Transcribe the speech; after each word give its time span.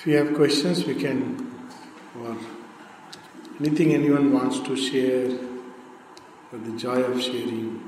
If 0.00 0.06
you 0.06 0.16
have 0.16 0.34
questions, 0.34 0.86
we 0.86 0.94
can, 0.94 1.46
or 2.18 2.34
anything 3.58 3.92
anyone 3.92 4.32
wants 4.32 4.60
to 4.60 4.74
share, 4.74 5.28
for 6.48 6.56
the 6.56 6.74
joy 6.78 7.02
of 7.02 7.20
sharing. 7.20 7.86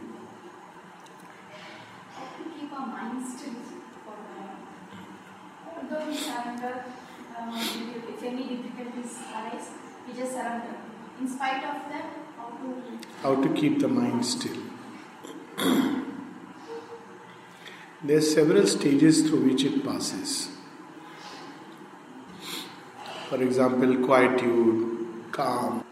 keep 2.60 2.70
our 2.70 2.86
mind 2.86 3.26
still 3.26 3.54
for 4.04 4.12
a 4.12 4.24
while. 4.28 4.58
Although 5.74 6.06
we 6.10 6.14
surrender, 6.14 6.84
uh, 7.34 7.64
if 8.12 8.22
any 8.22 8.56
difficulties 8.56 9.18
arise, 9.32 9.70
we 10.06 10.12
just 10.12 10.32
surrender. 10.32 10.76
In 11.18 11.26
spite 11.26 11.64
of 11.64 11.90
that, 11.92 12.12
how 12.36 12.50
to 12.60 12.76
How 13.22 13.42
to 13.42 13.48
keep 13.54 13.78
the 13.78 13.88
mind 13.88 14.26
still. 14.26 14.60
there 18.04 18.18
are 18.18 18.20
several 18.20 18.66
stages 18.66 19.26
through 19.26 19.46
which 19.48 19.64
it 19.64 19.82
passes. 19.82 20.50
For 23.32 23.42
example, 23.42 23.96
quietude, 24.04 25.32
calm, 25.32 25.82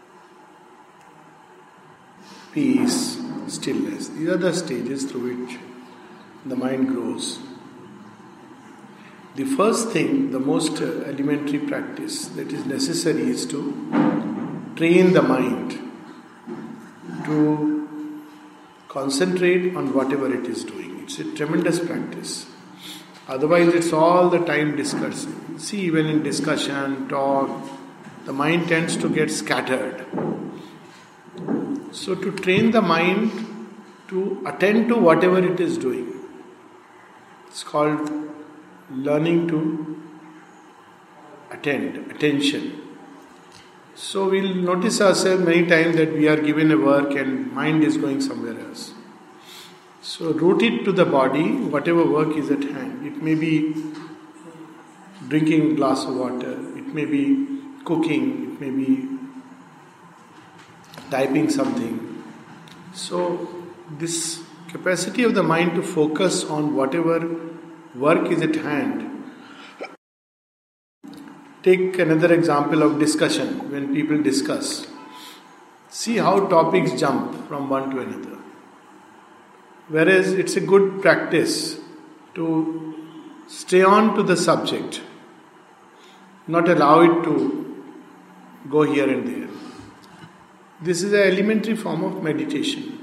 peace, 2.53 3.17
stillness. 3.47 4.09
These 4.09 4.29
are 4.29 4.37
the 4.37 4.53
stages 4.53 5.05
through 5.05 5.47
which 5.47 5.57
the 6.45 6.55
mind 6.55 6.89
grows. 6.89 7.39
The 9.33 9.45
first 9.45 9.89
thing, 9.89 10.29
the 10.29 10.39
most 10.39 10.79
elementary 10.81 11.57
practice 11.57 12.27
that 12.27 12.53
is 12.53 12.63
necessary 12.67 13.23
is 13.23 13.47
to 13.47 13.59
train 14.75 15.13
the 15.13 15.23
mind 15.23 15.79
to 17.25 18.27
concentrate 18.87 19.75
on 19.75 19.95
whatever 19.95 20.31
it 20.31 20.45
is 20.45 20.63
doing. 20.63 20.99
It's 21.05 21.17
a 21.17 21.23
tremendous 21.33 21.79
practice. 21.79 22.50
Otherwise, 23.31 23.73
it's 23.73 23.93
all 23.93 24.29
the 24.29 24.39
time 24.39 24.75
discussing. 24.75 25.57
See, 25.57 25.81
even 25.81 26.07
in 26.07 26.21
discussion, 26.21 27.07
talk, 27.07 27.49
the 28.25 28.33
mind 28.33 28.67
tends 28.67 28.97
to 28.97 29.09
get 29.09 29.31
scattered. 29.31 30.05
So, 31.91 32.15
to 32.15 32.31
train 32.31 32.71
the 32.71 32.81
mind 32.81 33.31
to 34.09 34.43
attend 34.45 34.89
to 34.89 34.95
whatever 34.95 35.39
it 35.39 35.61
is 35.61 35.77
doing, 35.77 36.13
it's 37.47 37.63
called 37.63 38.11
learning 38.89 39.47
to 39.47 40.03
attend, 41.51 42.11
attention. 42.11 42.81
So 43.95 44.29
we'll 44.29 44.55
notice 44.55 44.99
ourselves 44.99 45.43
many 45.43 45.67
times 45.67 45.95
that 45.95 46.13
we 46.13 46.27
are 46.27 46.37
given 46.37 46.71
a 46.71 46.77
work 46.77 47.11
and 47.11 47.51
mind 47.53 47.83
is 47.83 47.97
going 47.97 48.19
somewhere 48.19 48.59
else. 48.59 48.90
So 50.01 50.31
root 50.33 50.61
it 50.63 50.83
to 50.85 50.91
the 50.91 51.05
body, 51.05 51.55
whatever 51.75 52.03
work 52.03 52.35
is 52.35 52.49
at 52.49 52.63
hand. 52.63 53.05
It 53.05 53.21
may 53.21 53.35
be 53.35 53.75
drinking 55.27 55.75
glass 55.75 56.05
of 56.05 56.15
water, 56.15 56.53
it 56.77 56.87
may 56.93 57.05
be 57.05 57.47
cooking, 57.85 58.53
it 58.53 58.61
may 58.61 58.71
be 58.71 59.07
typing 61.09 61.49
something. 61.49 62.23
So 62.93 63.47
this 63.89 64.43
capacity 64.69 65.23
of 65.23 65.35
the 65.35 65.43
mind 65.43 65.75
to 65.75 65.83
focus 65.83 66.43
on 66.43 66.75
whatever 66.75 67.19
work 67.95 68.31
is 68.31 68.41
at 68.41 68.55
hand 68.55 69.11
Take 71.63 71.99
another 71.99 72.33
example 72.33 72.81
of 72.81 72.97
discussion 72.97 73.71
when 73.71 73.93
people 73.93 74.19
discuss. 74.23 74.87
See 75.89 76.17
how 76.17 76.47
topics 76.47 76.99
jump 76.99 77.47
from 77.47 77.69
one 77.69 77.91
to 77.91 77.99
another. 77.99 78.30
Whereas 79.87 80.33
it's 80.33 80.55
a 80.55 80.61
good 80.61 81.01
practice 81.01 81.79
to 82.35 82.95
stay 83.47 83.83
on 83.83 84.15
to 84.15 84.23
the 84.23 84.37
subject, 84.37 85.01
not 86.47 86.69
allow 86.69 87.01
it 87.01 87.23
to 87.23 87.83
go 88.69 88.83
here 88.83 89.09
and 89.09 89.27
there. 89.27 89.49
This 90.81 91.03
is 91.03 91.13
an 91.13 91.19
elementary 91.19 91.75
form 91.75 92.03
of 92.03 92.23
meditation 92.23 92.97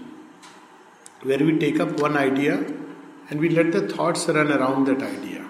where 1.23 1.39
we 1.39 1.59
take 1.59 1.81
up 1.81 2.01
one 2.01 2.17
idea 2.17 2.55
and 3.31 3.41
we 3.41 3.49
let 3.51 3.73
the 3.73 3.87
thoughts 3.89 4.27
run 4.29 4.51
around 4.51 4.87
that 4.87 5.03
idea. 5.03 5.47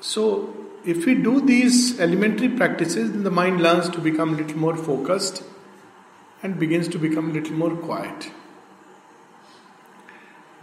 So, 0.00 0.54
if 0.84 1.04
we 1.04 1.14
do 1.14 1.40
these 1.40 1.98
elementary 1.98 2.48
practices, 2.48 3.10
then 3.12 3.24
the 3.24 3.30
mind 3.30 3.60
learns 3.60 3.88
to 3.90 3.98
become 3.98 4.34
a 4.34 4.36
little 4.36 4.58
more 4.58 4.76
focused 4.76 5.42
and 6.42 6.58
begins 6.58 6.88
to 6.88 6.98
become 6.98 7.30
a 7.30 7.32
little 7.32 7.54
more 7.54 7.74
quiet. 7.76 8.30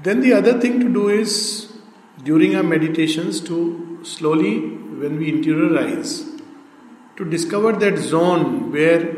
Then 0.03 0.19
the 0.21 0.33
other 0.33 0.59
thing 0.59 0.79
to 0.81 0.93
do 0.93 1.09
is 1.09 1.71
during 2.23 2.55
our 2.55 2.63
meditations 2.63 3.39
to 3.41 3.99
slowly, 4.03 4.59
when 4.59 5.17
we 5.17 5.31
interiorize, 5.31 6.41
to 7.15 7.25
discover 7.25 7.71
that 7.73 7.97
zone 7.97 8.71
where 8.71 9.15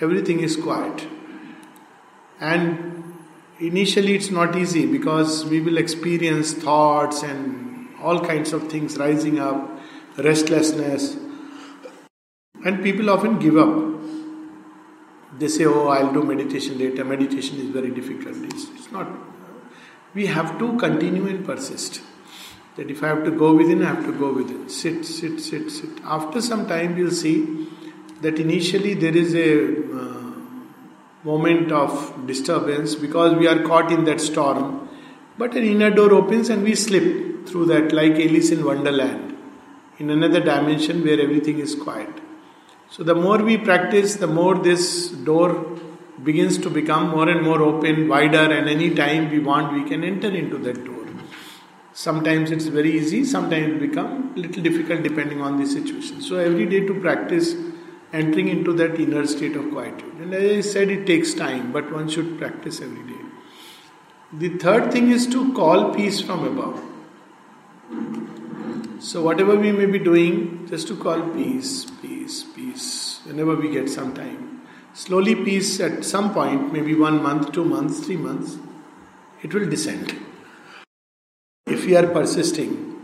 everything 0.00 0.40
is 0.40 0.56
quiet. 0.56 1.06
And 2.40 3.14
initially 3.58 4.14
it's 4.14 4.30
not 4.30 4.56
easy 4.56 4.86
because 4.86 5.44
we 5.44 5.60
will 5.60 5.78
experience 5.78 6.52
thoughts 6.52 7.22
and 7.22 7.88
all 8.00 8.20
kinds 8.20 8.52
of 8.52 8.70
things 8.70 8.96
rising 8.98 9.38
up 9.38 9.72
restlessness, 10.18 11.16
and 12.64 12.82
people 12.82 13.10
often 13.10 13.38
give 13.38 13.56
up. 13.56 14.02
They 15.38 15.48
say, 15.48 15.64
Oh, 15.64 15.88
I'll 15.88 16.12
do 16.12 16.22
meditation 16.22 16.78
later. 16.78 17.04
Meditation 17.04 17.58
is 17.58 17.70
very 17.70 17.90
difficult. 17.90 18.36
It's, 18.36 18.68
it's 18.70 18.92
not. 18.92 19.31
We 20.14 20.26
have 20.26 20.58
to 20.58 20.76
continue 20.78 21.26
and 21.26 21.44
persist. 21.44 22.02
That 22.76 22.90
if 22.90 23.02
I 23.02 23.08
have 23.08 23.24
to 23.24 23.30
go 23.30 23.54
within, 23.54 23.82
I 23.82 23.94
have 23.94 24.04
to 24.06 24.12
go 24.12 24.32
within. 24.32 24.68
Sit, 24.68 25.04
sit, 25.04 25.40
sit, 25.40 25.70
sit. 25.70 25.90
After 26.04 26.40
some 26.40 26.66
time, 26.66 26.96
you'll 26.96 27.10
see 27.10 27.68
that 28.20 28.38
initially 28.38 28.94
there 28.94 29.16
is 29.16 29.34
a 29.34 29.98
uh, 29.98 30.32
moment 31.24 31.72
of 31.72 32.26
disturbance 32.26 32.94
because 32.94 33.36
we 33.36 33.46
are 33.46 33.62
caught 33.62 33.92
in 33.92 34.04
that 34.04 34.20
storm. 34.20 34.88
But 35.38 35.54
an 35.56 35.64
inner 35.64 35.90
door 35.90 36.12
opens 36.12 36.48
and 36.48 36.62
we 36.62 36.74
slip 36.74 37.46
through 37.46 37.66
that, 37.66 37.92
like 37.92 38.12
Alice 38.12 38.50
in 38.50 38.64
Wonderland 38.64 39.32
in 39.98 40.10
another 40.10 40.40
dimension 40.40 41.04
where 41.04 41.20
everything 41.20 41.58
is 41.58 41.74
quiet. 41.74 42.10
So, 42.90 43.02
the 43.02 43.14
more 43.14 43.38
we 43.38 43.56
practice, 43.56 44.16
the 44.16 44.26
more 44.26 44.54
this 44.56 45.08
door 45.08 45.71
begins 46.24 46.58
to 46.58 46.70
become 46.70 47.10
more 47.10 47.28
and 47.28 47.42
more 47.42 47.60
open, 47.62 48.08
wider, 48.08 48.38
and 48.38 48.68
any 48.68 48.94
time 48.94 49.30
we 49.30 49.38
want, 49.38 49.72
we 49.72 49.88
can 49.88 50.04
enter 50.04 50.28
into 50.28 50.58
that 50.58 50.84
door. 50.84 51.02
Sometimes 51.94 52.50
it's 52.50 52.66
very 52.66 52.92
easy, 52.92 53.24
sometimes 53.24 53.74
it 53.74 53.80
becomes 53.80 54.36
little 54.36 54.62
difficult 54.62 55.02
depending 55.02 55.42
on 55.42 55.58
the 55.60 55.66
situation. 55.66 56.22
So, 56.22 56.36
every 56.36 56.64
day 56.66 56.86
to 56.86 57.00
practice 57.00 57.54
entering 58.12 58.48
into 58.48 58.72
that 58.74 58.98
inner 58.98 59.26
state 59.26 59.56
of 59.56 59.70
quietude. 59.70 60.14
And 60.14 60.34
as 60.34 60.66
I 60.66 60.70
said, 60.70 60.90
it 60.90 61.06
takes 61.06 61.34
time, 61.34 61.70
but 61.70 61.92
one 61.92 62.08
should 62.08 62.38
practice 62.38 62.80
every 62.80 63.02
day. 63.02 63.20
The 64.32 64.48
third 64.56 64.90
thing 64.90 65.10
is 65.10 65.26
to 65.28 65.52
call 65.52 65.94
peace 65.94 66.20
from 66.22 66.44
above. 66.44 66.82
So, 69.00 69.22
whatever 69.22 69.56
we 69.56 69.72
may 69.72 69.86
be 69.86 69.98
doing, 69.98 70.66
just 70.68 70.88
to 70.88 70.96
call 70.96 71.20
peace, 71.30 71.84
peace, 72.00 72.44
peace, 72.44 73.20
whenever 73.24 73.54
we 73.54 73.70
get 73.70 73.90
some 73.90 74.14
time. 74.14 74.61
Slowly, 74.94 75.34
peace 75.34 75.80
at 75.80 76.04
some 76.04 76.32
point, 76.34 76.72
maybe 76.72 76.94
one 76.94 77.22
month, 77.22 77.52
two 77.52 77.64
months, 77.64 78.00
three 78.00 78.16
months, 78.16 78.58
it 79.42 79.54
will 79.54 79.68
descend. 79.68 80.14
If 81.66 81.86
we 81.86 81.96
are 81.96 82.06
persisting, 82.06 83.00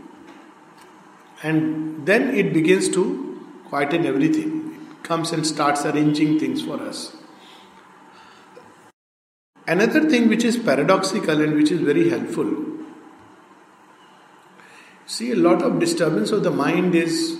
and 1.41 2.05
then 2.05 2.35
it 2.35 2.53
begins 2.53 2.89
to 2.89 3.41
quieten 3.69 4.05
everything. 4.05 4.87
It 4.91 5.03
comes 5.03 5.31
and 5.31 5.45
starts 5.47 5.85
arranging 5.85 6.39
things 6.39 6.61
for 6.61 6.79
us. 6.81 7.15
Another 9.67 10.09
thing 10.09 10.27
which 10.29 10.43
is 10.43 10.57
paradoxical 10.57 11.41
and 11.41 11.53
which 11.53 11.71
is 11.71 11.79
very 11.79 12.09
helpful 12.09 12.69
See, 15.09 15.31
a 15.31 15.35
lot 15.35 15.63
of 15.63 15.79
disturbance 15.79 16.29
of 16.29 16.43
the 16.43 16.51
mind 16.51 16.93
is 16.93 17.39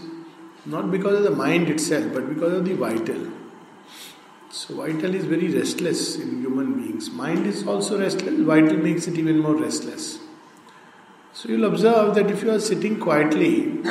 not 0.66 0.90
because 0.90 1.18
of 1.18 1.24
the 1.24 1.30
mind 1.30 1.70
itself, 1.70 2.12
but 2.12 2.28
because 2.28 2.54
of 2.54 2.66
the 2.66 2.74
vital. 2.74 3.28
So, 4.52 4.78
vital 4.78 5.14
is 5.14 5.26
very 5.26 5.48
restless 5.56 6.16
in 6.16 6.42
human 6.42 6.82
beings. 6.82 7.12
Mind 7.12 7.46
is 7.46 7.68
also 7.68 8.00
restless, 8.00 8.40
vital 8.40 8.78
makes 8.78 9.08
it 9.08 9.16
even 9.16 9.38
more 9.38 9.56
restless. 9.56 10.18
So, 11.34 11.50
you'll 11.50 11.66
observe 11.66 12.16
that 12.16 12.32
if 12.32 12.42
you 12.42 12.50
are 12.50 12.60
sitting 12.60 13.00
quietly, 13.00 13.84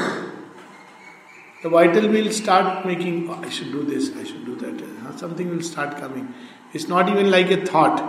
the 1.63 1.69
vital 1.69 2.09
will 2.09 2.33
start 2.33 2.85
making, 2.85 3.31
oh, 3.31 3.41
I 3.41 3.49
should 3.51 3.71
do 3.71 3.85
this, 3.85 4.11
I 4.17 4.25
should 4.25 4.45
do 4.45 4.57
that. 4.57 5.19
Something 5.21 5.49
will 5.49 5.63
start 5.63 5.97
coming. 5.97 6.35
It's 6.73 6.89
not 6.89 7.09
even 7.09 7.31
like 7.31 7.53
a 7.53 7.65
thought, 7.65 8.03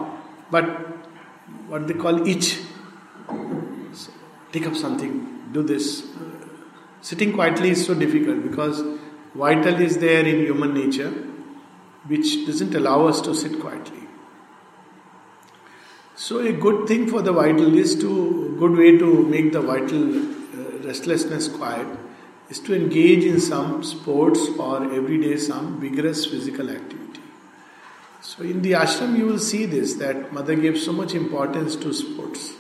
but 0.50 0.66
what 1.68 1.88
they 1.88 1.94
call 1.94 2.28
itch. 2.28 2.58
So, 3.94 4.12
take 4.52 4.66
up 4.66 4.76
something, 4.76 5.52
do 5.52 5.62
this. 5.62 6.04
Sitting 7.02 7.32
quietly 7.34 7.70
is 7.70 7.86
so 7.86 7.94
difficult 7.94 8.42
because 8.42 8.84
vital 9.36 9.76
is 9.76 10.00
there 10.00 10.26
in 10.26 10.40
human 10.40 10.74
nature 10.74 11.14
which 12.08 12.46
doesn't 12.46 12.76
allow 12.76 13.08
us 13.08 13.22
to 13.22 13.36
sit 13.36 13.60
quietly. 13.60 14.08
So 16.16 16.40
a 16.40 16.52
good 16.52 16.88
thing 16.88 17.08
for 17.08 17.22
the 17.22 17.32
vital 17.32 17.78
is 17.78 17.96
to 18.02 18.56
good 18.60 18.78
way 18.78 18.98
to 18.98 19.24
make 19.26 19.54
the 19.54 19.62
vital 19.62 20.18
uh, 20.20 20.80
restlessness 20.86 21.48
quiet 21.48 21.88
is 22.50 22.60
to 22.60 22.76
engage 22.76 23.24
in 23.24 23.40
some 23.40 23.84
sports 23.84 24.40
or 24.58 24.84
everyday 24.94 25.38
some 25.38 25.80
vigorous 25.80 26.26
physical 26.26 26.70
activity. 26.70 27.22
So 28.22 28.44
in 28.44 28.62
the 28.62 28.74
ashram 28.74 29.18
you 29.18 29.28
will 29.28 29.40
see 29.40 29.66
this 29.66 29.94
that 29.96 30.34
mother 30.34 30.56
gave 30.56 30.78
so 30.78 30.92
much 30.92 31.14
importance 31.14 31.76
to 31.78 31.94
sports. 31.94 32.54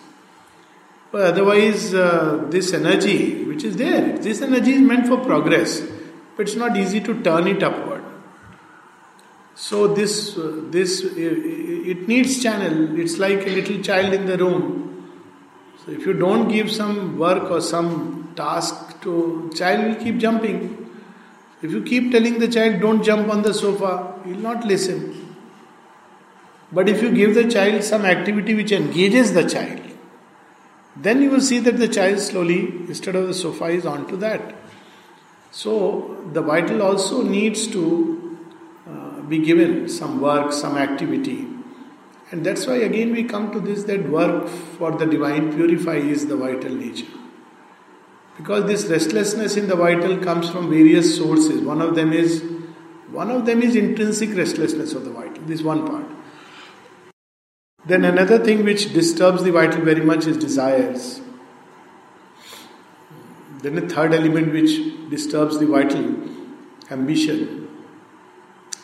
But 1.11 1.21
otherwise, 1.33 1.93
uh, 1.93 2.45
this 2.49 2.71
energy 2.71 3.43
which 3.43 3.63
is 3.63 3.75
there, 3.75 4.17
this 4.19 4.41
energy 4.41 4.73
is 4.73 4.81
meant 4.81 5.07
for 5.07 5.17
progress, 5.17 5.81
but 6.37 6.47
it's 6.47 6.55
not 6.55 6.77
easy 6.77 7.01
to 7.01 7.21
turn 7.23 7.47
it 7.47 7.63
upward. 7.63 7.98
So 9.61 9.93
this 9.93 10.37
uh, 10.37 10.61
this 10.73 11.01
it 11.03 12.07
needs 12.07 12.41
channel. 12.41 12.97
It's 12.97 13.17
like 13.17 13.45
a 13.45 13.49
little 13.49 13.81
child 13.81 14.13
in 14.13 14.25
the 14.25 14.37
room. 14.37 14.67
So 15.83 15.91
if 15.91 16.05
you 16.05 16.13
don't 16.13 16.47
give 16.47 16.71
some 16.71 17.17
work 17.17 17.51
or 17.51 17.59
some 17.59 18.31
task 18.37 19.01
to 19.01 19.51
child 19.53 19.85
will 19.85 20.03
keep 20.03 20.17
jumping. 20.17 20.61
If 21.61 21.71
you 21.71 21.83
keep 21.83 22.13
telling 22.13 22.39
the 22.39 22.47
child 22.47 22.79
don't 22.79 23.03
jump 23.03 23.29
on 23.29 23.41
the 23.41 23.53
sofa, 23.53 24.13
he 24.23 24.31
will 24.31 24.39
not 24.39 24.63
listen. 24.63 25.35
But 26.71 26.87
if 26.87 27.01
you 27.01 27.11
give 27.11 27.35
the 27.35 27.49
child 27.49 27.83
some 27.83 28.05
activity 28.05 28.53
which 28.53 28.71
engages 28.71 29.33
the 29.33 29.43
child, 29.49 29.81
then 30.95 31.21
you 31.21 31.31
will 31.31 31.41
see 31.41 31.59
that 31.59 31.77
the 31.79 31.87
child 31.89 32.19
slowly, 32.19 32.59
instead 32.87 33.15
of 33.15 33.27
the 33.27 33.33
sofa, 33.33 33.65
is 33.65 33.85
onto 33.85 34.15
that. 34.17 34.55
So 35.51 36.23
the 36.31 36.41
vital 36.41 36.81
also 36.81 37.23
needs 37.23 37.67
to 37.67 37.83
uh, 37.83 38.18
be 39.29 39.39
given 39.39 39.87
some 39.87 40.19
work, 40.19 40.51
some 40.51 40.77
activity. 40.77 41.47
And 42.31 42.45
that's 42.45 42.67
why 42.67 42.75
again 42.77 43.11
we 43.11 43.23
come 43.23 43.51
to 43.51 43.59
this 43.59 43.83
that 43.83 44.09
work 44.09 44.47
for 44.47 44.91
the 44.91 45.05
divine 45.05 45.53
purify 45.53 45.95
is 45.95 46.27
the 46.27 46.35
vital 46.35 46.73
nature. 46.73 47.07
Because 48.37 48.65
this 48.65 48.85
restlessness 48.85 49.57
in 49.57 49.67
the 49.67 49.75
vital 49.75 50.17
comes 50.17 50.49
from 50.49 50.69
various 50.69 51.17
sources. 51.17 51.61
One 51.61 51.81
of 51.81 51.95
them 51.95 52.13
is 52.13 52.43
one 53.11 53.31
of 53.31 53.45
them 53.45 53.63
is 53.63 53.75
intrinsic 53.75 54.35
restlessness 54.37 54.93
of 54.93 55.03
the 55.03 55.11
vital. 55.11 55.43
This 55.45 55.61
one 55.61 55.87
part. 55.87 56.05
Then 57.85 58.05
another 58.05 58.43
thing 58.43 58.63
which 58.63 58.93
disturbs 58.93 59.43
the 59.43 59.51
vital 59.51 59.81
very 59.81 60.01
much 60.01 60.27
is 60.27 60.37
desires. 60.37 61.21
Then 63.61 63.77
a 63.77 63.89
third 63.89 64.13
element 64.13 64.53
which 64.53 65.09
disturbs 65.09 65.57
the 65.59 65.65
vital, 65.65 66.05
ambition. 66.91 67.58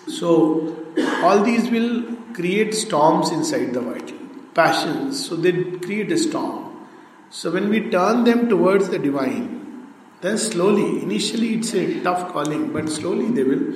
So 0.07 0.75
all 1.23 1.43
these 1.43 1.69
will 1.69 2.15
create 2.33 2.73
storms 2.73 3.31
inside 3.31 3.73
the 3.73 3.81
vital, 3.81 4.17
passions. 4.53 5.25
So 5.27 5.35
they 5.35 5.51
create 5.79 6.11
a 6.11 6.17
storm. 6.17 6.87
So 7.29 7.51
when 7.51 7.69
we 7.69 7.89
turn 7.89 8.23
them 8.23 8.47
towards 8.49 8.89
the 8.89 8.99
divine, 8.99 9.91
then 10.21 10.37
slowly, 10.37 11.01
initially 11.01 11.55
it's 11.55 11.73
a 11.73 12.01
tough 12.01 12.31
calling, 12.31 12.71
but 12.71 12.89
slowly 12.89 13.29
they 13.31 13.43
will 13.43 13.75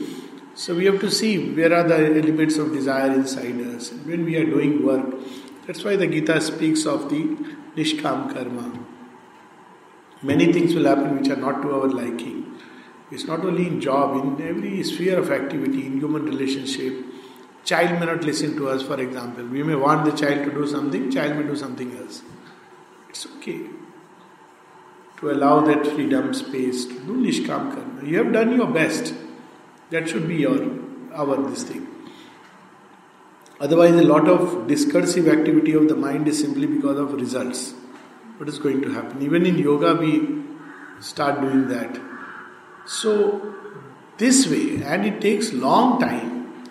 so 0.59 0.75
we 0.75 0.85
have 0.85 0.99
to 0.99 1.09
see 1.09 1.53
where 1.53 1.73
are 1.73 1.87
the 1.87 1.95
elements 1.95 2.57
of 2.57 2.73
desire 2.73 3.13
inside 3.13 3.61
us 3.61 3.93
when 4.03 4.25
we 4.25 4.35
are 4.35 4.43
doing 4.43 4.85
work. 4.85 5.05
That's 5.65 5.85
why 5.85 5.95
the 5.95 6.05
Gita 6.05 6.41
speaks 6.41 6.85
of 6.85 7.09
the 7.09 7.21
Nishkam 7.77 8.33
Karma. 8.33 8.77
Many 10.21 10.51
things 10.51 10.75
will 10.75 10.83
happen 10.83 11.17
which 11.17 11.29
are 11.29 11.37
not 11.37 11.61
to 11.61 11.73
our 11.75 11.87
liking. 11.87 12.48
It's 13.11 13.25
not 13.25 13.39
only 13.43 13.67
in 13.67 13.81
job, 13.81 14.23
in 14.23 14.47
every 14.47 14.83
sphere 14.83 15.19
of 15.19 15.31
activity, 15.31 15.85
in 15.85 15.99
human 15.99 16.25
relationship. 16.25 17.05
Child 17.63 17.99
may 17.99 18.05
not 18.05 18.23
listen 18.23 18.55
to 18.55 18.69
us, 18.69 18.83
for 18.83 18.99
example. 18.99 19.45
We 19.45 19.63
may 19.63 19.75
want 19.75 20.05
the 20.05 20.11
child 20.11 20.45
to 20.45 20.51
do 20.51 20.67
something, 20.67 21.11
child 21.11 21.35
may 21.37 21.43
do 21.43 21.55
something 21.55 21.95
else. 21.97 22.21
It's 23.09 23.25
okay 23.37 23.61
to 25.19 25.31
allow 25.31 25.59
that 25.61 25.85
freedom 25.85 26.33
space 26.33 26.85
to 26.85 26.93
do 26.93 27.17
Nishkam 27.21 27.73
Karma. 27.73 28.05
You 28.05 28.19
have 28.19 28.31
done 28.31 28.55
your 28.55 28.67
best. 28.67 29.13
That 29.89 30.07
should 30.07 30.27
be 30.27 30.37
your 30.37 30.59
our 31.13 31.49
this 31.49 31.63
thing. 31.63 31.87
Otherwise, 33.59 33.95
a 33.95 34.03
lot 34.03 34.29
of 34.29 34.67
discursive 34.67 35.27
activity 35.27 35.73
of 35.73 35.89
the 35.89 35.95
mind 35.95 36.27
is 36.27 36.39
simply 36.39 36.67
because 36.67 36.97
of 36.97 37.13
results. 37.13 37.73
What 38.37 38.47
is 38.47 38.57
going 38.57 38.81
to 38.83 38.93
happen? 38.93 39.21
Even 39.21 39.45
in 39.45 39.57
yoga, 39.57 39.95
we 39.95 40.43
start 41.01 41.41
doing 41.41 41.67
that. 41.67 42.08
So, 42.89 43.53
this 44.17 44.47
way, 44.47 44.81
and 44.81 45.05
it 45.05 45.21
takes 45.21 45.53
long 45.53 45.99
time. 45.99 46.63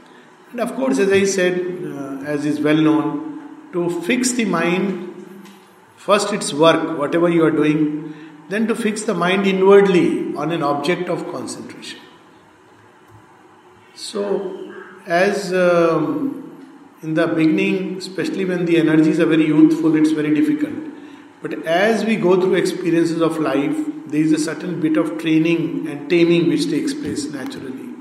And 0.50 0.58
of 0.58 0.74
course, 0.74 0.98
as 0.98 1.12
I 1.12 1.22
said, 1.24 1.60
uh, 1.84 2.24
as 2.26 2.44
is 2.44 2.58
well 2.58 2.76
known, 2.76 3.70
to 3.72 4.02
fix 4.02 4.32
the 4.32 4.44
mind, 4.44 5.46
first 5.96 6.32
it's 6.32 6.52
work, 6.52 6.98
whatever 6.98 7.28
you 7.28 7.44
are 7.44 7.52
doing, 7.52 8.16
then 8.48 8.66
to 8.66 8.74
fix 8.74 9.02
the 9.02 9.14
mind 9.14 9.46
inwardly 9.46 10.34
on 10.34 10.50
an 10.50 10.64
object 10.64 11.08
of 11.08 11.30
concentration. 11.30 12.00
So, 13.94 14.74
as 15.06 15.52
um, 15.52 16.66
in 17.00 17.14
the 17.14 17.28
beginning, 17.28 17.98
especially 17.98 18.44
when 18.44 18.64
the 18.64 18.78
energies 18.78 19.20
are 19.20 19.26
very 19.26 19.46
youthful, 19.46 19.94
it's 19.94 20.10
very 20.10 20.34
difficult. 20.34 20.97
But 21.40 21.64
as 21.66 22.04
we 22.04 22.16
go 22.16 22.40
through 22.40 22.54
experiences 22.54 23.20
of 23.20 23.38
life, 23.38 23.76
there 24.06 24.20
is 24.20 24.32
a 24.32 24.38
certain 24.38 24.80
bit 24.80 24.96
of 24.96 25.18
training 25.18 25.86
and 25.88 26.10
taming 26.10 26.48
which 26.48 26.68
takes 26.68 26.94
place 26.94 27.30
naturally. 27.32 27.94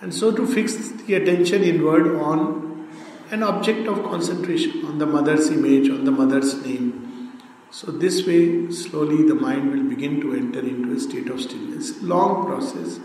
And 0.00 0.14
so, 0.14 0.30
to 0.30 0.46
fix 0.46 0.74
the 0.76 1.14
attention 1.14 1.64
inward 1.64 2.16
on 2.16 2.88
an 3.30 3.42
object 3.42 3.88
of 3.88 4.04
concentration, 4.04 4.84
on 4.84 4.98
the 4.98 5.06
mother's 5.06 5.50
image, 5.50 5.88
on 5.88 6.04
the 6.04 6.12
mother's 6.12 6.54
name. 6.64 7.42
So, 7.70 7.90
this 7.90 8.24
way, 8.26 8.70
slowly 8.70 9.26
the 9.26 9.34
mind 9.34 9.72
will 9.72 9.88
begin 9.88 10.20
to 10.20 10.34
enter 10.34 10.60
into 10.60 10.92
a 10.92 11.00
state 11.00 11.28
of 11.28 11.40
stillness. 11.40 12.00
Long 12.02 12.46
process 12.46 13.00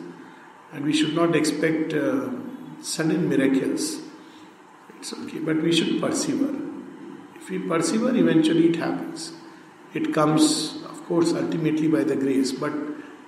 and 0.73 0.85
we 0.85 0.93
should 0.93 1.13
not 1.13 1.35
expect 1.35 1.93
uh, 1.93 2.29
sudden 2.81 3.27
miracles. 3.29 3.99
It's 4.97 5.13
okay, 5.13 5.39
but 5.39 5.61
we 5.61 5.71
should 5.71 6.01
persevere. 6.01 6.70
If 7.41 7.49
we 7.49 7.59
persevere, 7.59 8.15
eventually 8.15 8.69
it 8.69 8.75
happens. 8.77 9.33
It 9.93 10.13
comes, 10.13 10.75
of 10.85 11.05
course, 11.07 11.33
ultimately 11.33 11.87
by 11.87 12.03
the 12.03 12.15
grace, 12.15 12.51
but 12.51 12.71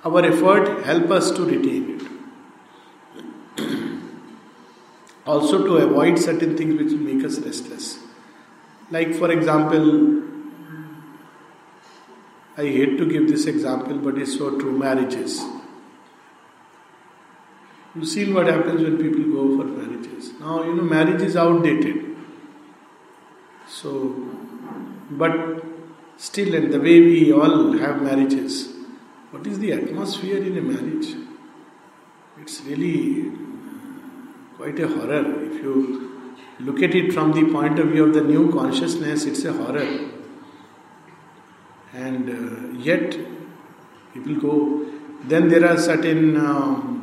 our 0.05 0.23
effort 0.23 0.85
help 0.85 1.11
us 1.11 1.31
to 1.31 1.43
retain 1.43 2.09
it. 3.57 3.63
also, 5.25 5.65
to 5.65 5.77
avoid 5.77 6.19
certain 6.19 6.55
things 6.55 6.81
which 6.81 6.93
make 6.93 7.25
us 7.25 7.39
restless. 7.39 7.99
Like, 8.91 9.13
for 9.15 9.31
example, 9.31 10.21
I 12.55 12.61
hate 12.61 12.97
to 12.99 13.05
give 13.05 13.27
this 13.27 13.47
example, 13.47 13.97
but 13.97 14.17
it's 14.17 14.37
so 14.37 14.57
true 14.59 14.77
marriages 14.77 15.43
You've 17.95 18.07
seen 18.07 18.33
what 18.33 18.47
happens 18.47 18.81
when 18.81 18.97
people 18.97 19.23
go 19.31 19.57
for 19.57 19.65
marriages. 19.65 20.31
Now, 20.39 20.63
you 20.63 20.73
know, 20.73 20.81
marriage 20.81 21.21
is 21.21 21.35
outdated. 21.37 22.12
So, 23.83 24.15
but 25.11 25.61
still, 26.15 26.55
and 26.55 26.73
the 26.73 26.79
way 26.79 27.01
we 27.01 27.33
all 27.33 27.77
have 27.77 28.01
marriages, 28.01 28.69
what 29.31 29.45
is 29.45 29.59
the 29.59 29.73
atmosphere 29.73 30.37
in 30.37 30.57
a 30.57 30.61
marriage? 30.61 31.15
It's 32.39 32.61
really 32.61 33.29
quite 34.55 34.79
a 34.79 34.87
horror. 34.87 35.25
If 35.43 35.61
you 35.61 36.37
look 36.61 36.81
at 36.81 36.95
it 36.95 37.11
from 37.11 37.33
the 37.33 37.51
point 37.51 37.77
of 37.77 37.89
view 37.89 38.05
of 38.05 38.13
the 38.13 38.21
new 38.21 38.49
consciousness, 38.53 39.25
it's 39.25 39.43
a 39.43 39.51
horror. 39.51 40.09
And 41.93 42.29
uh, 42.29 42.79
yet, 42.79 43.17
people 44.13 44.35
go. 44.35 44.85
Then 45.25 45.49
there 45.49 45.69
are 45.69 45.77
certain. 45.77 46.37
Um, 46.37 46.99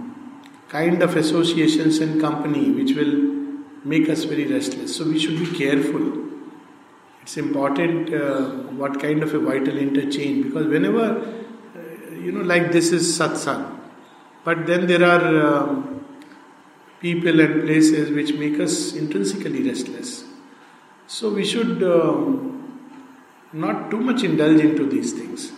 kind 0.70 1.02
of 1.02 1.16
associations 1.16 1.98
and 1.98 2.20
company 2.20 2.70
which 2.70 2.92
will 2.94 3.14
make 3.84 4.08
us 4.08 4.22
very 4.22 4.46
restless. 4.46 4.96
So 4.96 5.04
we 5.04 5.18
should 5.18 5.36
be 5.36 5.58
careful. 5.58 6.29
It's 7.30 7.36
important 7.36 8.12
uh, 8.12 8.50
what 8.80 8.98
kind 9.00 9.22
of 9.22 9.32
a 9.34 9.38
vital 9.38 9.78
interchange 9.78 10.46
because 10.46 10.66
whenever, 10.66 11.20
uh, 11.20 12.14
you 12.14 12.32
know, 12.32 12.40
like 12.40 12.72
this 12.72 12.90
is 12.90 13.06
satsang, 13.16 13.78
but 14.42 14.66
then 14.66 14.88
there 14.88 15.04
are 15.04 15.26
um, 15.46 16.04
people 16.98 17.38
and 17.38 17.62
places 17.62 18.10
which 18.10 18.34
make 18.34 18.58
us 18.58 18.94
intrinsically 18.94 19.62
restless. 19.62 20.24
So 21.06 21.32
we 21.32 21.44
should 21.44 21.84
um, 21.84 22.90
not 23.52 23.92
too 23.92 24.00
much 24.00 24.24
indulge 24.24 24.60
into 24.60 24.86
these 24.86 25.12
things. 25.12 25.52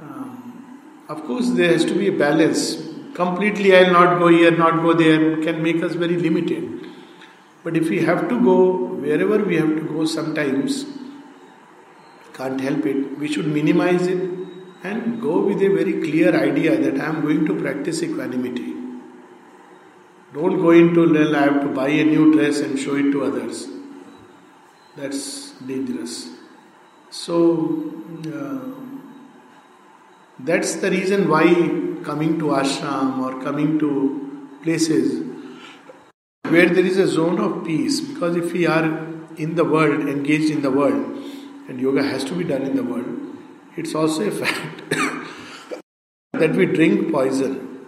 Um, 0.00 1.04
of 1.10 1.26
course, 1.26 1.50
there 1.50 1.74
has 1.74 1.84
to 1.84 1.94
be 1.94 2.08
a 2.08 2.12
balance 2.12 2.76
completely 3.12 3.76
I'll 3.76 3.92
not 3.92 4.18
go 4.18 4.28
here, 4.28 4.50
not 4.50 4.80
go 4.80 4.94
there, 4.94 5.42
can 5.42 5.62
make 5.62 5.82
us 5.82 5.92
very 5.92 6.16
limited. 6.16 6.86
But 7.62 7.76
if 7.76 7.88
we 7.90 8.00
have 8.00 8.28
to 8.28 8.40
go 8.40 8.86
wherever 8.94 9.38
we 9.44 9.56
have 9.56 9.74
to 9.76 9.82
go, 9.82 10.04
sometimes 10.04 10.86
can't 12.34 12.60
help 12.60 12.86
it, 12.86 13.18
we 13.18 13.30
should 13.30 13.46
minimize 13.46 14.06
it 14.06 14.30
and 14.82 15.20
go 15.20 15.40
with 15.40 15.62
a 15.62 15.68
very 15.68 16.00
clear 16.00 16.34
idea 16.34 16.80
that 16.80 17.00
I 17.00 17.06
am 17.06 17.20
going 17.20 17.44
to 17.46 17.54
practice 17.60 18.02
equanimity. 18.02 18.74
Don't 20.32 20.56
go 20.58 20.70
into, 20.70 21.12
well, 21.12 21.36
I 21.36 21.40
have 21.40 21.60
to 21.62 21.68
buy 21.68 21.88
a 21.88 22.04
new 22.04 22.32
dress 22.32 22.60
and 22.60 22.78
show 22.78 22.94
it 22.94 23.10
to 23.12 23.24
others. 23.24 23.66
That's 24.96 25.50
dangerous. 25.60 26.30
So, 27.10 27.92
uh, 28.32 28.80
That's 30.42 30.76
the 30.76 30.90
reason 30.90 31.28
why 31.28 31.44
coming 32.02 32.38
to 32.38 32.46
ashram 32.58 33.18
or 33.18 33.42
coming 33.42 33.78
to 33.80 33.88
places 34.62 35.19
where 36.50 36.68
there 36.68 36.84
is 36.84 36.98
a 36.98 37.06
zone 37.06 37.40
of 37.40 37.64
peace, 37.64 38.00
because 38.00 38.36
if 38.36 38.52
we 38.52 38.66
are 38.66 38.84
in 39.36 39.54
the 39.54 39.64
world, 39.64 40.08
engaged 40.08 40.50
in 40.50 40.62
the 40.62 40.70
world, 40.70 41.18
and 41.68 41.80
yoga 41.80 42.02
has 42.02 42.24
to 42.24 42.34
be 42.34 42.44
done 42.44 42.62
in 42.62 42.76
the 42.76 42.82
world, 42.82 43.06
it's 43.76 43.94
also 43.94 44.24
a 44.26 44.30
fact 44.30 44.82
that 46.32 46.54
we 46.54 46.66
drink 46.66 47.12
poison. 47.12 47.86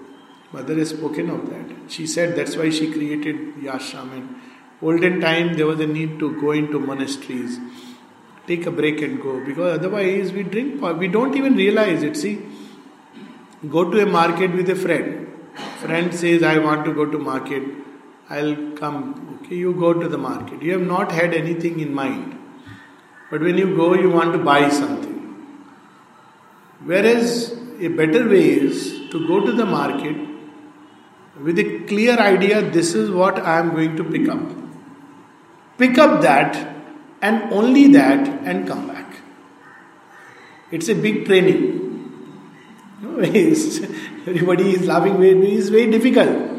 Mother 0.53 0.75
has 0.77 0.91
spoken 0.91 1.31
of 1.31 1.49
that. 1.51 1.91
She 1.91 2.07
said 2.07 2.37
that's 2.37 2.57
why 2.57 2.71
she 2.71 2.93
created 2.93 3.57
yashram. 3.57 4.13
And 4.13 4.37
olden 4.81 5.21
time 5.21 5.55
there 5.55 5.67
was 5.67 5.81
a 5.81 5.87
need 5.87 6.19
to 6.21 6.41
go 6.41 6.53
into 6.53 6.79
monasteries, 6.79 7.59
take 8.47 8.67
a 8.67 8.71
break 8.71 9.01
and 9.03 9.21
go, 9.21 9.45
because 9.45 9.79
otherwise 9.79 10.33
we 10.33 10.43
drink. 10.43 10.81
We 10.99 11.09
don't 11.09 11.37
even 11.37 11.57
realize 11.57 12.03
it. 12.03 12.17
See, 12.17 12.39
go 13.69 13.91
to 13.91 14.03
a 14.03 14.07
market 14.07 14.53
with 14.53 14.69
a 14.71 14.77
friend. 14.77 15.29
Friend 15.79 16.15
says, 16.15 16.43
"I 16.43 16.59
want 16.59 16.85
to 16.85 16.95
go 16.95 17.07
to 17.07 17.19
market." 17.19 17.65
I'll 18.37 18.57
come. 18.77 19.39
Okay, 19.45 19.57
you 19.57 19.75
go 19.75 19.93
to 19.93 20.09
the 20.09 20.19
market. 20.19 20.63
You 20.63 20.73
have 20.73 20.87
not 20.91 21.13
had 21.13 21.35
anything 21.35 21.81
in 21.81 21.93
mind. 21.93 22.39
But 23.31 23.43
when 23.43 23.59
you 23.59 23.77
go, 23.77 23.95
you 23.95 24.11
want 24.11 24.33
to 24.33 24.39
buy 24.39 24.69
something. 24.71 25.19
Whereas 26.85 27.53
a 27.79 27.89
better 27.89 28.29
way 28.29 28.45
is 28.69 29.11
to 29.11 29.27
go 29.27 29.45
to 29.45 29.53
the 29.53 29.67
market 29.67 30.17
with 31.41 31.59
a 31.59 31.81
clear 31.91 32.17
idea 32.19 32.63
this 32.63 32.95
is 32.95 33.11
what 33.11 33.39
I 33.39 33.59
am 33.59 33.71
going 33.71 33.97
to 33.97 34.05
pick 34.05 34.29
up. 34.29 34.41
Pick 35.79 35.99
up 35.99 36.21
that 36.23 36.57
and 37.21 37.53
only 37.53 37.87
that 37.93 38.29
and 38.45 38.67
come 38.67 38.89
back. 38.89 39.17
It's 40.71 40.89
a 40.89 40.95
big 40.95 41.27
training. 41.27 41.81
everybody 43.03 44.71
is 44.71 44.87
laughing, 44.87 45.23
it's 45.23 45.69
very 45.69 45.91
difficult. 45.91 46.52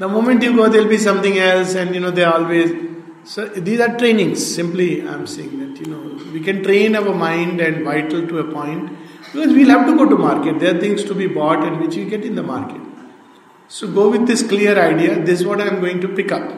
The 0.00 0.08
moment 0.08 0.42
you 0.42 0.56
go, 0.56 0.66
there'll 0.70 0.88
be 0.88 0.96
something 0.96 1.36
else, 1.38 1.74
and 1.74 1.94
you 1.94 2.00
know, 2.00 2.10
they 2.10 2.24
always. 2.24 2.70
So 3.24 3.46
these 3.46 3.80
are 3.80 3.98
trainings. 3.98 4.44
Simply, 4.54 5.06
I'm 5.06 5.26
saying 5.26 5.58
that 5.62 5.78
you 5.78 5.92
know 5.92 6.32
we 6.32 6.40
can 6.40 6.62
train 6.62 6.96
our 6.96 7.14
mind 7.14 7.60
and 7.60 7.84
vital 7.84 8.26
to 8.26 8.38
a 8.38 8.44
point 8.50 8.92
because 9.24 9.52
we'll 9.52 9.68
have 9.68 9.86
to 9.88 9.96
go 9.98 10.08
to 10.08 10.16
market. 10.16 10.58
There 10.58 10.74
are 10.74 10.80
things 10.80 11.04
to 11.04 11.14
be 11.14 11.26
bought 11.26 11.66
and 11.66 11.80
which 11.82 11.96
we 11.96 12.06
get 12.06 12.24
in 12.24 12.34
the 12.34 12.42
market. 12.42 12.80
So 13.68 13.92
go 13.92 14.08
with 14.10 14.26
this 14.26 14.42
clear 14.42 14.78
idea. 14.82 15.22
This 15.22 15.40
is 15.40 15.46
what 15.46 15.60
I'm 15.60 15.80
going 15.80 16.00
to 16.00 16.08
pick 16.08 16.32
up. 16.32 16.50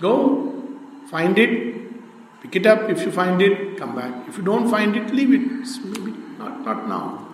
Go, 0.00 0.62
find 1.10 1.38
it, 1.38 2.40
pick 2.40 2.56
it 2.56 2.66
up. 2.66 2.88
If 2.88 3.02
you 3.02 3.12
find 3.12 3.42
it, 3.42 3.76
come 3.76 3.94
back. 3.94 4.26
If 4.26 4.38
you 4.38 4.42
don't 4.42 4.70
find 4.70 4.96
it, 4.96 5.12
leave 5.14 5.34
it. 5.34 5.68
maybe 5.84 6.16
not 6.38 6.64
not 6.64 6.88
now. 6.88 7.28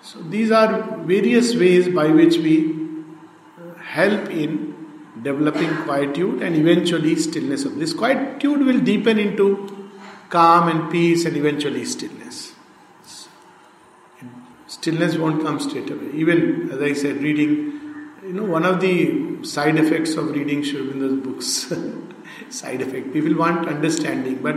So 0.00 0.22
these 0.22 0.50
are 0.50 0.96
various 1.12 1.54
ways 1.54 1.90
by 2.00 2.06
which 2.06 2.38
we 2.38 2.83
help 3.98 4.30
in 4.30 4.52
developing 5.22 5.72
quietude 5.84 6.42
and 6.42 6.56
eventually 6.56 7.14
stillness 7.14 7.64
of 7.64 7.78
this 7.78 7.92
quietude 7.92 8.64
will 8.68 8.80
deepen 8.80 9.18
into 9.18 9.48
calm 10.28 10.68
and 10.68 10.90
peace 10.90 11.24
and 11.24 11.36
eventually 11.36 11.84
stillness. 11.84 12.52
Stillness 14.66 15.16
won't 15.16 15.42
come 15.42 15.60
straight 15.60 15.90
away. 15.90 16.10
Even 16.22 16.70
as 16.72 16.80
i 16.88 16.92
said 17.02 17.22
reading 17.26 17.52
you 18.26 18.32
know 18.38 18.48
one 18.56 18.66
of 18.72 18.80
the 18.80 19.44
side 19.44 19.76
effects 19.76 20.14
of 20.20 20.30
reading 20.38 20.64
Sri 20.64 20.80
Aurobindo's 20.80 21.16
books 21.26 21.48
side 22.58 22.82
effect 22.86 23.12
people 23.12 23.34
want 23.42 23.68
understanding 23.68 24.36
but 24.48 24.56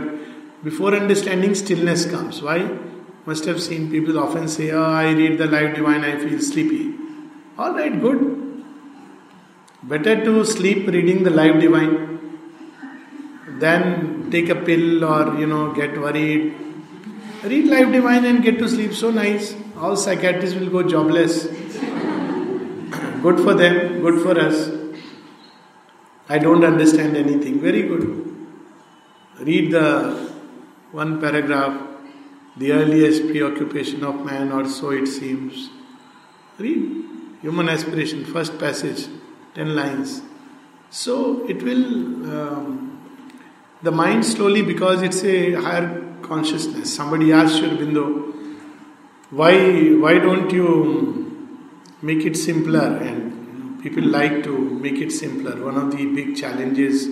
before 0.64 0.94
understanding 0.94 1.54
stillness 1.54 2.10
comes. 2.10 2.42
Why? 2.42 2.58
Must 3.26 3.44
have 3.44 3.62
seen 3.62 3.90
people 3.90 4.18
often 4.18 4.48
say 4.48 4.70
oh 4.72 4.90
i 5.06 5.12
read 5.22 5.38
the 5.38 5.46
life 5.56 5.76
divine 5.76 6.04
i 6.10 6.18
feel 6.26 6.40
sleepy. 6.50 6.84
All 7.56 7.72
right 7.80 8.00
good 8.08 8.47
Better 9.82 10.24
to 10.24 10.44
sleep 10.44 10.88
reading 10.88 11.22
the 11.22 11.30
life 11.30 11.60
divine 11.60 12.18
than 13.60 14.30
take 14.30 14.48
a 14.48 14.54
pill 14.56 15.04
or 15.04 15.38
you 15.38 15.46
know 15.46 15.72
get 15.72 15.98
worried. 16.00 16.54
Read 17.44 17.66
life 17.66 17.92
divine 17.92 18.24
and 18.24 18.42
get 18.42 18.58
to 18.58 18.68
sleep. 18.68 18.92
So 18.92 19.10
nice. 19.12 19.54
All 19.76 19.94
psychiatrists 19.94 20.58
will 20.58 20.70
go 20.70 20.82
jobless. 20.82 21.44
good 23.22 23.38
for 23.40 23.54
them, 23.54 24.00
good 24.00 24.20
for 24.20 24.38
us. 24.38 24.70
I 26.28 26.38
don't 26.38 26.64
understand 26.64 27.16
anything. 27.16 27.60
Very 27.60 27.82
good. 27.82 28.36
Read 29.38 29.70
the 29.70 30.32
one 30.90 31.20
paragraph, 31.20 31.80
the 32.56 32.72
earliest 32.72 33.28
preoccupation 33.28 34.02
of 34.02 34.24
man, 34.24 34.50
or 34.50 34.68
so 34.68 34.90
it 34.90 35.06
seems. 35.06 35.70
Read 36.58 37.04
human 37.40 37.68
aspiration, 37.68 38.24
first 38.24 38.58
passage. 38.58 39.06
10 39.58 39.74
lines. 39.74 40.22
So 40.90 41.44
it 41.48 41.62
will, 41.62 41.84
um, 42.32 43.00
the 43.82 43.90
mind 43.90 44.24
slowly, 44.24 44.62
because 44.62 45.02
it's 45.02 45.22
a 45.24 45.54
higher 45.54 46.04
consciousness. 46.22 46.94
Somebody 46.94 47.32
asked 47.32 47.56
Sri 47.58 47.68
Aurobindo, 47.68 48.06
why, 49.30 49.54
why 50.04 50.18
don't 50.18 50.50
you 50.52 50.68
make 52.00 52.24
it 52.24 52.36
simpler? 52.36 52.86
And 53.08 53.82
people 53.82 54.04
like 54.04 54.44
to 54.44 54.56
make 54.58 54.98
it 54.98 55.10
simpler. 55.10 55.62
One 55.64 55.76
of 55.76 55.90
the 55.90 56.06
big 56.14 56.36
challenges, 56.36 57.08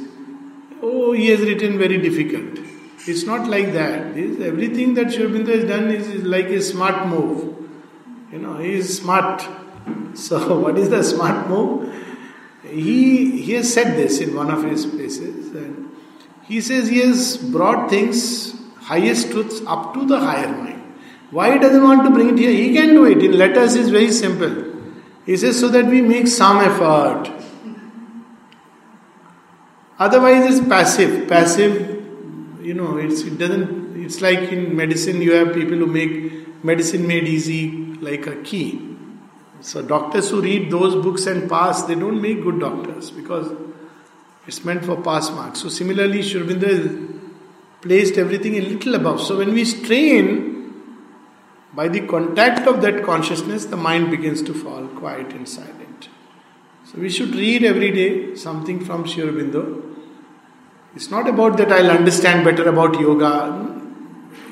oh, 0.80 1.12
he 1.12 1.28
has 1.30 1.40
written 1.40 1.78
very 1.78 1.98
difficult. 1.98 2.64
It's 3.08 3.24
not 3.24 3.48
like 3.48 3.72
that. 3.72 4.14
This, 4.14 4.40
everything 4.40 4.94
that 4.94 5.12
Sri 5.12 5.24
Aurobindo 5.26 5.48
has 5.48 5.64
done 5.64 5.90
is, 5.90 6.08
is 6.08 6.22
like 6.22 6.46
a 6.46 6.62
smart 6.62 7.08
move. 7.08 7.68
You 8.32 8.38
know, 8.38 8.58
he 8.58 8.74
is 8.74 8.98
smart. 8.98 9.44
So, 10.14 10.58
what 10.64 10.78
is 10.78 10.90
the 10.90 11.02
smart 11.02 11.48
move? 11.48 12.04
He, 12.68 13.42
he 13.42 13.52
has 13.52 13.72
said 13.72 13.96
this 13.96 14.20
in 14.20 14.34
one 14.34 14.50
of 14.50 14.62
his 14.64 14.86
places. 14.86 15.54
And 15.54 15.90
he 16.44 16.60
says 16.60 16.88
he 16.88 17.00
has 17.00 17.36
brought 17.36 17.90
things, 17.90 18.54
highest 18.76 19.30
truths, 19.30 19.60
up 19.66 19.94
to 19.94 20.06
the 20.06 20.18
higher 20.18 20.48
mind. 20.48 20.82
Why 21.30 21.52
he 21.52 21.58
doesn't 21.58 21.82
want 21.82 22.04
to 22.04 22.10
bring 22.10 22.30
it 22.30 22.38
here? 22.38 22.52
He 22.52 22.72
can 22.72 22.90
do 22.90 23.04
it. 23.04 23.22
In 23.22 23.36
letters, 23.36 23.74
is 23.74 23.90
very 23.90 24.12
simple. 24.12 24.74
He 25.24 25.36
says 25.36 25.58
so 25.58 25.68
that 25.68 25.86
we 25.86 26.00
make 26.00 26.28
some 26.28 26.58
effort. 26.58 27.32
Otherwise, 29.98 30.54
it's 30.54 30.68
passive. 30.68 31.28
Passive, 31.28 32.04
you 32.62 32.74
know, 32.74 32.96
it's, 32.96 33.22
it 33.22 33.38
doesn't. 33.38 34.04
It's 34.04 34.20
like 34.20 34.52
in 34.52 34.76
medicine, 34.76 35.20
you 35.20 35.32
have 35.32 35.52
people 35.52 35.76
who 35.76 35.86
make 35.86 36.64
medicine 36.64 37.06
made 37.06 37.24
easy 37.24 37.70
like 38.00 38.26
a 38.28 38.36
key. 38.42 38.95
So 39.60 39.82
doctors 39.82 40.30
who 40.30 40.40
read 40.40 40.70
those 40.70 41.02
books 41.02 41.26
and 41.26 41.48
pass, 41.48 41.82
they 41.82 41.94
don't 41.94 42.20
make 42.20 42.42
good 42.42 42.60
doctors 42.60 43.10
because 43.10 43.52
it's 44.46 44.64
meant 44.64 44.84
for 44.84 45.00
pass 45.00 45.30
marks. 45.30 45.60
So 45.60 45.68
similarly, 45.68 46.20
Aurobindo 46.20 47.20
placed 47.80 48.16
everything 48.16 48.56
a 48.56 48.60
little 48.60 48.94
above. 48.94 49.20
So 49.20 49.38
when 49.38 49.54
we 49.54 49.64
strain, 49.64 50.56
by 51.74 51.88
the 51.88 52.06
contact 52.06 52.66
of 52.66 52.80
that 52.82 53.04
consciousness, 53.04 53.66
the 53.66 53.76
mind 53.76 54.10
begins 54.10 54.42
to 54.42 54.54
fall 54.54 54.86
quiet 54.88 55.32
and 55.32 55.48
silent. 55.48 56.08
So 56.84 56.98
we 56.98 57.10
should 57.10 57.34
read 57.34 57.64
every 57.64 57.90
day 57.90 58.34
something 58.36 58.84
from 58.84 59.06
Sri 59.06 59.24
Aurobindo. 59.24 59.82
It's 60.94 61.10
not 61.10 61.28
about 61.28 61.58
that 61.58 61.72
I'll 61.72 61.90
understand 61.90 62.44
better 62.44 62.68
about 62.68 62.98
yoga. 62.98 63.82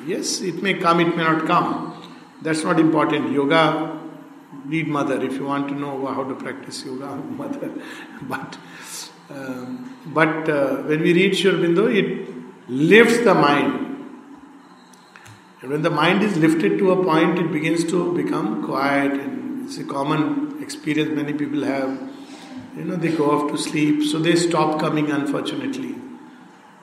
Yes, 0.06 0.40
it 0.40 0.62
may 0.62 0.75
come, 0.75 1.00
it 1.00 1.16
may 1.16 1.23
not 1.23 1.46
come. 1.46 1.92
That's 2.42 2.62
not 2.64 2.78
important. 2.78 3.32
Yoga 3.32 4.03
read 4.66 4.88
mother. 4.88 5.23
If 5.23 5.35
you 5.35 5.44
want 5.44 5.68
to 5.68 5.75
know 5.75 6.06
how 6.06 6.25
to 6.25 6.35
practice 6.35 6.85
yoga 6.85 7.16
mother. 7.40 7.71
But 8.23 8.59
um, 9.30 9.97
but 10.06 10.49
uh, 10.49 10.76
when 10.83 11.00
we 11.00 11.14
read 11.14 11.37
Sri 11.37 11.50
Aurobindo 11.50 11.87
it 11.94 12.28
lifts 12.68 13.18
the 13.25 13.35
mind. 13.35 13.80
And 15.62 15.71
when 15.71 15.83
the 15.83 15.90
mind 15.90 16.23
is 16.23 16.37
lifted 16.37 16.78
to 16.78 16.92
a 16.92 17.02
point 17.02 17.38
it 17.38 17.50
begins 17.50 17.85
to 17.85 18.14
become 18.14 18.64
quiet 18.64 19.12
and 19.12 19.66
it's 19.66 19.78
a 19.78 19.85
common 19.85 20.62
experience 20.62 21.11
many 21.16 21.33
people 21.33 21.64
have. 21.64 21.99
You 22.76 22.85
know 22.85 22.97
they 22.97 23.12
go 23.12 23.30
off 23.30 23.50
to 23.50 23.56
sleep 23.56 24.02
so 24.02 24.18
they 24.18 24.37
stop 24.37 24.78
coming 24.80 25.11
unfortunately. 25.11 25.94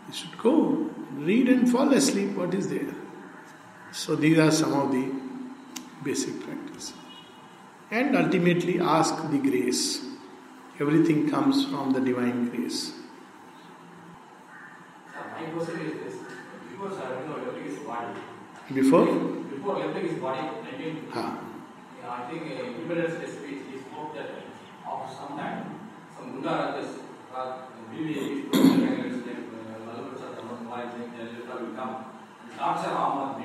You 0.08 0.14
should 0.14 0.38
go 0.38 0.90
read 1.14 1.48
and 1.48 1.70
fall 1.70 1.94
asleep 1.94 2.32
what 2.32 2.54
is 2.56 2.70
there? 2.70 2.96
So 3.92 4.16
these 4.16 4.40
are 4.40 4.52
some 4.52 4.74
of 4.74 4.92
the 4.92 5.12
basic 6.04 6.40
practices 6.40 6.61
and 7.92 8.16
ultimately 8.16 8.80
ask 8.80 9.16
the 9.30 9.38
grace. 9.38 10.06
Everything 10.80 11.30
comes 11.30 11.66
from 11.66 11.92
the 11.92 12.00
divine 12.00 12.50
grace. 12.50 12.94
My 15.14 15.48
question 15.50 15.82
is 15.82 15.94
this 16.04 16.16
before 16.70 16.90
Sri 16.90 17.02
Aurobindo 17.02 17.46
left 17.46 17.68
his 17.68 17.80
body, 17.80 18.20
Before? 18.74 19.06
before 19.06 19.80
left 19.80 19.98
his 19.98 20.20
body, 20.20 20.40
I 20.40 20.78
mean, 20.78 21.08
Ha. 21.12 21.40
I 22.08 22.30
think 22.30 22.44
uh, 22.44 23.28
speech, 23.28 23.62
he 23.72 23.80
spoke 23.80 24.16
that 24.16 24.30
after 24.88 25.16
some 25.16 25.38
time, 25.38 25.80
some 26.16 26.32
Gunda 26.34 26.50
Rajas, 26.50 26.96
uh, 27.34 27.58
really, 27.92 28.44
like 28.44 29.02
Malabar 29.86 30.16
Chatan, 30.20 30.66
why 30.68 30.86
they 30.86 31.66
will 31.66 31.76
come. 31.76 32.06
Dr. 32.58 32.90
Ahmad, 32.90 33.44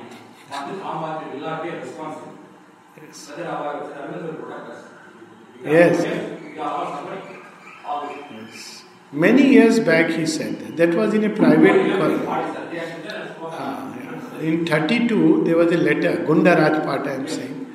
Madhu 0.50 0.80
Ahmad 0.82 1.32
will 1.32 1.40
not 1.40 1.62
be 1.62 1.70
responsible. 1.70 2.36
Yes. 3.02 3.30
Whether 3.30 3.48
our 3.48 3.84
service 3.84 4.22
will 4.22 4.38
protect 4.42 4.70
us. 4.70 4.84
We 5.62 5.70
are- 5.70 5.72
Yes. 5.72 6.04
We 6.04 6.60
are 6.60 6.70
all 6.70 6.86
suffering. 6.86 7.22
All 7.84 8.08
Yes. 8.36 8.84
Many 9.12 9.42
years 9.42 9.80
back, 9.80 10.10
he 10.10 10.26
said 10.26 10.54
that. 10.60 10.76
That 10.76 10.94
was 10.94 11.14
in 11.14 11.24
a 11.24 11.30
private. 11.30 11.98
call. 11.98 12.14
What 12.30 12.44
is 12.44 12.54
that? 12.54 12.70
They 12.70 12.78
are- 12.78 13.02
they 13.04 13.16
are 13.16 13.26
spoken. 13.34 13.58
Ah, 13.60 13.94
yeah. 13.96 14.48
In 14.48 14.64
32, 14.66 15.42
there 15.44 15.56
was 15.56 15.72
a 15.72 15.76
letter, 15.76 16.16
Gunda 16.26 16.54
Rajpat, 16.56 17.06
I 17.06 17.14
am 17.14 17.26
saying, 17.26 17.66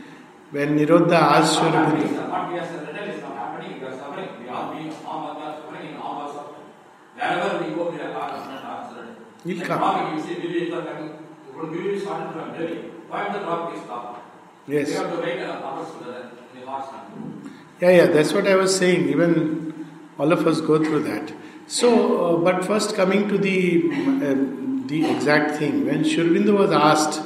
when 0.51 0.77
Nirodha 0.77 1.15
asked 1.15 1.57
Sri 1.57 1.69
What 1.69 1.75
Aurobindo. 1.75 2.05
is- 2.05 2.11
what 2.11 2.51
we 2.51 2.59
are 2.59 2.67
written 2.73 3.09
is 3.09 3.21
not 3.21 3.37
happening. 3.37 3.79
We 3.79 3.87
are 3.87 3.91
suffering. 3.91 4.29
We 4.41 4.49
are 4.49 4.65
being 4.73 4.91
all 5.07 5.31
of 5.31 5.37
us 5.37 5.55
suffering 5.61 5.89
in 5.89 5.97
all 6.01 6.21
of 6.21 6.29
us 6.29 6.35
suffering. 6.35 6.67
Wherever 7.15 7.63
we 7.63 7.75
go, 7.75 7.89
we 7.91 7.99
are 7.99 8.13
all 8.19 8.29
suffering. 8.29 9.15
He'll 9.43 9.65
come. 9.65 9.79
dropping, 9.79 10.17
you 10.17 10.23
see, 10.23 10.35
we 10.35 10.71
are 10.71 10.83
coming. 10.83 11.11
When 11.55 11.71
we 11.71 11.99
started 11.99 12.31
from 12.33 12.53
Delhi, 12.53 12.91
why 13.09 13.29
the 13.33 13.39
drop 13.39 13.75
is 13.75 13.81
stopped? 13.81 14.20
Yes. 14.67 14.89
We 14.89 14.93
have 14.93 15.15
to 15.15 15.21
wait 15.21 15.39
uh, 15.41 15.61
hours 15.63 15.89
for 15.89 16.03
the 16.03 16.21
in 16.53 16.59
the 16.59 16.65
last 16.65 16.91
time. 16.91 17.51
Yeah, 17.81 17.89
yeah, 17.91 18.05
that's 18.07 18.31
what 18.31 18.47
I 18.47 18.55
was 18.55 18.75
saying. 18.77 19.09
Even 19.09 19.87
all 20.17 20.31
of 20.31 20.45
us 20.45 20.61
go 20.61 20.83
through 20.83 21.03
that. 21.03 21.33
So, 21.67 21.89
uh, 22.25 22.37
but 22.37 22.63
first 22.65 22.95
coming 22.95 23.27
to 23.27 23.37
the 23.37 23.89
uh, 23.91 24.87
the 24.87 25.09
exact 25.09 25.57
thing, 25.57 25.85
when 25.85 26.03
Sri 26.03 26.23
Aurobindo 26.23 26.57
was 26.57 26.71
asked 26.71 27.21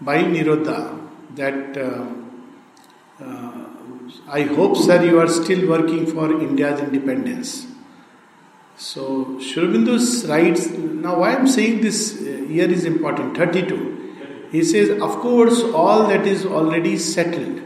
by 0.00 0.22
Nirodha 0.22 1.00
that 1.36 1.76
uh, 1.76 2.06
uh, 3.24 3.64
I 4.28 4.42
hope, 4.42 4.76
sir, 4.76 5.02
you 5.04 5.20
are 5.20 5.28
still 5.28 5.68
working 5.68 6.06
for 6.06 6.30
India's 6.32 6.80
independence. 6.80 7.66
So, 8.76 9.38
Sri 9.40 9.62
Aurobindo 9.64 10.28
writes. 10.28 10.68
Now, 10.70 11.20
why 11.20 11.34
I'm 11.34 11.46
saying 11.46 11.80
this 11.80 12.20
uh, 12.20 12.24
year 12.24 12.70
is 12.70 12.84
important. 12.84 13.36
Thirty-two. 13.36 13.94
He 14.50 14.64
says, 14.64 14.90
of 15.00 15.16
course, 15.20 15.62
all 15.62 16.06
that 16.08 16.26
is 16.26 16.46
already 16.46 16.96
settled. 16.98 17.62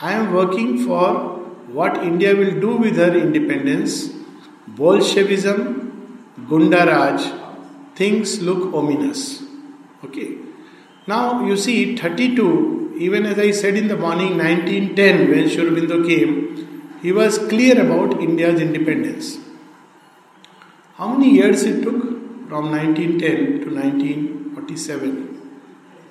I 0.00 0.12
am 0.12 0.32
working 0.32 0.84
for 0.84 1.36
what 1.78 1.96
India 2.04 2.36
will 2.36 2.60
do 2.60 2.76
with 2.76 2.96
her 2.96 3.14
independence. 3.16 4.10
Bolshevism, 4.68 6.22
Gundaraj, 6.48 7.96
things 7.96 8.42
look 8.42 8.72
ominous. 8.74 9.42
Okay. 10.04 10.38
Now 11.06 11.44
you 11.44 11.56
see 11.56 11.96
32, 11.96 12.96
even 12.98 13.26
as 13.26 13.38
I 13.38 13.50
said 13.50 13.76
in 13.76 13.88
the 13.88 13.96
morning 13.96 14.36
1910 14.38 15.30
when 15.30 15.48
Sri 15.48 16.16
came, 16.16 16.98
he 17.02 17.12
was 17.12 17.38
clear 17.38 17.80
about 17.80 18.20
India's 18.20 18.60
independence. 18.60 19.38
How 20.94 21.14
many 21.14 21.30
years 21.30 21.62
it 21.62 21.82
took? 21.82 22.16
From 22.48 22.70
1910 22.70 23.64
to 23.64 23.74
1947. 23.74 25.25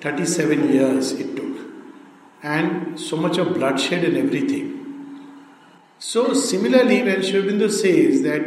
37 0.06 0.72
years 0.72 1.12
it 1.22 1.34
took 1.36 1.56
and 2.42 3.00
so 3.08 3.16
much 3.16 3.38
of 3.38 3.54
bloodshed 3.54 4.04
and 4.04 4.16
everything. 4.16 4.66
So, 5.98 6.32
similarly, 6.32 7.02
when 7.02 7.22
Aurobindo 7.22 7.68
says 7.68 8.22
that 8.22 8.44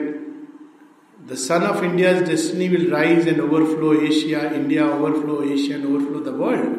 the 1.26 1.36
sun 1.36 1.64
of 1.64 1.84
India's 1.84 2.28
destiny 2.30 2.70
will 2.70 2.90
rise 2.90 3.26
and 3.26 3.42
overflow 3.42 4.00
Asia, 4.00 4.54
India 4.54 4.86
overflow 4.86 5.44
Asia 5.44 5.74
and 5.76 5.86
overflow 5.86 6.22
the 6.22 6.32
world, 6.32 6.78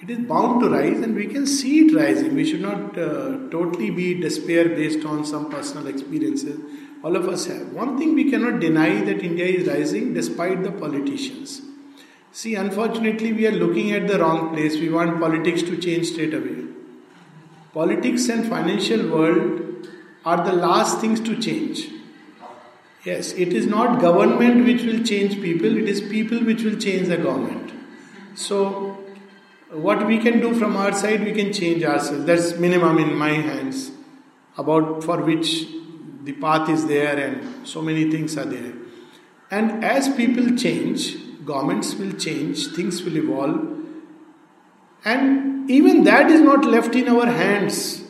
it 0.00 0.08
is 0.08 0.20
bound 0.20 0.62
to 0.62 0.70
rise 0.70 1.00
and 1.00 1.14
we 1.14 1.26
can 1.26 1.46
see 1.46 1.80
it 1.80 1.94
rising. 1.94 2.34
We 2.34 2.46
should 2.50 2.62
not 2.62 2.96
uh, 2.96 3.50
totally 3.50 3.90
be 3.90 4.14
despair 4.14 4.70
based 4.70 5.04
on 5.04 5.26
some 5.26 5.50
personal 5.50 5.86
experiences. 5.86 6.58
All 7.04 7.14
of 7.14 7.28
us 7.28 7.46
have. 7.46 7.72
One 7.72 7.98
thing 7.98 8.14
we 8.14 8.30
cannot 8.30 8.60
deny 8.60 9.02
that 9.04 9.22
India 9.22 9.44
is 9.44 9.68
rising 9.68 10.14
despite 10.14 10.62
the 10.62 10.72
politicians. 10.72 11.67
See, 12.32 12.54
unfortunately, 12.54 13.32
we 13.32 13.46
are 13.46 13.52
looking 13.52 13.92
at 13.92 14.06
the 14.06 14.18
wrong 14.18 14.54
place. 14.54 14.76
We 14.76 14.90
want 14.90 15.20
politics 15.20 15.62
to 15.62 15.76
change 15.76 16.08
straight 16.08 16.34
away. 16.34 16.66
Politics 17.72 18.28
and 18.28 18.48
financial 18.48 19.08
world 19.08 19.88
are 20.24 20.44
the 20.44 20.52
last 20.52 21.00
things 21.00 21.20
to 21.20 21.40
change. 21.40 21.88
Yes, 23.04 23.32
it 23.32 23.52
is 23.52 23.66
not 23.66 24.00
government 24.00 24.66
which 24.66 24.82
will 24.82 25.02
change 25.02 25.40
people, 25.40 25.76
it 25.76 25.88
is 25.88 26.00
people 26.00 26.44
which 26.44 26.62
will 26.62 26.76
change 26.76 27.08
the 27.08 27.16
government. 27.16 27.72
So, 28.34 28.98
what 29.70 30.06
we 30.06 30.18
can 30.18 30.40
do 30.40 30.54
from 30.54 30.76
our 30.76 30.92
side, 30.92 31.24
we 31.24 31.32
can 31.32 31.52
change 31.52 31.84
ourselves. 31.84 32.24
That's 32.24 32.56
minimum 32.58 32.98
in 32.98 33.14
my 33.14 33.30
hands, 33.30 33.90
about 34.56 35.04
for 35.04 35.22
which 35.22 35.68
the 36.24 36.32
path 36.32 36.68
is 36.68 36.86
there 36.86 37.16
and 37.16 37.66
so 37.66 37.80
many 37.80 38.10
things 38.10 38.36
are 38.36 38.44
there. 38.44 38.72
And 39.50 39.84
as 39.84 40.08
people 40.14 40.56
change, 40.56 41.16
governments 41.50 41.94
will 41.94 42.12
change, 42.12 42.68
things 42.78 43.02
will 43.02 43.16
evolve, 43.16 43.58
and 45.04 45.70
even 45.70 46.04
that 46.04 46.30
is 46.30 46.40
not 46.40 46.64
left 46.64 46.94
in 46.94 47.08
our 47.08 47.26
hands. 47.26 48.02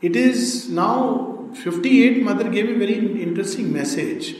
It 0.00 0.16
is 0.16 0.68
now 0.68 1.50
58. 1.54 2.22
Mother 2.22 2.48
gave 2.48 2.68
a 2.70 2.78
very 2.82 2.96
interesting 3.22 3.72
message. 3.72 4.34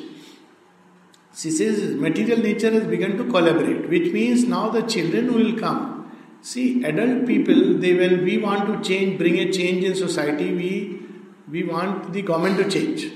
She 1.37 1.51
says 1.51 1.95
material 1.95 2.39
nature 2.39 2.71
has 2.71 2.87
begun 2.87 3.17
to 3.19 3.25
collaborate, 3.25 3.89
which 3.89 4.13
means 4.13 4.45
now 4.45 4.71
the 4.71 4.83
children 4.83 5.33
will 5.35 5.59
come. 5.59 5.87
See, 6.43 6.85
adult 6.85 7.27
people, 7.27 7.79
they 7.85 7.95
when 7.95 8.25
we 8.25 8.39
want 8.39 8.67
to 8.73 8.89
change, 8.89 9.19
bring 9.19 9.39
a 9.39 9.53
change 9.53 9.85
in 9.85 9.95
society, 9.95 10.53
we 10.55 10.71
we 11.55 11.63
want 11.65 12.13
the 12.13 12.23
government 12.23 12.59
to 12.63 12.71
change. 12.71 13.07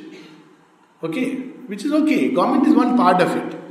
Okay, 1.03 1.29
which 1.73 1.85
is 1.85 1.93
okay. 2.01 2.31
Government 2.41 2.67
is 2.67 2.75
one 2.75 2.97
part 2.97 3.23
of 3.23 3.37
it. 3.37 3.64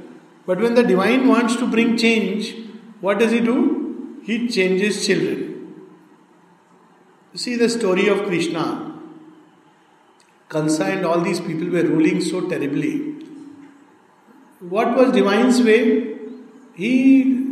But 0.45 0.59
when 0.59 0.75
the 0.75 0.83
divine 0.83 1.27
wants 1.27 1.55
to 1.57 1.67
bring 1.67 1.97
change, 1.97 2.55
what 3.01 3.19
does 3.19 3.31
he 3.31 3.39
do? 3.39 4.19
He 4.23 4.47
changes 4.47 5.05
children. 5.05 5.53
See 7.35 7.55
the 7.55 7.69
story 7.69 8.07
of 8.07 8.25
Krishna. 8.25 8.93
Kansa 10.49 10.85
and 10.85 11.05
all 11.05 11.21
these 11.21 11.39
people 11.39 11.67
were 11.69 11.83
ruling 11.83 12.21
so 12.21 12.47
terribly. 12.47 13.15
What 14.59 14.95
was 14.95 15.11
divine's 15.11 15.61
way? 15.61 16.17
He 16.75 17.43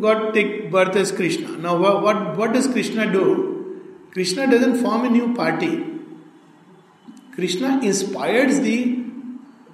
got 0.00 0.34
take 0.34 0.70
birth 0.70 0.94
as 0.96 1.12
Krishna. 1.12 1.56
Now 1.58 1.76
what, 1.76 2.02
what, 2.02 2.36
what 2.36 2.52
does 2.52 2.68
Krishna 2.68 3.10
do? 3.10 3.80
Krishna 4.12 4.46
doesn't 4.50 4.82
form 4.82 5.04
a 5.04 5.10
new 5.10 5.34
party. 5.34 5.84
Krishna 7.34 7.80
inspires 7.82 8.60
the 8.60 9.04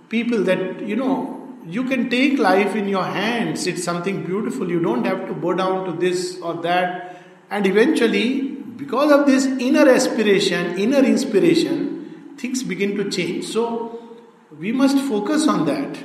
people 0.08 0.42
that 0.44 0.86
you 0.86 0.96
know 0.96 1.33
you 1.66 1.84
can 1.84 2.10
take 2.10 2.38
life 2.38 2.74
in 2.76 2.88
your 2.88 3.04
hands. 3.04 3.66
It's 3.66 3.82
something 3.82 4.24
beautiful. 4.24 4.70
You 4.70 4.80
don't 4.80 5.04
have 5.04 5.26
to 5.28 5.32
bow 5.32 5.54
down 5.54 5.86
to 5.86 5.92
this 5.92 6.38
or 6.40 6.54
that. 6.62 7.22
And 7.50 7.66
eventually 7.66 8.54
because 8.76 9.12
of 9.12 9.26
this 9.26 9.46
inner 9.46 9.88
aspiration 9.88 10.76
inner 10.78 10.98
inspiration 10.98 12.34
things 12.36 12.62
begin 12.62 12.96
to 12.96 13.10
change. 13.10 13.44
So 13.44 14.00
we 14.58 14.72
must 14.72 14.98
focus 14.98 15.48
on 15.48 15.64
that. 15.66 15.98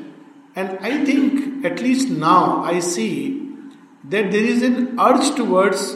And 0.55 0.77
i 0.81 1.05
think 1.05 1.65
at 1.65 1.79
least 1.81 2.09
now 2.09 2.63
i 2.63 2.79
see 2.79 3.47
that 4.03 4.31
there 4.31 4.47
is 4.53 4.63
an 4.63 4.99
urge 4.99 5.35
towards 5.35 5.95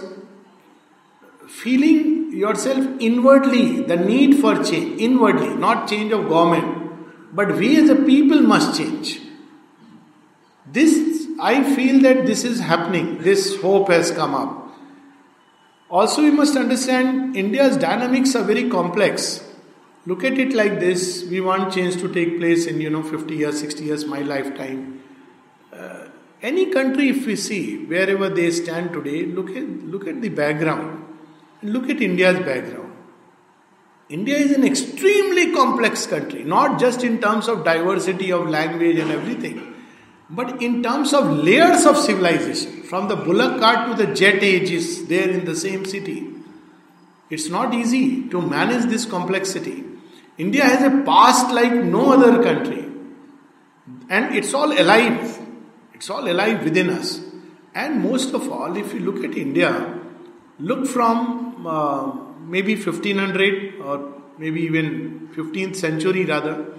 feeling 1.48 2.32
yourself 2.32 2.86
inwardly 3.00 3.82
the 3.82 3.96
need 3.96 4.40
for 4.40 4.54
change 4.64 5.02
inwardly 5.02 5.54
not 5.56 5.88
change 5.88 6.12
of 6.12 6.28
government. 6.30 6.80
But 7.36 7.56
we 7.58 7.78
as 7.82 7.90
a 7.90 7.96
people 7.96 8.42
must 8.42 8.78
change 8.78 9.23
this, 10.74 11.28
I 11.40 11.76
feel 11.76 12.02
that 12.02 12.26
this 12.26 12.44
is 12.44 12.60
happening. 12.60 13.20
This 13.20 13.62
hope 13.62 13.90
has 13.90 14.10
come 14.10 14.34
up. 14.34 14.76
Also, 15.88 16.24
we 16.24 16.32
must 16.32 16.58
understand 16.58 17.36
India's 17.36 17.78
dynamics 17.78 18.36
are 18.36 18.44
very 18.44 18.68
complex. 18.70 19.48
Look 20.08 20.24
at 20.24 20.40
it 20.40 20.54
like 20.54 20.80
this: 20.80 21.26
we 21.30 21.42
want 21.42 21.74
change 21.74 21.98
to 21.98 22.12
take 22.12 22.40
place 22.40 22.66
in 22.66 22.82
you 22.82 22.90
know 22.90 23.04
50 23.04 23.36
years, 23.36 23.60
60 23.60 23.84
years, 23.84 24.06
my 24.06 24.22
lifetime. 24.22 25.04
Uh, 25.72 26.08
any 26.42 26.66
country, 26.72 27.10
if 27.10 27.28
we 27.28 27.36
see 27.36 27.86
wherever 27.86 28.30
they 28.30 28.50
stand 28.50 28.94
today, 28.94 29.28
look 29.28 29.52
at 29.52 29.68
look 29.98 30.08
at 30.08 30.24
the 30.24 30.30
background. 30.30 31.06
Look 31.62 31.88
at 31.92 32.02
India's 32.02 32.40
background. 32.40 32.96
India 34.10 34.38
is 34.38 34.52
an 34.52 34.66
extremely 34.66 35.54
complex 35.54 36.08
country, 36.08 36.44
not 36.44 36.80
just 36.80 37.04
in 37.04 37.22
terms 37.22 37.48
of 37.48 37.64
diversity 37.64 38.32
of 38.32 38.50
language 38.50 38.98
and 38.98 39.12
everything 39.12 39.73
but 40.36 40.62
in 40.62 40.82
terms 40.82 41.14
of 41.14 41.30
layers 41.30 41.86
of 41.86 41.98
civilization, 41.98 42.84
from 42.84 43.08
the 43.08 43.16
bullock 43.16 43.60
cart 43.60 43.90
to 43.90 44.06
the 44.06 44.14
jet 44.14 44.44
age 44.44 44.72
is 44.72 45.08
there 45.08 45.30
in 45.30 45.46
the 45.46 45.56
same 45.56 45.86
city. 45.86 46.28
It's 47.30 47.50
not 47.50 47.74
easy 47.74 48.28
to 48.30 48.42
manage 48.42 48.90
this 48.90 49.06
complexity. 49.06 49.84
India 50.38 50.64
has 50.64 50.82
a 50.82 51.04
past 51.04 51.54
like 51.54 51.74
no 51.74 52.14
other 52.14 52.42
country, 52.42 52.84
and 54.10 54.36
it's 54.36 54.54
all 54.54 54.72
alive. 54.72 55.40
It's 55.94 56.10
all 56.10 56.28
alive 56.28 56.64
within 56.64 56.90
us. 56.90 57.22
And 57.76 58.02
most 58.02 58.34
of 58.34 58.52
all, 58.52 58.76
if 58.76 58.94
you 58.94 59.00
look 59.02 59.24
at 59.24 59.38
India, 59.38 60.00
look 60.60 60.88
from 60.88 61.66
uh, 61.68 62.12
maybe 62.46 62.76
1500 62.76 63.80
or 63.82 64.14
maybe 64.38 64.62
even 64.62 65.30
15th 65.36 65.76
century 65.76 66.26
rather 66.26 66.74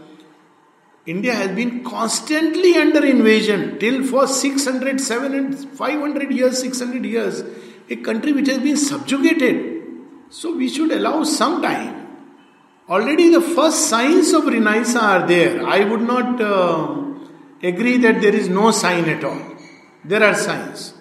India 1.06 1.34
has 1.34 1.54
been 1.54 1.84
constantly 1.84 2.76
under 2.76 3.04
invasion 3.04 3.78
till 3.78 4.04
for 4.04 4.26
600, 4.26 5.00
700, 5.00 5.68
500 5.68 6.32
years, 6.32 6.58
600 6.60 7.04
years. 7.04 7.44
A 7.90 7.96
country 7.96 8.32
which 8.32 8.48
has 8.48 8.58
been 8.58 8.76
subjugated. 8.76 9.82
So 10.30 10.56
we 10.56 10.68
should 10.68 10.90
allow 10.90 11.22
some 11.24 11.60
time. 11.60 12.06
Already 12.88 13.30
the 13.30 13.40
first 13.40 13.88
signs 13.88 14.32
of 14.32 14.46
Renaissance 14.46 14.96
are 14.96 15.26
there. 15.26 15.66
I 15.66 15.84
would 15.84 16.00
not 16.00 16.40
uh, 16.40 17.04
agree 17.62 17.98
that 17.98 18.22
there 18.22 18.34
is 18.34 18.48
no 18.48 18.70
sign 18.70 19.04
at 19.08 19.24
all. 19.24 19.40
There 20.04 20.22
are 20.22 20.34
signs. 20.34 20.94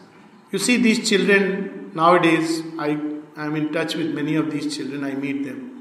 You 0.51 0.59
see, 0.59 0.77
these 0.77 1.09
children 1.09 1.91
nowadays, 1.93 2.61
I 2.77 2.89
am 3.37 3.55
in 3.55 3.71
touch 3.73 3.95
with 3.95 4.13
many 4.13 4.35
of 4.35 4.51
these 4.51 4.75
children, 4.75 5.03
I 5.03 5.13
meet 5.13 5.45
them. 5.45 5.72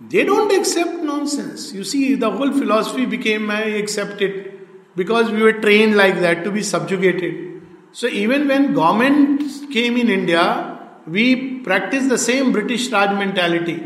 They 0.00 0.24
don't 0.24 0.52
accept 0.52 1.02
nonsense. 1.02 1.72
You 1.72 1.84
see, 1.84 2.14
the 2.14 2.30
whole 2.30 2.52
philosophy 2.52 3.06
became 3.06 3.50
I 3.50 3.62
accept 3.62 4.20
it 4.20 4.96
because 4.96 5.30
we 5.30 5.42
were 5.42 5.54
trained 5.54 5.96
like 5.96 6.20
that 6.20 6.44
to 6.44 6.50
be 6.50 6.62
subjugated. 6.62 7.62
So 7.92 8.06
even 8.06 8.46
when 8.48 8.74
government 8.74 9.72
came 9.72 9.96
in 9.96 10.10
India, 10.10 10.78
we 11.06 11.60
practiced 11.60 12.08
the 12.08 12.18
same 12.18 12.52
British 12.52 12.90
Raj 12.90 13.16
mentality. 13.18 13.82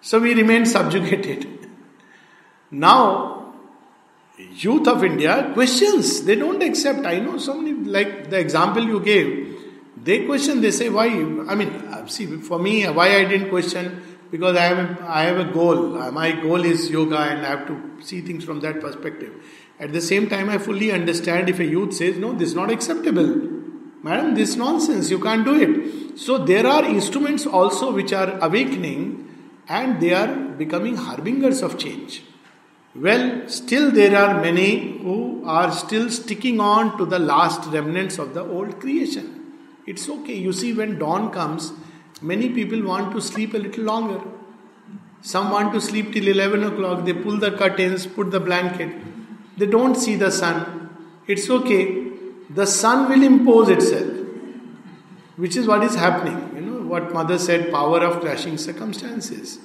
So 0.00 0.20
we 0.20 0.34
remained 0.34 0.68
subjugated. 0.68 1.68
Now 2.70 3.36
youth 4.38 4.86
of 4.86 5.02
India 5.04 5.50
questions. 5.54 6.24
They 6.24 6.36
don't 6.36 6.62
accept. 6.62 7.06
I 7.06 7.18
know 7.20 7.38
so 7.38 7.54
many, 7.54 7.72
like 7.72 8.30
the 8.30 8.38
example 8.38 8.84
you 8.84 9.00
gave, 9.00 9.58
they 9.96 10.26
question, 10.26 10.60
they 10.60 10.70
say, 10.70 10.88
why? 10.88 11.06
I 11.06 11.54
mean, 11.54 12.08
see, 12.08 12.26
for 12.26 12.58
me, 12.58 12.84
why 12.84 13.16
I 13.16 13.24
didn't 13.24 13.48
question, 13.48 14.15
because 14.30 14.56
I 14.56 14.62
have 14.62 14.78
a, 14.78 15.04
I 15.08 15.22
have 15.22 15.38
a 15.38 15.52
goal. 15.52 15.76
My 16.10 16.32
goal 16.32 16.64
is 16.64 16.90
yoga 16.90 17.18
and 17.18 17.46
I 17.46 17.50
have 17.50 17.66
to 17.68 18.02
see 18.02 18.20
things 18.20 18.44
from 18.44 18.60
that 18.60 18.80
perspective. 18.80 19.32
At 19.78 19.92
the 19.92 20.00
same 20.00 20.28
time, 20.28 20.48
I 20.48 20.58
fully 20.58 20.90
understand 20.90 21.48
if 21.48 21.58
a 21.60 21.64
youth 21.64 21.94
says, 21.94 22.16
no, 22.18 22.32
this 22.32 22.50
is 22.50 22.54
not 22.54 22.70
acceptable. 22.70 23.26
Madam, 24.02 24.34
this 24.34 24.56
nonsense, 24.56 25.10
you 25.10 25.18
can't 25.18 25.44
do 25.44 25.54
it. 25.60 26.18
So 26.18 26.38
there 26.38 26.66
are 26.66 26.84
instruments 26.84 27.46
also 27.46 27.92
which 27.92 28.12
are 28.12 28.38
awakening 28.40 29.22
and 29.68 30.00
they 30.00 30.14
are 30.14 30.34
becoming 30.34 30.96
harbingers 30.96 31.62
of 31.62 31.76
change. 31.78 32.22
Well, 32.94 33.46
still 33.48 33.90
there 33.90 34.16
are 34.16 34.40
many 34.40 34.98
who 35.02 35.42
are 35.44 35.70
still 35.70 36.08
sticking 36.08 36.60
on 36.60 36.96
to 36.96 37.04
the 37.04 37.18
last 37.18 37.68
remnants 37.70 38.18
of 38.18 38.32
the 38.32 38.42
old 38.42 38.80
creation. 38.80 39.42
It's 39.86 40.08
okay. 40.08 40.34
You 40.34 40.52
see, 40.52 40.72
when 40.72 40.98
dawn 40.98 41.30
comes, 41.30 41.72
many 42.22 42.48
people 42.48 42.82
want 42.82 43.12
to 43.14 43.20
sleep 43.20 43.54
a 43.54 43.58
little 43.58 43.84
longer. 43.84 44.20
Some 45.22 45.50
want 45.50 45.72
to 45.74 45.80
sleep 45.80 46.12
till 46.12 46.28
11 46.28 46.64
o'clock. 46.64 47.04
They 47.04 47.12
pull 47.12 47.38
the 47.38 47.50
curtains, 47.52 48.06
put 48.06 48.30
the 48.30 48.40
blanket. 48.40 48.94
They 49.56 49.66
don't 49.66 49.94
see 49.94 50.16
the 50.16 50.30
sun. 50.30 50.90
It's 51.26 51.50
okay. 51.50 52.12
The 52.50 52.66
sun 52.66 53.08
will 53.08 53.22
impose 53.22 53.68
itself, 53.68 54.12
which 55.36 55.56
is 55.56 55.66
what 55.66 55.82
is 55.82 55.94
happening. 55.94 56.54
You 56.54 56.60
know, 56.60 56.86
what 56.86 57.12
mother 57.12 57.38
said 57.38 57.72
power 57.72 58.00
of 58.00 58.20
clashing 58.20 58.56
circumstances. 58.56 59.58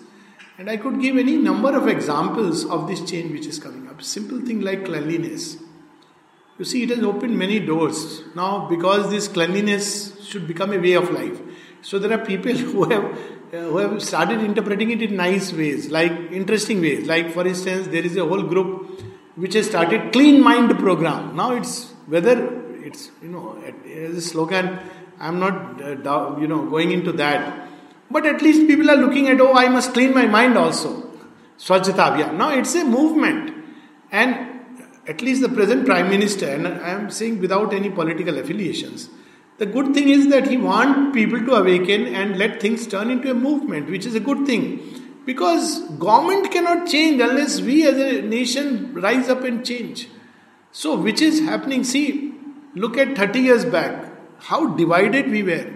And 0.58 0.70
I 0.70 0.78
could 0.78 1.00
give 1.00 1.18
any 1.18 1.38
number 1.38 1.76
of 1.76 1.88
examples 1.88 2.66
of 2.66 2.88
this 2.88 3.02
change 3.10 3.32
which 3.32 3.46
is 3.46 3.60
coming 3.60 3.88
up. 3.88 4.02
Simple 4.02 4.42
thing 4.42 4.62
like 4.62 4.86
cleanliness. 4.86 5.58
You 6.58 6.66
see, 6.66 6.84
it 6.84 6.90
has 6.90 7.00
opened 7.00 7.38
many 7.38 7.60
doors. 7.60 8.22
Now, 8.36 8.68
because 8.70 9.10
this 9.10 9.28
cleanliness 9.28 10.24
should 10.24 10.48
become 10.48 10.74
a 10.74 10.78
way 10.78 10.94
of 10.94 11.10
life. 11.12 11.40
So 11.82 12.00
there 12.00 12.13
are 12.17 12.26
people 12.26 12.54
who 12.72 12.89
have 12.89 13.06
uh, 13.54 13.58
who 13.58 13.78
have 13.78 14.02
started 14.02 14.41
interpreting 14.41 14.91
it 14.91 15.02
in 15.02 15.15
nice 15.15 15.52
ways, 15.52 15.89
like 15.89 16.12
interesting 16.32 16.82
ways. 16.82 17.08
Like 17.08 17.32
for 17.34 17.46
instance, 17.46 17.88
there 17.88 18.06
is 18.06 18.17
a 18.17 18.26
whole 18.26 18.44
group 18.44 19.02
which 19.36 19.54
has 19.54 19.67
started 19.67 20.12
clean 20.13 20.44
mind 20.44 20.78
program. 20.78 21.36
Now 21.36 21.54
it's 21.54 21.91
whether 22.08 22.36
it's 22.84 23.12
you 23.22 23.30
know 23.30 23.58
a 23.86 24.22
slogan. 24.22 24.80
I'm 25.20 25.39
not 25.39 25.82
uh, 25.82 26.38
you 26.39 26.48
know 26.48 26.65
going 26.70 26.91
into 26.91 27.12
that 27.13 27.70
but 28.12 28.26
at 28.26 28.41
least 28.41 28.67
people 28.67 28.91
are 28.91 28.98
looking 28.98 29.30
at, 29.30 29.39
oh, 29.39 29.54
I 29.54 29.70
must 29.70 29.94
clean 29.94 30.13
my 30.13 30.26
mind 30.26 30.58
also. 30.58 31.10
Swachhata 31.58 32.34
Now 32.34 32.50
it's 32.52 32.76
a 32.76 32.84
movement. 32.84 33.63
And 34.12 34.60
at 35.08 35.22
least 35.22 35.41
the 35.41 35.50
present 35.50 35.86
Prime 35.86 36.10
Minister, 36.10 36.48
and 36.48 36.67
I 36.67 36.89
am 36.89 37.10
saying 37.10 37.39
without 37.39 37.74
any 37.74 37.89
political 37.89 38.38
affiliations, 38.38 39.10
the 39.62 39.67
good 39.67 39.93
thing 39.93 40.10
is 40.10 40.28
that 40.30 40.47
he 40.47 40.58
wants 40.58 41.13
people 41.15 41.39
to 41.47 41.54
awaken 41.54 42.08
and 42.19 42.39
let 42.39 42.60
things 42.60 42.88
turn 42.88 43.12
into 43.12 43.30
a 43.30 43.36
movement, 43.36 43.91
which 43.91 44.08
is 44.08 44.15
a 44.15 44.19
good 44.19 44.47
thing. 44.47 44.63
Because 45.24 45.82
government 46.06 46.50
cannot 46.52 46.88
change 46.88 47.21
unless 47.21 47.62
we 47.62 47.86
as 47.88 47.95
a 47.95 48.24
nation 48.24 48.91
rise 48.95 49.30
up 49.30 49.43
and 49.43 49.63
change. 49.63 50.08
So, 50.71 50.95
which 50.95 51.21
is 51.21 51.41
happening? 51.41 51.84
See, 51.84 52.34
look 52.74 52.97
at 52.97 53.15
30 53.15 53.39
years 53.39 53.65
back, 53.65 54.12
how 54.39 54.65
divided 54.69 55.30
we 55.30 55.43
were. 55.43 55.71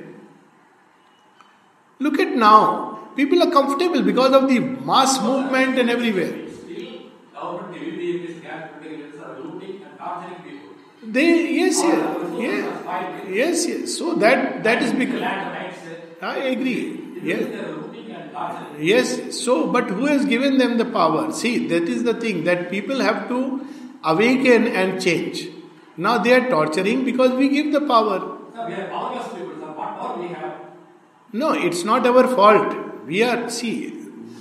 Look 2.00 2.18
at 2.20 2.36
now. 2.36 3.12
People 3.16 3.44
are 3.44 3.52
comfortable 3.52 4.02
because 4.02 4.34
of 4.34 4.48
the 4.50 4.58
mass 4.60 5.22
movement 5.22 5.78
and 5.78 5.92
everywhere. 5.92 6.46
They 11.16 11.28
yes 11.58 11.82
yes 11.84 12.02
yes 12.44 13.30
yes 13.40 13.68
yes. 13.68 13.98
So 13.98 14.16
that 14.16 14.64
that 14.64 14.82
is 14.84 14.94
because 14.94 15.22
I 16.22 16.38
agree. 16.54 16.82
Yes. 17.24 17.76
Yes. 18.80 19.40
So, 19.40 19.68
but 19.72 19.90
who 19.90 20.06
has 20.06 20.26
given 20.26 20.58
them 20.58 20.78
the 20.78 20.86
power? 20.86 21.32
See, 21.32 21.68
that 21.68 21.84
is 21.84 22.04
the 22.04 22.14
thing 22.14 22.44
that 22.46 22.70
people 22.70 23.00
have 23.00 23.28
to 23.30 23.66
awaken 24.04 24.68
and 24.68 25.02
change. 25.02 25.48
Now 25.98 26.18
they 26.18 26.34
are 26.34 26.50
torturing 26.50 27.06
because 27.06 27.32
we 27.32 27.50
give 27.50 27.72
the 27.72 27.82
power. 27.82 28.20
we 28.68 28.74
are 28.74 28.88
powerless 28.90 29.28
people. 29.34 29.74
what 29.80 29.98
power 30.00 30.20
we 30.20 30.28
have? 30.30 30.54
No, 31.32 31.54
it's 31.54 31.84
not 31.84 32.06
our 32.06 32.28
fault. 32.28 32.76
We 33.06 33.24
are, 33.24 33.50
see, 33.50 33.90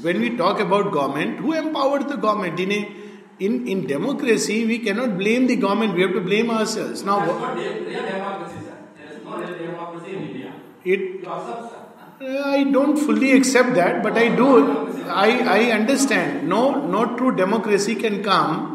when 0.09 0.21
we 0.21 0.37
talk 0.37 0.61
about 0.61 0.93
government, 0.93 1.39
who 1.39 1.53
empowered 1.53 2.09
the 2.09 2.17
government? 2.17 2.59
In, 2.59 2.73
a, 2.73 3.04
in, 3.39 3.67
in 3.67 3.87
democracy, 3.87 4.65
we 4.67 4.79
cannot 4.79 5.19
blame 5.19 5.47
the 5.47 5.57
government, 5.57 5.95
we 5.95 6.03
have 6.03 6.13
to 6.13 6.21
blame 6.21 6.51
ourselves. 6.51 7.03
Now, 7.03 7.25
not 7.25 7.57
real 7.57 7.85
democracy, 7.85 8.59
sir. 8.65 8.77
There 8.97 9.17
is 9.17 9.25
no 9.25 9.39
real 9.39 9.59
democracy 9.59 10.17
in 10.17 10.23
India. 10.23 10.55
It, 10.85 11.01
You 11.01 11.33
accept, 11.33 11.71
sir? 11.71 12.43
I 12.45 12.65
don't 12.65 12.97
fully 12.97 13.33
accept 13.33 13.75
that, 13.75 14.03
but 14.03 14.17
I 14.17 14.35
do. 14.35 15.05
I, 15.09 15.31
I 15.59 15.73
understand. 15.73 16.49
No, 16.49 16.87
no 16.87 17.17
true 17.17 17.35
democracy 17.35 17.95
can 17.97 18.23
come 18.23 18.75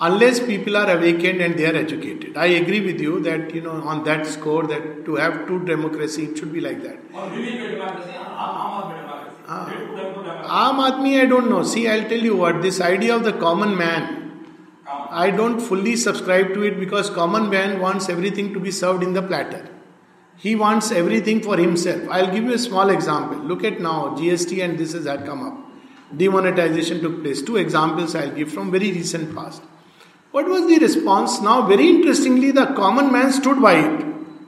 unless 0.00 0.40
people 0.40 0.76
are 0.76 0.90
awakened 0.96 1.40
and 1.40 1.56
they 1.56 1.66
are 1.66 1.76
educated. 1.76 2.36
I 2.36 2.46
agree 2.46 2.80
with 2.84 3.00
you 3.00 3.20
that 3.20 3.54
you 3.54 3.62
know 3.62 3.80
on 3.82 4.04
that 4.04 4.26
score 4.26 4.66
that 4.66 5.04
to 5.06 5.14
have 5.14 5.46
true 5.46 5.64
democracy 5.64 6.24
it 6.24 6.36
should 6.38 6.52
be 6.52 6.60
like 6.60 6.82
that. 6.82 6.98
Or 7.14 7.28
BJP 7.30 7.70
democracy, 7.70 8.10
Aam 8.10 8.56
Aadmi 8.66 9.00
democracy. 9.00 9.36
Ah. 9.48 10.23
Aam 10.48 10.76
Aadmi, 10.78 11.20
I 11.20 11.26
don't 11.26 11.48
know. 11.48 11.62
See, 11.62 11.88
I'll 11.88 12.08
tell 12.08 12.18
you 12.18 12.36
what 12.36 12.62
this 12.62 12.80
idea 12.80 13.16
of 13.16 13.24
the 13.24 13.32
common 13.32 13.76
man. 13.76 14.20
I 14.86 15.30
don't 15.30 15.60
fully 15.60 15.96
subscribe 15.96 16.54
to 16.54 16.62
it 16.62 16.78
because 16.78 17.10
common 17.10 17.48
man 17.50 17.80
wants 17.80 18.08
everything 18.08 18.52
to 18.52 18.60
be 18.60 18.70
served 18.70 19.02
in 19.02 19.12
the 19.12 19.22
platter. 19.22 19.68
He 20.36 20.56
wants 20.56 20.90
everything 20.90 21.40
for 21.40 21.56
himself. 21.56 22.02
I'll 22.10 22.32
give 22.32 22.44
you 22.44 22.54
a 22.54 22.58
small 22.58 22.90
example. 22.90 23.38
Look 23.38 23.64
at 23.64 23.80
now 23.80 24.16
GST 24.16 24.62
and 24.64 24.78
this 24.78 24.92
has 24.92 25.06
had 25.06 25.24
come 25.24 25.46
up. 25.46 25.58
Demonetization 26.16 27.00
took 27.00 27.22
place. 27.22 27.42
Two 27.42 27.56
examples 27.56 28.14
I'll 28.14 28.30
give 28.30 28.52
from 28.52 28.70
very 28.70 28.92
recent 28.92 29.34
past. 29.34 29.62
What 30.32 30.46
was 30.48 30.66
the 30.66 30.78
response? 30.78 31.40
Now, 31.40 31.66
very 31.66 31.88
interestingly, 31.88 32.50
the 32.50 32.66
common 32.66 33.12
man 33.12 33.32
stood 33.32 33.62
by 33.62 33.74
it. 33.74 34.04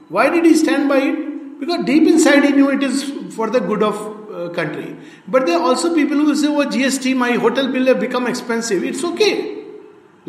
Why 0.08 0.30
did 0.30 0.44
he 0.44 0.56
stand 0.56 0.88
by 0.88 0.98
it? 0.98 1.60
Because 1.60 1.84
deep 1.84 2.06
inside 2.08 2.44
he 2.44 2.52
knew 2.52 2.70
it 2.70 2.82
is 2.82 3.04
for 3.34 3.48
the 3.50 3.60
good 3.60 3.82
of 3.82 4.15
country. 4.58 4.96
But 5.26 5.46
there 5.46 5.58
are 5.58 5.62
also 5.62 5.94
people 5.94 6.16
who 6.16 6.34
say, 6.34 6.48
"Oh, 6.48 6.66
GST, 6.74 7.14
my 7.22 7.32
hotel 7.44 7.70
bill 7.76 7.86
have 7.92 8.00
become 8.00 8.26
expensive." 8.32 8.84
It's 8.90 9.04
okay. 9.12 9.30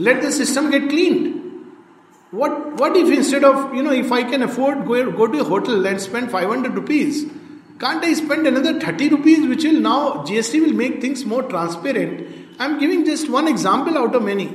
Let 0.08 0.22
the 0.22 0.32
system 0.32 0.70
get 0.76 0.90
cleaned. 0.90 1.34
What 2.32 2.56
what 2.84 2.98
if 3.02 3.12
instead 3.18 3.44
of 3.44 3.74
you 3.74 3.84
know 3.88 3.96
if 4.04 4.12
I 4.12 4.24
can 4.32 4.44
afford 4.44 4.86
go 4.92 5.00
go 5.22 5.28
to 5.36 5.42
a 5.42 5.50
hotel 5.52 5.86
and 5.92 6.02
spend 6.02 6.32
500 6.38 6.80
rupees, 6.82 7.26
can't 7.80 8.04
I 8.04 8.14
spend 8.14 8.48
another 8.48 8.80
30 8.80 9.10
rupees, 9.10 9.48
which 9.48 9.64
will 9.64 9.82
now 9.90 10.24
GST 10.30 10.62
will 10.66 10.74
make 10.74 11.02
things 11.02 11.26
more 11.26 11.44
transparent? 11.44 12.24
I'm 12.60 12.80
giving 12.80 13.06
just 13.06 13.30
one 13.30 13.48
example 13.48 13.98
out 13.98 14.16
of 14.16 14.24
many. 14.24 14.48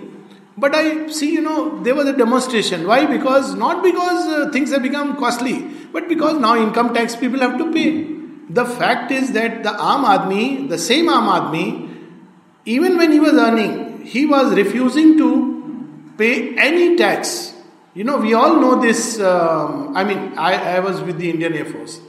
But 0.56 0.74
I 0.74 1.06
see, 1.08 1.32
you 1.32 1.40
know, 1.40 1.82
there 1.82 1.94
was 1.94 2.08
a 2.08 2.16
demonstration. 2.16 2.86
Why? 2.86 3.06
Because 3.06 3.54
not 3.54 3.82
because 3.82 4.26
uh, 4.26 4.50
things 4.52 4.72
have 4.72 4.82
become 4.82 5.16
costly, 5.16 5.62
but 5.92 6.08
because 6.08 6.38
now 6.38 6.56
income 6.56 6.92
tax 6.92 7.16
people 7.16 7.40
have 7.40 7.56
to 7.58 7.72
pay. 7.72 8.21
The 8.52 8.64
fact 8.64 9.10
is 9.10 9.32
that 9.32 9.62
the 9.62 9.70
Aam 9.70 10.04
Aadmi, 10.04 10.68
the 10.68 10.78
same 10.78 11.06
Aam 11.06 11.26
Aadmi, 11.34 11.88
even 12.66 12.98
when 12.98 13.12
he 13.12 13.20
was 13.20 13.32
earning, 13.32 14.04
he 14.04 14.26
was 14.26 14.54
refusing 14.54 15.16
to 15.18 15.28
pay 16.18 16.54
any 16.56 16.96
tax. 16.96 17.54
You 17.94 18.04
know, 18.04 18.18
we 18.18 18.34
all 18.34 18.60
know 18.60 18.80
this. 18.80 19.20
Um, 19.20 19.96
I 19.96 20.04
mean, 20.04 20.36
I, 20.36 20.76
I 20.76 20.80
was 20.80 21.00
with 21.00 21.18
the 21.18 21.30
Indian 21.30 21.54
Air 21.54 21.64
Force, 21.64 22.00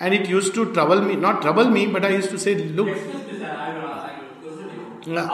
and 0.00 0.14
it 0.14 0.28
used 0.28 0.54
to 0.54 0.72
trouble 0.72 1.00
me, 1.00 1.16
not 1.16 1.40
trouble 1.42 1.68
me, 1.70 1.86
but 1.86 2.04
I 2.04 2.10
used 2.10 2.30
to 2.30 2.38
say, 2.38 2.54
look, 2.54 2.88
Excuse 2.88 3.14
me, 3.14 3.38
sir. 3.38 3.46
I 3.46 3.72
will, 3.78 3.86
I 3.86 4.18
will 4.18 4.56
question 4.56 4.70
you. 5.06 5.14
Yeah. 5.14 5.28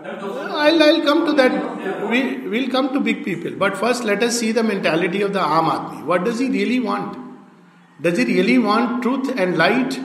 I'll, 0.00 0.82
I'll 0.82 1.02
come 1.02 1.26
to 1.26 1.32
that. 1.34 2.08
We, 2.10 2.48
we'll 2.48 2.70
come 2.70 2.92
to 2.92 3.00
big 3.00 3.24
people. 3.24 3.52
But 3.52 3.76
first, 3.76 4.04
let 4.04 4.22
us 4.22 4.38
see 4.38 4.52
the 4.52 4.62
mentality 4.62 5.22
of 5.22 5.32
the 5.32 5.40
Aam. 5.40 6.04
What 6.06 6.24
does 6.24 6.38
he 6.38 6.48
really 6.48 6.80
want? 6.80 7.18
Does 8.00 8.18
he 8.18 8.24
really 8.24 8.58
want 8.58 9.02
truth 9.02 9.32
and 9.36 9.56
light 9.56 9.98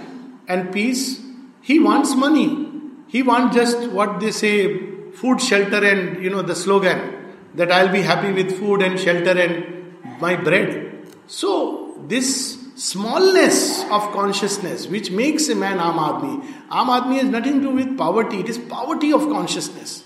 and 0.47 0.71
peace? 0.71 1.21
He 1.61 1.79
wants 1.79 2.15
money. 2.15 2.69
He 3.07 3.23
wants 3.23 3.55
just 3.55 3.89
what 3.89 4.19
they 4.19 4.31
say 4.31 5.11
food, 5.11 5.41
shelter, 5.41 5.83
and 5.83 6.23
you 6.23 6.29
know 6.29 6.41
the 6.41 6.55
slogan 6.55 7.33
that 7.55 7.71
I'll 7.71 7.91
be 7.91 8.01
happy 8.01 8.31
with 8.31 8.59
food 8.59 8.81
and 8.81 8.99
shelter 8.99 9.31
and 9.31 10.19
my 10.19 10.35
bread. 10.35 11.07
So, 11.27 11.95
this 12.07 12.56
smallness 12.77 13.83
of 13.85 14.11
consciousness 14.11 14.87
which 14.87 15.09
makes 15.09 15.49
a 15.49 15.55
man 15.55 15.79
Aam 15.79 15.97
Aadmi. 15.97 16.45
Aam 16.69 16.87
Aadmi 16.95 17.17
has 17.17 17.25
nothing 17.25 17.55
to 17.55 17.61
do 17.61 17.71
with 17.71 17.97
poverty, 17.97 18.39
it 18.41 18.49
is 18.49 18.57
poverty 18.57 19.11
of 19.11 19.21
consciousness. 19.21 20.03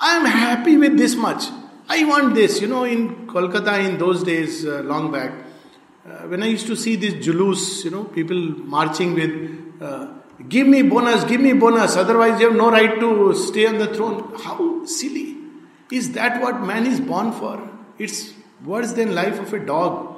I 0.00 0.16
am 0.16 0.24
happy 0.24 0.78
with 0.78 0.96
this 0.96 1.14
much. 1.14 1.44
I 1.86 2.04
want 2.04 2.34
this. 2.34 2.60
You 2.60 2.68
know, 2.68 2.84
in 2.84 3.26
Kolkata 3.26 3.84
in 3.84 3.98
those 3.98 4.22
days, 4.22 4.64
uh, 4.64 4.80
long 4.84 5.12
back, 5.12 5.32
uh, 6.06 6.28
when 6.28 6.42
I 6.42 6.46
used 6.46 6.66
to 6.68 6.76
see 6.76 6.96
this 6.96 7.14
julus, 7.14 7.84
you 7.84 7.90
know, 7.90 8.04
people 8.04 8.36
marching 8.36 9.14
with, 9.14 9.82
uh, 9.82 10.06
give 10.48 10.66
me 10.66 10.82
bonus, 10.82 11.24
give 11.24 11.40
me 11.40 11.52
bonus, 11.52 11.96
otherwise 11.96 12.40
you 12.40 12.48
have 12.48 12.56
no 12.56 12.70
right 12.70 12.98
to 12.98 13.34
stay 13.34 13.66
on 13.66 13.76
the 13.76 13.88
throne. 13.94 14.32
How 14.38 14.86
silly. 14.86 15.36
Is 15.90 16.12
that 16.12 16.40
what 16.40 16.62
man 16.62 16.86
is 16.86 17.00
born 17.00 17.32
for? 17.32 17.68
It's 17.98 18.32
worse 18.64 18.92
than 18.92 19.14
life 19.14 19.38
of 19.38 19.52
a 19.52 19.58
dog. 19.58 20.09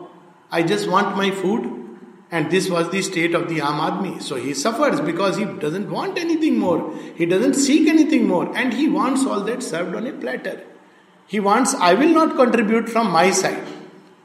I 0.53 0.62
just 0.62 0.88
want 0.88 1.17
my 1.17 1.31
food. 1.31 1.79
And 2.31 2.51
this 2.51 2.71
was 2.71 2.91
the 2.91 3.03
state 3.03 3.35
of 3.35 3.49
the 3.49 3.59
Aam 3.59 3.81
Aadmi. 3.87 4.23
So 4.23 4.37
he 4.37 4.55
suffers 4.55 5.01
because 5.01 5.37
he 5.37 5.45
doesn't 5.45 5.91
want 5.91 6.19
anything 6.19 6.59
more. 6.59 6.95
He 7.15 7.27
doesn't 7.27 7.55
seek 7.55 7.88
anything 7.88 8.27
more. 8.27 8.57
And 8.57 8.73
he 8.73 8.88
wants 8.88 9.27
all 9.27 9.41
that 9.41 9.62
served 9.62 9.95
on 9.95 10.07
a 10.07 10.12
platter. 10.12 10.62
He 11.27 11.41
wants, 11.41 11.75
I 11.75 11.95
will 11.95 12.15
not 12.21 12.37
contribute 12.37 12.88
from 12.88 13.11
my 13.11 13.31
side. 13.31 13.62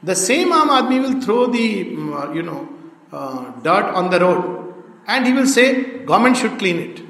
The 0.02 0.14
same 0.14 0.52
Aam 0.52 0.68
Aadmi 0.68 1.02
will 1.02 1.20
throw 1.20 1.46
the, 1.48 1.84
mm, 1.84 2.22
uh, 2.22 2.32
you 2.32 2.42
know, 2.42 2.68
uh, 3.12 3.50
dirt 3.60 3.92
on 3.94 4.10
the 4.10 4.20
road. 4.20 4.74
And 5.06 5.26
he 5.26 5.32
will 5.32 5.46
say, 5.46 5.98
government 6.04 6.36
should 6.36 6.58
clean 6.58 6.78
it. 6.78 7.02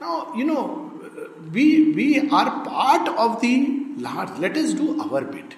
Now, 0.00 0.32
you 0.34 0.44
know, 0.44 0.92
we, 1.52 1.92
we 1.92 2.28
are 2.30 2.64
part 2.64 3.08
of 3.08 3.40
the 3.40 3.54
large. 3.96 4.38
Let 4.38 4.56
us 4.56 4.72
do 4.74 5.00
our 5.00 5.22
bit. 5.22 5.54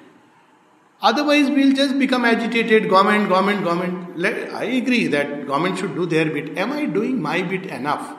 Otherwise, 1.01 1.49
we'll 1.51 1.73
just 1.73 1.99
become 1.99 2.25
agitated. 2.25 2.89
Government, 2.89 3.29
government, 3.29 3.65
government. 3.65 4.19
Let, 4.19 4.53
I 4.53 4.65
agree 4.65 5.07
that 5.09 5.47
government 5.47 5.79
should 5.79 5.95
do 5.95 6.07
their 6.07 6.27
bit. 6.27 6.59
Am 6.59 6.73
I 6.73 6.87
doing 6.87 7.23
my 7.23 7.43
bit 7.43 7.67
enough? 7.67 8.17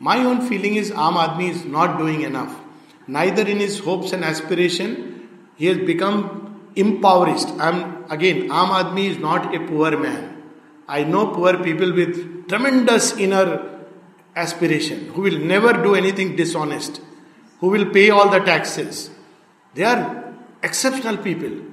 My 0.00 0.18
own 0.18 0.40
feeling 0.48 0.74
is 0.74 0.90
Aam 0.90 1.14
Aadmi 1.14 1.50
is 1.50 1.64
not 1.64 1.98
doing 1.98 2.22
enough. 2.22 2.56
Neither 3.06 3.46
in 3.46 3.58
his 3.58 3.78
hopes 3.78 4.12
and 4.12 4.24
aspiration, 4.24 5.28
he 5.56 5.66
has 5.66 5.78
become 5.78 6.70
impoverished. 6.74 7.48
I'm 7.58 8.04
again, 8.10 8.48
Aam 8.48 8.70
Aadmi 8.70 9.10
is 9.10 9.18
not 9.18 9.54
a 9.54 9.60
poor 9.66 9.96
man. 9.96 10.42
I 10.88 11.04
know 11.04 11.28
poor 11.28 11.62
people 11.62 11.92
with 11.92 12.48
tremendous 12.48 13.16
inner 13.16 13.78
aspiration 14.34 15.08
who 15.12 15.22
will 15.22 15.38
never 15.38 15.72
do 15.72 15.94
anything 15.94 16.36
dishonest, 16.36 17.00
who 17.60 17.68
will 17.68 17.90
pay 17.90 18.10
all 18.10 18.28
the 18.28 18.40
taxes. 18.40 19.10
They 19.74 19.84
are 19.84 20.34
exceptional 20.62 21.16
people. 21.16 21.67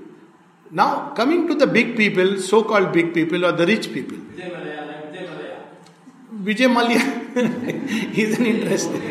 Now, 0.72 1.12
coming 1.14 1.48
to 1.48 1.56
the 1.56 1.68
big 1.68 1.96
people, 1.96 2.40
so 2.40 2.64
called 2.64 2.92
big 2.92 3.14
people 3.14 3.46
or 3.46 3.52
the 3.52 3.66
rich 3.66 3.94
people. 3.94 4.18
Vijay 6.46 6.68
Mallya, 6.72 7.00
he's 8.14 8.38
an 8.38 8.46
interesting. 8.46 9.02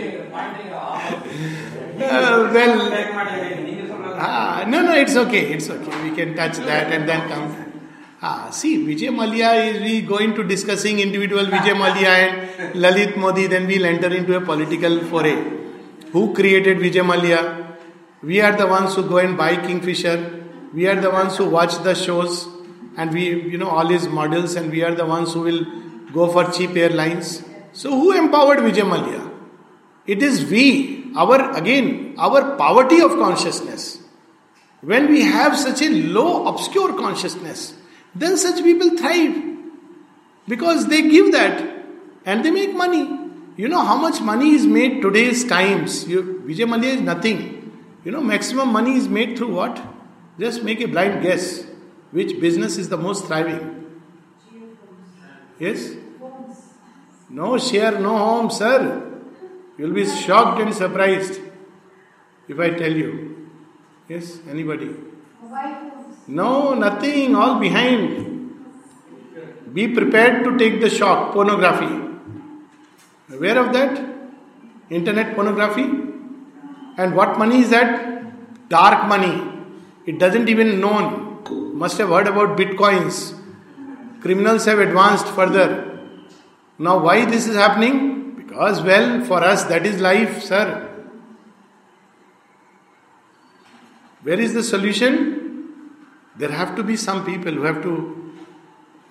Uh, 1.95 2.51
well, 2.53 2.93
ah, 4.19 4.65
no, 4.69 4.83
no, 4.83 4.95
it's 4.95 5.17
okay, 5.17 5.53
it's 5.53 5.71
okay. 5.71 6.11
We 6.11 6.15
can 6.15 6.35
touch 6.37 6.59
that 6.59 6.93
and 6.93 7.09
then 7.09 7.29
come. 7.29 7.73
Ah, 8.21 8.51
see, 8.51 8.85
Vijay 8.85 9.15
Mallya 9.15 9.75
is 9.75 9.81
we 9.81 10.03
go 10.03 10.19
into 10.19 10.45
discussing 10.45 10.99
individual 10.99 11.45
Vijay 11.45 11.75
Mallya 11.75 12.09
and 12.09 12.75
Lalit 12.75 13.17
Modi, 13.17 13.47
then 13.47 13.67
we'll 13.67 13.85
enter 13.85 14.13
into 14.15 14.37
a 14.37 14.41
political 14.41 15.01
foray. 15.05 15.43
Who 16.13 16.35
created 16.35 16.79
Vijay 16.79 17.05
Mallya? 17.05 17.77
We 18.23 18.41
are 18.41 18.57
the 18.57 18.67
ones 18.67 18.95
who 18.95 19.09
go 19.09 19.19
and 19.19 19.37
buy 19.37 19.57
Kingfisher 19.57 20.44
we 20.75 20.89
are 20.89 21.01
the 21.01 21.11
ones 21.11 21.37
who 21.37 21.49
watch 21.49 21.81
the 21.85 21.95
shows 21.95 22.49
and 22.97 23.13
we, 23.13 23.29
you 23.53 23.59
know, 23.59 23.69
all 23.69 23.87
his 23.87 24.09
models, 24.09 24.57
and 24.57 24.71
we 24.71 24.83
are 24.83 24.95
the 24.95 25.07
ones 25.07 25.33
who 25.33 25.43
will 25.43 25.65
go 26.13 26.31
for 26.33 26.51
cheap 26.51 26.77
airlines. 26.77 27.45
So, 27.73 27.91
who 27.91 28.13
empowered 28.17 28.59
Vijay 28.59 28.89
Mallya? 28.89 29.31
It 30.07 30.23
is 30.23 30.45
we, 30.51 31.13
our 31.17 31.57
again, 31.57 32.15
our 32.19 32.57
poverty 32.57 33.01
of 33.01 33.13
consciousness. 33.13 34.01
When 34.81 35.09
we 35.09 35.23
have 35.23 35.57
such 35.57 35.81
a 35.83 35.89
low, 35.89 36.47
obscure 36.47 36.93
consciousness, 36.95 37.75
then 38.15 38.37
such 38.37 38.63
people 38.63 38.97
thrive 38.97 39.43
because 40.47 40.89
they 40.89 41.09
give 41.09 41.33
that 41.33 41.85
and 42.27 42.45
they 42.45 42.51
make 42.51 42.75
money. 42.75 43.21
You 43.57 43.69
know 43.69 43.85
how 43.85 43.97
much 43.97 44.21
money 44.21 44.55
is 44.55 44.67
made 44.67 45.03
today's 45.03 45.45
times. 45.45 46.07
You, 46.09 46.43
Vijay 46.47 46.69
Mallya 46.69 46.95
is 46.97 47.01
nothing. 47.01 47.73
You 48.05 48.11
know, 48.11 48.21
maximum 48.21 48.73
money 48.73 48.97
is 48.97 49.09
made 49.09 49.39
through 49.39 49.55
what? 49.55 49.94
Just 50.39 50.63
make 50.63 50.81
a 50.81 50.87
blind 50.87 51.23
guess. 51.23 51.65
Which 52.11 52.41
business 52.41 52.77
is 52.77 52.89
the 52.89 52.97
most 52.97 53.27
thriving? 53.27 54.01
Yes? 55.59 55.95
No 57.31 57.59
share, 57.59 57.99
no 57.99 58.17
home, 58.17 58.51
sir. 58.51 59.11
You'll 59.79 59.93
be 59.93 60.07
shocked 60.07 60.61
and 60.61 60.75
surprised 60.75 61.41
if 62.49 62.59
I 62.59 62.71
tell 62.71 62.93
you. 62.93 63.51
Yes, 64.09 64.39
anybody? 64.49 64.95
No, 66.27 66.75
nothing, 66.75 67.35
all 67.35 67.59
behind. 67.59 68.55
Be 69.73 69.89
prepared 69.89 70.45
to 70.45 70.57
take 70.57 70.81
the 70.81 70.89
shock. 70.89 71.33
Pornography. 71.33 72.03
Aware 73.33 73.59
of 73.59 73.73
that? 73.73 74.05
Internet 74.91 75.35
pornography? 75.35 75.83
And 76.97 77.17
what 77.17 77.39
money 77.39 77.61
is 77.63 77.71
that? 77.71 78.69
Dark 78.69 79.09
money. 79.09 79.54
It 80.07 80.19
doesn't 80.19 80.49
even 80.49 80.81
known. 80.81 81.77
Must 81.79 81.99
have 81.99 82.09
heard 82.09 82.27
about 82.27 82.57
bitcoins. 82.59 83.39
Criminals 84.21 84.65
have 84.65 84.79
advanced 84.79 85.27
further. 85.29 85.99
Now, 86.79 86.99
why 86.99 87.25
this 87.25 87.47
is 87.47 87.57
happening? 87.57 88.35
Because, 88.37 88.83
well, 88.83 89.25
for 89.25 89.43
us 89.43 89.65
that 89.65 89.87
is 89.87 90.01
life, 90.01 90.43
sir. 90.43 90.91
Where 94.23 94.41
is 94.41 94.55
the 94.55 94.63
solution? 94.63 95.43
There 96.37 96.51
have 96.51 96.75
to 96.77 96.83
be 96.83 96.97
some 96.97 97.25
people 97.25 97.53
who 97.53 97.63
have 97.63 97.83
to 97.83 98.25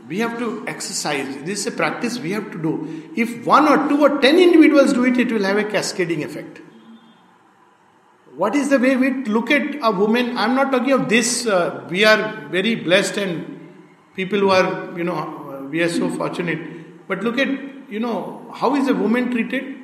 we 0.07 0.19
have 0.19 0.37
to 0.39 0.65
exercise. 0.67 1.43
This 1.43 1.59
is 1.59 1.67
a 1.67 1.71
practice 1.71 2.19
we 2.19 2.31
have 2.31 2.51
to 2.51 2.61
do. 2.61 3.09
If 3.15 3.45
one 3.45 3.67
or 3.69 3.87
two 3.87 4.01
or 4.01 4.19
ten 4.19 4.37
individuals 4.37 4.91
do 4.91 5.05
it, 5.05 5.17
it 5.17 5.31
will 5.31 5.43
have 5.43 5.57
a 5.57 5.63
cascading 5.63 6.23
effect. 6.23 6.59
What 8.35 8.55
is 8.55 8.69
the 8.69 8.79
way 8.79 8.95
we 8.95 9.11
look 9.25 9.51
at 9.51 9.75
a 9.83 9.91
woman? 9.91 10.35
I'm 10.37 10.55
not 10.55 10.71
talking 10.71 10.91
of 10.91 11.07
this. 11.07 11.45
Uh, 11.45 11.85
we 11.87 12.03
are 12.03 12.47
very 12.49 12.73
blessed 12.73 13.17
and 13.17 13.69
people 14.15 14.39
who 14.39 14.49
are, 14.49 14.97
you 14.97 15.03
know, 15.03 15.67
we 15.69 15.83
are 15.83 15.89
so 15.89 16.09
fortunate. 16.09 17.07
But 17.07 17.23
look 17.23 17.37
at, 17.37 17.47
you 17.91 17.99
know, 17.99 18.51
how 18.51 18.75
is 18.75 18.87
a 18.87 18.95
woman 18.95 19.29
treated? 19.29 19.75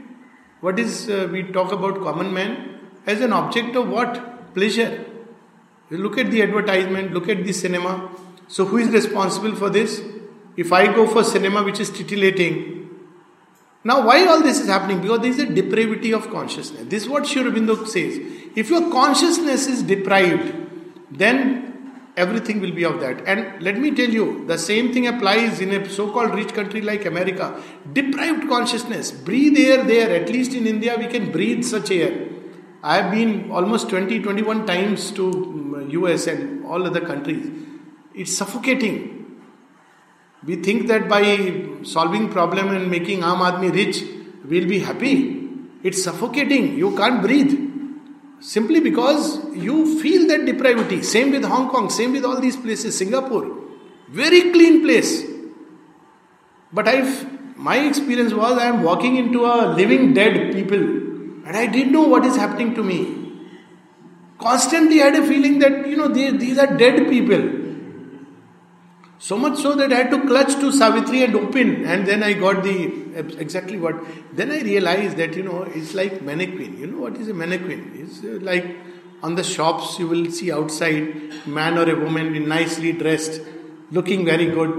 What 0.61 0.79
is, 0.79 1.09
uh, 1.09 1.29
we 1.31 1.43
talk 1.43 1.71
about 1.71 2.01
common 2.01 2.33
man 2.33 2.79
as 3.05 3.21
an 3.21 3.33
object 3.33 3.75
of 3.75 3.87
what? 3.87 4.53
Pleasure. 4.55 5.05
You 5.91 5.97
look 5.97 6.17
at 6.17 6.31
the 6.31 6.41
advertisement, 6.41 7.13
look 7.13 7.29
at 7.29 7.43
the 7.43 7.53
cinema. 7.53 8.09
So, 8.47 8.65
who 8.65 8.77
is 8.77 8.89
responsible 8.89 9.55
for 9.55 9.69
this? 9.69 10.01
If 10.57 10.73
I 10.73 10.87
go 10.87 11.05
for 11.05 11.23
cinema 11.23 11.63
which 11.63 11.79
is 11.79 11.91
titillating, 11.91 12.79
now 13.83 14.05
why 14.05 14.25
all 14.25 14.41
this 14.41 14.59
is 14.59 14.67
happening? 14.67 15.01
Because 15.01 15.21
there 15.21 15.29
is 15.29 15.39
a 15.39 15.45
depravity 15.45 16.13
of 16.13 16.29
consciousness. 16.29 16.83
This 16.87 17.03
is 17.03 17.09
what 17.09 17.25
Sri 17.25 17.43
Aurobindo 17.43 17.87
says. 17.87 18.19
If 18.55 18.69
your 18.69 18.91
consciousness 18.91 19.67
is 19.67 19.83
deprived, 19.83 20.53
then 21.11 21.69
everything 22.17 22.59
will 22.59 22.71
be 22.71 22.83
of 22.83 22.99
that. 22.99 23.21
And 23.25 23.61
let 23.61 23.77
me 23.77 23.91
tell 23.91 24.09
you, 24.09 24.45
the 24.45 24.57
same 24.57 24.93
thing 24.93 25.07
applies 25.07 25.61
in 25.61 25.71
a 25.71 25.89
so 25.89 26.11
called 26.11 26.33
rich 26.35 26.53
country 26.53 26.81
like 26.81 27.05
America. 27.05 27.61
Deprived 27.93 28.47
consciousness. 28.49 29.11
Breathe 29.11 29.57
air 29.57 29.83
there. 29.83 30.09
At 30.15 30.29
least 30.29 30.53
in 30.53 30.67
India, 30.67 30.97
we 30.97 31.07
can 31.07 31.31
breathe 31.31 31.63
such 31.63 31.91
air. 31.91 32.27
I 32.81 32.95
have 32.97 33.11
been 33.11 33.51
almost 33.51 33.89
20, 33.89 34.21
21 34.21 34.65
times 34.65 35.11
to 35.11 35.31
mm, 35.31 35.91
US 35.91 36.27
and 36.27 36.65
all 36.65 36.85
other 36.85 37.01
countries. 37.01 37.51
It's 38.13 38.35
suffocating. 38.35 39.41
We 40.45 40.55
think 40.57 40.87
that 40.87 41.09
by 41.09 41.23
solving 41.83 42.29
problem 42.29 42.69
and 42.69 42.89
making 42.89 43.21
Aam 43.21 43.39
Aadmi 43.39 43.73
rich, 43.73 44.03
we'll 44.45 44.67
be 44.67 44.79
happy. 44.79 45.49
It's 45.83 46.03
suffocating. 46.03 46.77
You 46.77 46.95
can't 46.95 47.21
breathe. 47.21 47.68
Simply 48.39 48.79
because 48.79 49.39
you 49.53 49.99
feel 50.01 50.27
that 50.29 50.45
depravity. 50.45 51.03
Same 51.03 51.31
with 51.31 51.43
Hong 51.43 51.69
Kong, 51.69 51.89
same 51.89 52.13
with 52.13 52.23
all 52.23 52.39
these 52.39 52.55
places. 52.55 52.97
Singapore. 52.97 53.57
Very 54.07 54.51
clean 54.51 54.81
place. 54.81 55.23
But 56.71 56.87
I've 56.87 57.39
my 57.57 57.77
experience 57.79 58.33
was 58.33 58.57
I 58.57 58.67
am 58.67 58.83
walking 58.83 59.17
into 59.17 59.45
a 59.45 59.73
living 59.75 60.13
dead 60.13 60.53
people 60.53 60.79
And 61.45 61.57
I 61.57 61.65
didn't 61.65 61.91
know 61.91 62.03
what 62.03 62.25
is 62.25 62.35
happening 62.35 62.75
to 62.75 62.83
me. 62.83 62.99
Constantly 64.37 65.01
I 65.01 65.05
had 65.05 65.15
a 65.15 65.27
feeling 65.27 65.59
that, 65.59 65.87
you 65.87 65.97
know, 65.97 66.07
they, 66.07 66.31
these 66.31 66.59
are 66.59 66.77
dead 66.77 67.09
people. 67.09 67.58
So 69.21 69.37
much 69.37 69.59
so 69.59 69.75
that 69.75 69.91
I 69.91 69.97
had 69.97 70.11
to 70.11 70.25
clutch 70.25 70.53
to 70.61 70.71
Savitri 70.71 71.25
and 71.25 71.35
open, 71.35 71.85
and 71.85 72.07
then 72.07 72.23
I 72.23 72.31
got 72.31 72.63
the 72.63 72.75
exactly 73.37 73.77
what. 73.77 73.95
Then 74.33 74.49
I 74.49 74.61
realized 74.61 75.17
that 75.17 75.35
you 75.35 75.43
know 75.43 75.63
it's 75.63 75.93
like 75.93 76.21
mannequin. 76.21 76.77
You 76.79 76.87
know 76.87 76.99
what 76.99 77.17
is 77.17 77.27
a 77.27 77.33
mannequin? 77.33 77.81
It's 77.95 78.23
uh, 78.23 78.39
like 78.41 78.77
on 79.21 79.35
the 79.35 79.43
shops 79.43 79.99
you 79.99 80.07
will 80.07 80.31
see 80.31 80.53
outside 80.53 81.45
man 81.45 81.77
or 81.77 81.89
a 81.89 81.99
woman 81.99 82.47
nicely 82.47 82.93
dressed, 82.93 83.41
looking 83.91 84.23
very 84.23 84.45
good, 84.45 84.71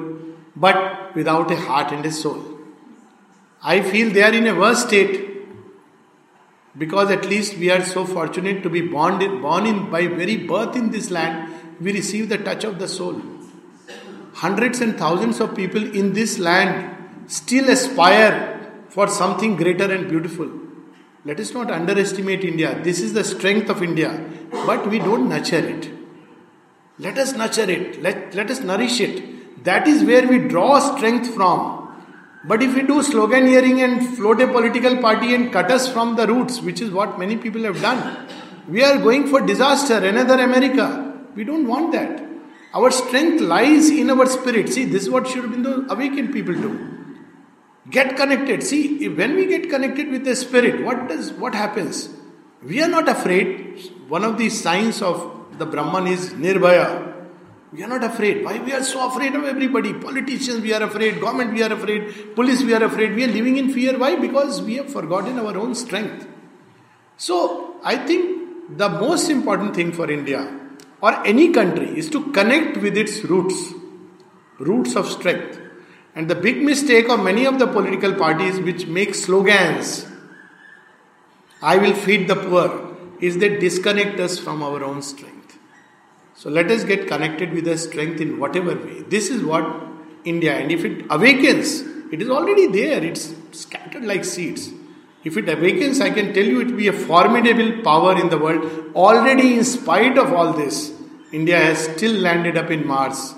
but 0.56 1.14
without 1.14 1.50
a 1.50 1.56
heart 1.56 1.92
and 1.92 2.06
a 2.06 2.10
soul. 2.10 2.42
I 3.62 3.82
feel 3.82 4.10
they 4.10 4.22
are 4.22 4.32
in 4.32 4.46
a 4.46 4.54
worse 4.54 4.86
state 4.86 5.28
because 6.78 7.10
at 7.10 7.26
least 7.26 7.58
we 7.58 7.70
are 7.70 7.84
so 7.84 8.06
fortunate 8.06 8.62
to 8.62 8.70
be 8.70 8.80
born 8.80 9.20
in, 9.20 9.42
born 9.42 9.66
in 9.66 9.90
by 9.90 10.06
very 10.06 10.38
birth 10.38 10.76
in 10.76 10.90
this 10.92 11.10
land. 11.10 11.52
We 11.78 11.92
receive 11.92 12.30
the 12.30 12.38
touch 12.38 12.64
of 12.64 12.78
the 12.78 12.88
soul 12.88 13.20
hundreds 14.34 14.80
and 14.80 14.98
thousands 14.98 15.40
of 15.40 15.54
people 15.54 15.82
in 15.94 16.12
this 16.12 16.38
land 16.38 16.96
still 17.26 17.68
aspire 17.68 18.72
for 18.88 19.08
something 19.08 19.56
greater 19.56 19.92
and 19.92 20.08
beautiful. 20.08 20.50
Let 21.24 21.38
us 21.38 21.52
not 21.52 21.70
underestimate 21.70 22.44
India. 22.44 22.80
This 22.82 23.00
is 23.00 23.12
the 23.12 23.24
strength 23.24 23.68
of 23.68 23.82
India, 23.82 24.24
but 24.66 24.88
we 24.88 24.98
don't 24.98 25.28
nurture 25.28 25.58
it. 25.58 25.90
Let 26.98 27.18
us 27.18 27.34
nurture 27.34 27.70
it, 27.70 28.02
let, 28.02 28.34
let 28.34 28.50
us 28.50 28.60
nourish 28.60 29.00
it. 29.00 29.64
That 29.64 29.86
is 29.86 30.04
where 30.04 30.26
we 30.26 30.38
draw 30.38 30.78
strength 30.96 31.34
from. 31.34 31.78
But 32.44 32.62
if 32.62 32.74
we 32.74 32.82
do 32.82 33.02
sloganeering 33.02 33.84
and 33.84 34.16
float 34.16 34.40
a 34.40 34.46
political 34.46 34.96
party 34.96 35.34
and 35.34 35.52
cut 35.52 35.70
us 35.70 35.90
from 35.92 36.16
the 36.16 36.26
roots, 36.26 36.60
which 36.62 36.80
is 36.80 36.90
what 36.90 37.18
many 37.18 37.36
people 37.36 37.62
have 37.64 37.80
done, 37.82 38.26
we 38.68 38.82
are 38.82 38.98
going 38.98 39.26
for 39.26 39.40
disaster, 39.40 39.96
another 39.96 40.42
America. 40.42 41.18
We 41.34 41.44
don't 41.44 41.66
want 41.66 41.92
that. 41.92 42.29
Our 42.72 42.90
strength 42.90 43.40
lies 43.40 43.90
in 43.90 44.10
our 44.10 44.26
spirit. 44.26 44.72
See, 44.72 44.84
this 44.84 45.04
is 45.04 45.10
what 45.10 45.26
Sri 45.26 45.42
Aurobindo 45.42 45.88
awakened 45.88 46.32
people 46.32 46.54
do. 46.54 46.98
Get 47.90 48.16
connected. 48.16 48.62
See, 48.62 49.08
when 49.08 49.34
we 49.34 49.46
get 49.46 49.68
connected 49.68 50.10
with 50.10 50.24
the 50.24 50.36
spirit, 50.36 50.84
what 50.84 51.08
does 51.08 51.32
what 51.32 51.54
happens? 51.54 52.08
We 52.62 52.80
are 52.82 52.88
not 52.88 53.08
afraid. 53.08 53.90
One 54.08 54.22
of 54.22 54.38
the 54.38 54.50
signs 54.50 55.02
of 55.02 55.58
the 55.58 55.66
Brahman 55.66 56.06
is 56.06 56.30
Nirbhaya. 56.34 57.10
We 57.72 57.82
are 57.82 57.88
not 57.88 58.04
afraid. 58.04 58.44
Why 58.44 58.58
we 58.58 58.72
are 58.72 58.82
so 58.82 59.08
afraid 59.08 59.34
of 59.34 59.44
everybody? 59.44 59.94
Politicians, 59.94 60.60
we 60.60 60.72
are 60.72 60.82
afraid. 60.82 61.20
Government, 61.20 61.52
we 61.52 61.62
are 61.62 61.72
afraid. 61.72 62.34
Police, 62.36 62.62
we 62.62 62.74
are 62.74 62.84
afraid. 62.84 63.14
We 63.14 63.24
are 63.24 63.28
living 63.28 63.56
in 63.56 63.72
fear. 63.72 63.98
Why? 63.98 64.16
Because 64.16 64.62
we 64.62 64.76
have 64.76 64.92
forgotten 64.92 65.38
our 65.38 65.56
own 65.56 65.74
strength. 65.74 66.26
So, 67.16 67.76
I 67.82 67.96
think 67.96 68.76
the 68.76 68.88
most 68.88 69.30
important 69.30 69.74
thing 69.74 69.92
for 69.92 70.10
India 70.10 70.59
or 71.00 71.26
any 71.26 71.52
country 71.52 71.98
is 71.98 72.10
to 72.10 72.30
connect 72.32 72.76
with 72.78 72.96
its 72.96 73.24
roots, 73.24 73.72
roots 74.58 74.96
of 74.96 75.08
strength. 75.08 75.58
And 76.14 76.28
the 76.28 76.34
big 76.34 76.62
mistake 76.62 77.08
of 77.08 77.22
many 77.22 77.46
of 77.46 77.58
the 77.58 77.66
political 77.66 78.12
parties 78.14 78.58
which 78.60 78.86
make 78.86 79.14
slogans, 79.14 80.06
I 81.62 81.78
will 81.78 81.94
feed 81.94 82.28
the 82.28 82.36
poor, 82.36 82.96
is 83.20 83.38
they 83.38 83.58
disconnect 83.58 84.18
us 84.18 84.38
from 84.38 84.62
our 84.62 84.82
own 84.82 85.02
strength. 85.02 85.58
So 86.34 86.48
let 86.50 86.70
us 86.70 86.84
get 86.84 87.06
connected 87.06 87.52
with 87.52 87.64
the 87.64 87.76
strength 87.76 88.20
in 88.20 88.38
whatever 88.38 88.74
way. 88.74 89.02
This 89.02 89.30
is 89.30 89.42
what 89.42 89.64
India, 90.24 90.54
and 90.54 90.72
if 90.72 90.84
it 90.84 91.06
awakens, 91.10 91.82
it 92.10 92.20
is 92.22 92.28
already 92.28 92.66
there, 92.66 93.04
it's 93.04 93.34
scattered 93.52 94.04
like 94.04 94.24
seeds. 94.24 94.70
If 95.22 95.36
it 95.36 95.48
awakens, 95.48 96.00
I 96.00 96.10
can 96.10 96.32
tell 96.32 96.44
you 96.44 96.60
it 96.60 96.68
will 96.68 96.76
be 96.76 96.88
a 96.88 96.92
formidable 96.92 97.82
power 97.82 98.18
in 98.18 98.30
the 98.30 98.38
world. 98.38 98.94
Already, 98.94 99.54
in 99.58 99.64
spite 99.64 100.16
of 100.16 100.32
all 100.32 100.52
this, 100.52 100.92
India 101.30 101.58
has 101.58 101.84
still 101.84 102.12
landed 102.12 102.56
up 102.56 102.70
in 102.70 102.86
Mars, 102.86 103.34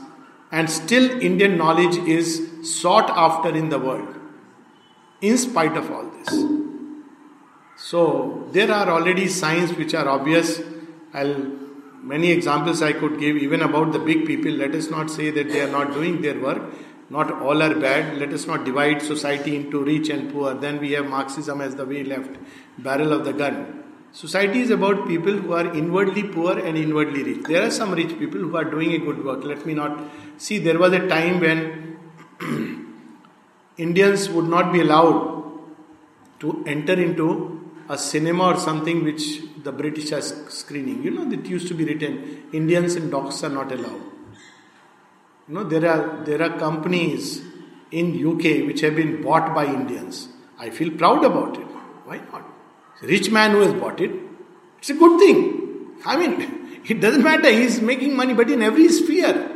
and 0.52 0.70
still 0.70 1.10
Indian 1.20 1.56
knowledge 1.56 1.96
is 2.08 2.48
sought 2.62 3.10
after 3.10 3.48
in 3.48 3.68
the 3.68 3.78
world, 3.78 4.14
in 5.20 5.36
spite 5.36 5.76
of 5.76 5.90
all 5.90 6.08
this. 6.10 6.28
So, 7.76 8.48
there 8.52 8.70
are 8.70 8.88
already 8.88 9.26
signs 9.28 9.72
which 9.74 9.92
are 9.92 10.08
obvious. 10.08 10.60
I'll 11.12 11.62
many 12.02 12.30
examples 12.30 12.82
I 12.82 12.92
could 12.92 13.18
give 13.18 13.36
even 13.36 13.62
about 13.62 13.92
the 13.92 13.98
big 13.98 14.26
people. 14.26 14.52
Let 14.52 14.74
us 14.74 14.90
not 14.90 15.10
say 15.10 15.30
that 15.30 15.48
they 15.48 15.60
are 15.60 15.70
not 15.70 15.92
doing 15.92 16.20
their 16.20 16.38
work 16.38 16.62
not 17.12 17.30
all 17.42 17.62
are 17.62 17.74
bad. 17.74 18.16
Let 18.18 18.32
us 18.32 18.46
not 18.46 18.64
divide 18.64 19.02
society 19.02 19.54
into 19.54 19.84
rich 19.84 20.08
and 20.08 20.32
poor. 20.32 20.54
Then 20.54 20.80
we 20.80 20.92
have 20.92 21.06
Marxism 21.06 21.60
as 21.60 21.74
the 21.74 21.84
way 21.84 22.02
left, 22.04 22.36
barrel 22.78 23.12
of 23.12 23.26
the 23.26 23.34
gun. 23.34 23.84
Society 24.12 24.60
is 24.60 24.70
about 24.70 25.06
people 25.06 25.32
who 25.32 25.52
are 25.52 25.66
inwardly 25.74 26.22
poor 26.22 26.58
and 26.58 26.76
inwardly 26.76 27.22
rich. 27.22 27.42
There 27.44 27.66
are 27.66 27.70
some 27.70 27.92
rich 27.92 28.18
people 28.18 28.40
who 28.40 28.56
are 28.56 28.64
doing 28.64 28.92
a 28.92 28.98
good 28.98 29.24
work. 29.24 29.44
Let 29.44 29.66
me 29.66 29.74
not 29.74 29.98
see. 30.38 30.58
There 30.58 30.78
was 30.78 30.94
a 30.94 31.06
time 31.08 31.40
when 31.40 31.98
Indians 33.76 34.28
would 34.30 34.48
not 34.48 34.72
be 34.72 34.80
allowed 34.80 35.60
to 36.40 36.64
enter 36.66 36.94
into 36.94 37.28
a 37.90 37.98
cinema 37.98 38.44
or 38.52 38.56
something 38.58 39.04
which 39.04 39.42
the 39.62 39.72
British 39.72 40.12
are 40.12 40.22
screening. 40.22 41.02
You 41.02 41.10
know, 41.10 41.28
that 41.28 41.44
used 41.44 41.68
to 41.68 41.74
be 41.74 41.84
written 41.84 42.48
Indians 42.52 42.96
and 42.96 43.10
dogs 43.10 43.44
are 43.44 43.50
not 43.50 43.70
allowed. 43.70 44.11
You 45.48 45.54
know, 45.54 45.64
there 45.64 45.88
are 45.90 46.24
there 46.24 46.42
are 46.42 46.58
companies 46.58 47.42
in 47.90 48.14
UK 48.26 48.66
which 48.66 48.80
have 48.80 48.96
been 48.96 49.22
bought 49.22 49.54
by 49.54 49.66
Indians. 49.66 50.28
I 50.58 50.70
feel 50.70 50.90
proud 50.92 51.24
about 51.24 51.58
it. 51.58 51.66
Why 52.04 52.18
not? 52.18 52.48
It's 52.94 53.02
a 53.02 53.06
rich 53.06 53.30
man 53.30 53.52
who 53.52 53.60
has 53.60 53.74
bought 53.74 54.00
it. 54.00 54.12
It's 54.78 54.90
a 54.90 54.94
good 54.94 55.18
thing. 55.18 55.96
I 56.04 56.16
mean, 56.16 56.82
it 56.88 57.00
doesn't 57.00 57.22
matter. 57.22 57.50
He's 57.50 57.80
making 57.80 58.16
money, 58.16 58.34
but 58.34 58.50
in 58.50 58.62
every 58.62 58.88
sphere. 58.88 59.50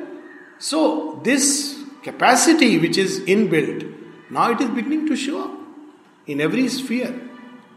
So 0.58 1.20
this 1.22 1.82
capacity 2.02 2.78
which 2.78 2.98
is 2.98 3.20
inbuilt, 3.20 3.92
now 4.30 4.50
it 4.52 4.60
is 4.60 4.68
beginning 4.70 5.06
to 5.06 5.16
show 5.16 5.44
up 5.44 5.58
in 6.26 6.40
every 6.40 6.68
sphere. 6.68 7.14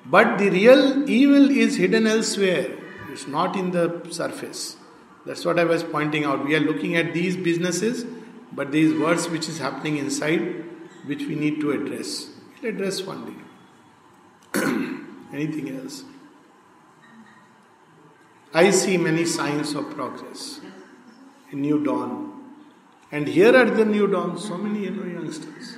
But 0.05 0.39
the 0.39 0.49
real 0.49 1.09
evil 1.09 1.49
is 1.51 1.75
hidden 1.75 2.07
elsewhere. 2.07 2.71
It's 3.11 3.27
not 3.27 3.55
in 3.55 3.71
the 3.71 4.07
surface. 4.09 4.77
That's 5.25 5.45
what 5.45 5.59
I 5.59 5.63
was 5.63 5.83
pointing 5.83 6.23
out. 6.23 6.45
We 6.45 6.55
are 6.55 6.59
looking 6.59 6.95
at 6.95 7.13
these 7.13 7.35
businesses, 7.35 8.05
but 8.51 8.71
these 8.71 8.97
words 8.97 9.29
which 9.29 9.47
is 9.49 9.57
happening 9.57 9.97
inside, 9.97 10.63
which 11.05 11.25
we 11.25 11.35
need 11.35 11.59
to 11.61 11.71
address. 11.71 12.29
We'll 12.61 12.73
address 12.73 13.01
one 13.01 13.25
day. 14.53 14.61
Anything 15.33 15.77
else? 15.79 16.03
I 18.53 18.71
see 18.71 18.97
many 18.97 19.25
signs 19.25 19.75
of 19.75 19.89
progress. 19.91 20.59
A 21.51 21.55
new 21.55 21.83
dawn. 21.83 22.39
And 23.11 23.27
here 23.27 23.55
are 23.55 23.69
the 23.69 23.85
new 23.85 24.07
dawn, 24.07 24.37
so 24.37 24.57
many 24.57 24.85
you 24.85 24.91
know, 24.91 25.03
youngsters. 25.03 25.77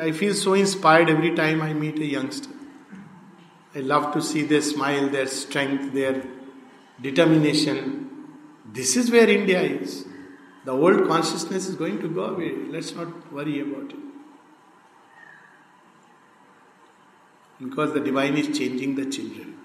I 0.00 0.12
feel 0.12 0.34
so 0.34 0.54
inspired 0.54 1.08
every 1.08 1.34
time 1.34 1.62
I 1.62 1.72
meet 1.72 1.98
a 1.98 2.04
youngster. 2.04 2.50
I 3.74 3.80
love 3.80 4.12
to 4.14 4.22
see 4.22 4.42
their 4.42 4.62
smile, 4.62 5.08
their 5.08 5.26
strength, 5.26 5.92
their 5.92 6.24
determination, 7.00 8.09
this 8.72 8.96
is 8.96 9.10
where 9.10 9.28
India 9.28 9.60
is. 9.60 10.06
The 10.64 10.72
old 10.72 11.06
consciousness 11.08 11.68
is 11.68 11.74
going 11.74 12.00
to 12.00 12.08
go 12.08 12.24
away. 12.24 12.54
Let's 12.68 12.94
not 12.94 13.32
worry 13.32 13.60
about 13.60 13.90
it. 13.90 13.98
Because 17.58 17.92
the 17.92 18.00
divine 18.00 18.36
is 18.36 18.56
changing 18.56 18.94
the 18.94 19.06
children. 19.06 19.56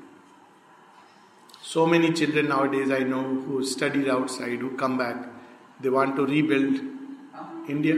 So 1.61 1.85
many 1.85 2.13
children 2.13 2.49
nowadays 2.49 2.91
I 2.91 2.99
know 2.99 3.23
who 3.23 3.63
studied 3.63 4.07
outside, 4.07 4.59
who 4.59 4.71
come 4.77 4.97
back, 4.97 5.17
they 5.79 5.89
want 5.89 6.15
to 6.15 6.25
rebuild 6.25 6.79
India. 7.67 7.95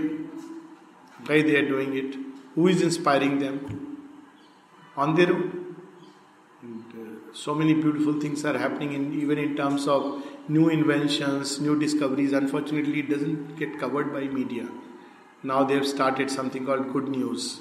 Why 1.26 1.41
they 1.41 1.58
are 1.58 1.67
doing 1.67 1.96
it? 1.96 2.15
Who 2.56 2.67
is 2.67 2.82
inspiring 2.82 3.39
them? 3.39 3.98
On 4.96 5.13
their 5.15 5.32
own. 5.32 5.76
And, 6.62 6.86
uh, 7.02 7.34
so 7.34 7.54
many 7.54 7.76
beautiful 7.76 8.20
things 8.20 8.43
are 8.45 8.58
happening 8.58 8.93
in, 8.93 9.14
even 9.22 9.38
in 9.38 9.55
terms 9.55 9.88
of 9.88 10.24
new 10.48 10.70
inventions, 10.70 11.60
new 11.60 11.80
discoveries. 11.80 12.34
Unfortunately, 12.34 13.00
it 13.00 13.10
doesn't 13.10 13.58
get 13.58 13.80
covered 13.80 14.14
by 14.14 14.22
media. 14.22 14.68
Now 15.43 15.64
they 15.64 15.76
have 15.76 15.88
started 15.88 16.32
something 16.32 16.66
called 16.66 16.91
Good 16.91 17.10
News. 17.10 17.60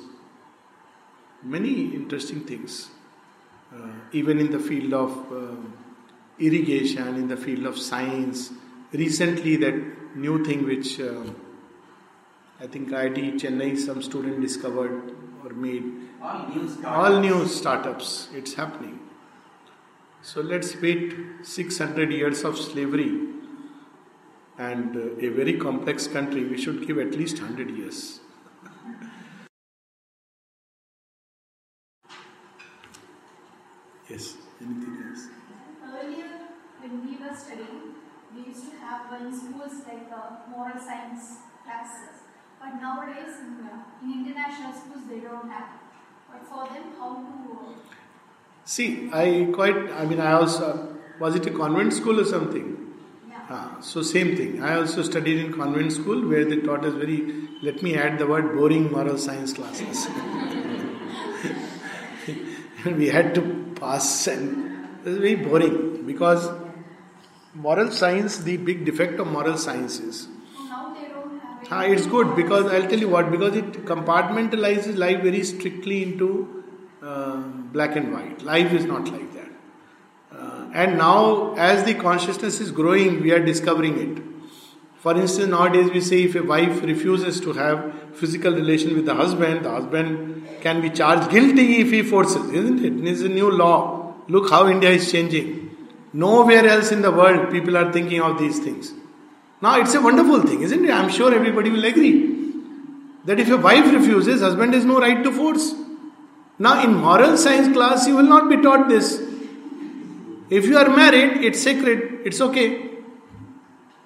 Many 1.43 1.95
interesting 1.95 2.41
things, 2.41 2.89
uh, 3.75 3.89
even 4.13 4.39
in 4.39 4.51
the 4.51 4.59
field 4.59 4.95
of 4.95 5.33
uh, 5.33 5.57
irrigation, 6.39 7.09
in 7.09 7.29
the 7.29 7.37
field 7.37 7.67
of 7.67 7.79
science. 7.79 8.53
Recently, 8.93 9.57
that 9.57 10.17
new 10.17 10.45
thing 10.45 10.65
which 10.65 10.99
uh, 11.01 11.23
I 12.61 12.67
think 12.67 12.89
IIT 12.89 13.41
Chennai, 13.41 13.77
some 13.79 14.03
student 14.03 14.41
discovered 14.41 15.15
or 15.45 15.51
made. 15.51 15.85
All 16.23 16.49
new 16.49 16.69
startups. 16.69 16.87
All 16.87 17.21
new 17.21 17.47
startups. 17.47 18.29
It's 18.33 18.55
happening. 18.55 19.06
So 20.27 20.41
let's 20.41 20.75
wait 20.83 21.15
600 21.45 22.11
years 22.11 22.43
of 22.43 22.59
slavery 22.59 23.11
and 24.59 24.97
a 24.97 25.31
very 25.31 25.57
complex 25.57 26.09
country, 26.09 26.43
we 26.43 26.61
should 26.61 26.85
give 26.85 26.99
at 26.99 27.13
least 27.13 27.41
100 27.41 27.71
years. 27.71 28.19
yes, 34.11 34.35
anything 34.61 34.99
else? 35.07 35.29
Earlier, 35.95 36.33
when 36.81 37.07
we 37.07 37.25
were 37.25 37.37
studying, 37.37 37.95
we 38.35 38.47
used 38.47 38.73
to 38.73 38.79
have 38.79 39.07
in 39.21 39.33
schools 39.33 39.87
like 39.87 40.11
the 40.11 40.23
moral 40.51 40.81
science 40.81 41.37
classes. 41.63 42.27
But 42.59 42.83
nowadays, 42.83 43.37
uh, 43.63 44.03
in 44.03 44.27
international 44.27 44.73
schools, 44.73 45.07
they 45.09 45.21
don't 45.21 45.49
have. 45.49 45.69
But 46.29 46.43
for 46.49 46.67
them, 46.75 46.95
how 46.99 47.15
to 47.15 47.77
See, 48.67 49.09
I 49.13 49.49
quite, 49.55 49.77
I 49.93 50.05
mean, 50.07 50.21
I 50.21 50.33
also, 50.33 50.97
was 51.21 51.37
it 51.37 51.47
a 51.47 51.51
convent 51.51 51.93
school 51.93 52.21
or 52.21 52.25
something? 52.25 52.67
yeah. 53.29 53.45
Ah, 53.49 53.81
so 53.81 54.03
same 54.03 54.37
thing. 54.37 54.61
I 54.61 54.75
also 54.77 55.03
studied 55.03 55.39
in 55.45 55.53
convent 55.53 55.93
school 55.93 56.27
where 56.29 56.45
they 56.45 56.57
taught 56.57 56.85
us 56.85 56.95
very, 56.95 57.19
let 57.63 57.81
me 57.81 57.95
add 57.97 58.19
the 58.19 58.27
word 58.27 58.57
boring 58.57 58.91
moral 58.91 59.19
science 59.19 59.53
classes. 59.53 60.09
we 62.97 63.07
had 63.09 63.35
to 63.37 63.43
pass 63.77 64.27
and 64.27 64.99
it 65.05 65.11
was 65.11 65.19
very 65.19 65.37
boring 65.37 66.05
because 66.05 66.51
moral 67.55 67.93
science, 67.93 68.39
the 68.39 68.57
big 68.57 68.85
defect 68.85 69.21
of 69.21 69.29
moral 69.29 69.57
science 69.57 70.01
is 70.01 70.27
now 70.27 70.93
they 70.93 71.07
don't 71.09 71.31
have 71.31 71.63
it. 71.63 71.69
Ah, 71.71 71.83
it's 71.83 72.07
good 72.07 72.35
because 72.35 72.67
I'll 72.73 72.89
tell 72.89 72.99
you 72.99 73.09
what, 73.09 73.31
because 73.31 73.55
it 73.57 73.85
compartmentalizes 73.85 74.97
life 74.97 75.23
very 75.23 75.45
strictly 75.45 76.03
into 76.03 76.56
uh, 77.03 77.37
black 77.37 77.97
and 77.97 78.13
white. 78.13 78.43
Life 78.43 78.73
is 78.73 78.85
not 78.85 79.09
like 79.09 79.33
that. 79.35 79.49
Uh, 80.33 80.71
and 80.75 80.99
now, 80.99 81.55
as 81.57 81.85
the 81.85 81.95
consciousness 81.95 82.61
is 82.61 82.71
growing, 82.71 83.23
we 83.23 83.33
are 83.33 83.45
discovering 83.45 83.99
it. 83.99 84.23
For 84.99 85.17
instance, 85.17 85.49
nowadays 85.49 85.91
we 85.91 86.01
say 86.01 86.25
if 86.25 86.35
a 86.35 86.43
wife 86.43 86.83
refuses 86.83 87.41
to 87.41 87.53
have 87.53 87.95
physical 88.15 88.53
relation 88.53 88.95
with 88.95 89.07
the 89.07 89.15
husband, 89.15 89.65
the 89.65 89.71
husband 89.71 90.49
can 90.61 90.81
be 90.81 90.91
charged 90.91 91.31
guilty 91.31 91.81
if 91.81 91.91
he 91.91 92.03
forces, 92.03 92.51
isn't 92.51 92.85
it? 92.85 93.09
It's 93.09 93.21
a 93.21 93.29
new 93.29 93.51
law. 93.51 94.15
Look 94.29 94.51
how 94.51 94.69
India 94.69 94.91
is 94.91 95.11
changing. 95.13 95.77
Nowhere 96.13 96.67
else 96.67 96.91
in 96.91 97.03
the 97.03 97.13
world 97.13 97.51
people 97.51 97.77
are 97.77 97.93
thinking 97.93 98.21
of 98.21 98.39
these 98.39 98.59
things. 98.59 98.93
Now 99.63 99.81
it's 99.81 99.95
a 99.95 100.01
wonderful 100.01 100.43
thing, 100.43 100.63
isn't 100.63 100.85
it? 100.85 100.91
I'm 100.91 101.11
sure 101.11 101.33
everybody 101.33 101.71
will 101.71 101.85
agree 101.85 102.35
that 103.27 103.39
if 103.39 103.51
a 103.51 103.57
wife 103.57 103.93
refuses, 103.93 104.41
husband 104.41 104.75
has 104.75 104.85
no 104.85 104.99
right 104.99 105.23
to 105.23 105.31
force. 105.31 105.75
Now 106.59 106.83
in 106.83 106.95
moral 106.95 107.37
science 107.37 107.73
class, 107.73 108.07
you 108.07 108.17
will 108.17 108.31
not 108.35 108.49
be 108.49 108.57
taught 108.63 108.89
this. 108.89 109.21
If 110.49 110.65
you 110.65 110.79
are 110.79 110.89
married, 110.89 111.45
it's 111.45 111.63
sacred, 111.63 112.21
it's 112.25 112.41
okay. 112.41 112.91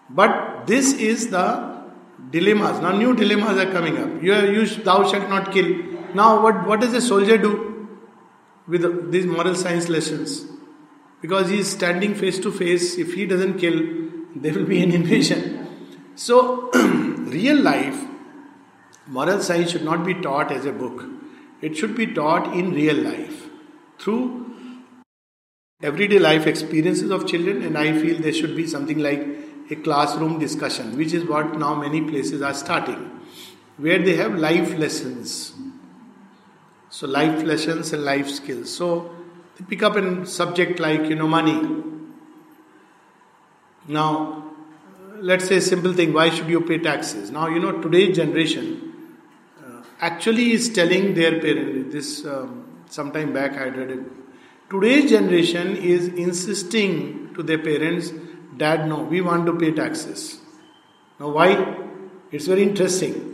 But 0.08 0.66
this 0.66 0.92
is 0.94 1.30
the 1.30 1.80
dilemmas. 2.30 2.80
Now 2.80 2.92
new 2.92 3.14
dilemmas 3.14 3.58
are 3.58 3.70
coming 3.70 3.98
up. 3.98 4.22
You, 4.22 4.34
you 4.50 4.66
thou 4.66 5.08
shalt 5.10 5.28
not 5.28 5.52
kill. 5.52 5.68
Now 6.14 6.42
what, 6.42 6.66
what 6.66 6.80
does 6.80 6.92
a 6.94 7.00
soldier 7.00 7.38
do 7.38 7.88
with 8.66 9.12
these 9.12 9.26
moral 9.26 9.54
science 9.54 9.88
lessons? 9.88 10.44
Because 11.20 11.50
he 11.50 11.60
is 11.60 11.70
standing 11.70 12.14
face 12.14 12.38
to 12.40 12.50
face. 12.50 12.96
If 12.98 13.14
he 13.14 13.26
doesn't 13.26 13.58
kill, 13.58 13.78
there 14.34 14.54
will 14.54 14.64
be 14.64 14.82
an 14.82 14.90
invasion. 14.90 15.68
So, 16.16 16.70
real 16.74 17.60
life, 17.60 18.04
moral 19.06 19.40
science 19.40 19.70
should 19.70 19.84
not 19.84 20.04
be 20.04 20.14
taught 20.14 20.50
as 20.50 20.64
a 20.64 20.72
book. 20.72 21.19
It 21.62 21.76
should 21.76 21.94
be 21.94 22.06
taught 22.06 22.54
in 22.54 22.72
real 22.72 22.96
life 22.96 23.48
through 23.98 24.46
everyday 25.82 26.18
life 26.18 26.46
experiences 26.46 27.10
of 27.10 27.26
children, 27.26 27.62
and 27.62 27.76
I 27.76 27.98
feel 28.00 28.20
there 28.20 28.32
should 28.32 28.56
be 28.56 28.66
something 28.66 28.98
like 28.98 29.26
a 29.70 29.76
classroom 29.76 30.38
discussion, 30.38 30.96
which 30.96 31.12
is 31.12 31.24
what 31.24 31.58
now 31.58 31.74
many 31.74 32.00
places 32.00 32.42
are 32.42 32.54
starting, 32.54 33.10
where 33.76 33.98
they 33.98 34.16
have 34.16 34.34
life 34.34 34.76
lessons. 34.78 35.52
So, 36.90 37.06
life 37.06 37.44
lessons 37.44 37.92
and 37.92 38.04
life 38.04 38.28
skills. 38.28 38.74
So, 38.74 39.14
they 39.56 39.64
pick 39.64 39.82
up 39.82 39.96
a 39.96 40.26
subject 40.26 40.80
like, 40.80 41.02
you 41.04 41.14
know, 41.14 41.28
money. 41.28 41.84
Now, 43.86 44.44
let's 45.18 45.46
say 45.46 45.60
simple 45.60 45.92
thing 45.92 46.12
why 46.12 46.30
should 46.30 46.48
you 46.48 46.60
pay 46.60 46.78
taxes? 46.78 47.30
Now, 47.30 47.48
you 47.48 47.60
know, 47.60 47.80
today's 47.80 48.16
generation 48.16 48.89
actually 50.00 50.52
is 50.52 50.68
telling 50.72 51.14
their 51.14 51.40
parents, 51.40 51.92
this 51.92 52.26
um, 52.26 52.64
sometime 52.86 53.32
back 53.32 53.52
I 53.52 53.68
read 53.68 53.90
it. 53.90 54.00
Today's 54.70 55.10
generation 55.10 55.76
is 55.76 56.08
insisting 56.08 57.34
to 57.34 57.42
their 57.42 57.58
parents, 57.58 58.12
Dad, 58.56 58.88
no, 58.88 59.02
we 59.02 59.20
want 59.20 59.46
to 59.46 59.58
pay 59.58 59.72
taxes. 59.72 60.38
Now, 61.18 61.30
why? 61.30 61.76
It's 62.30 62.46
very 62.46 62.62
interesting. 62.62 63.26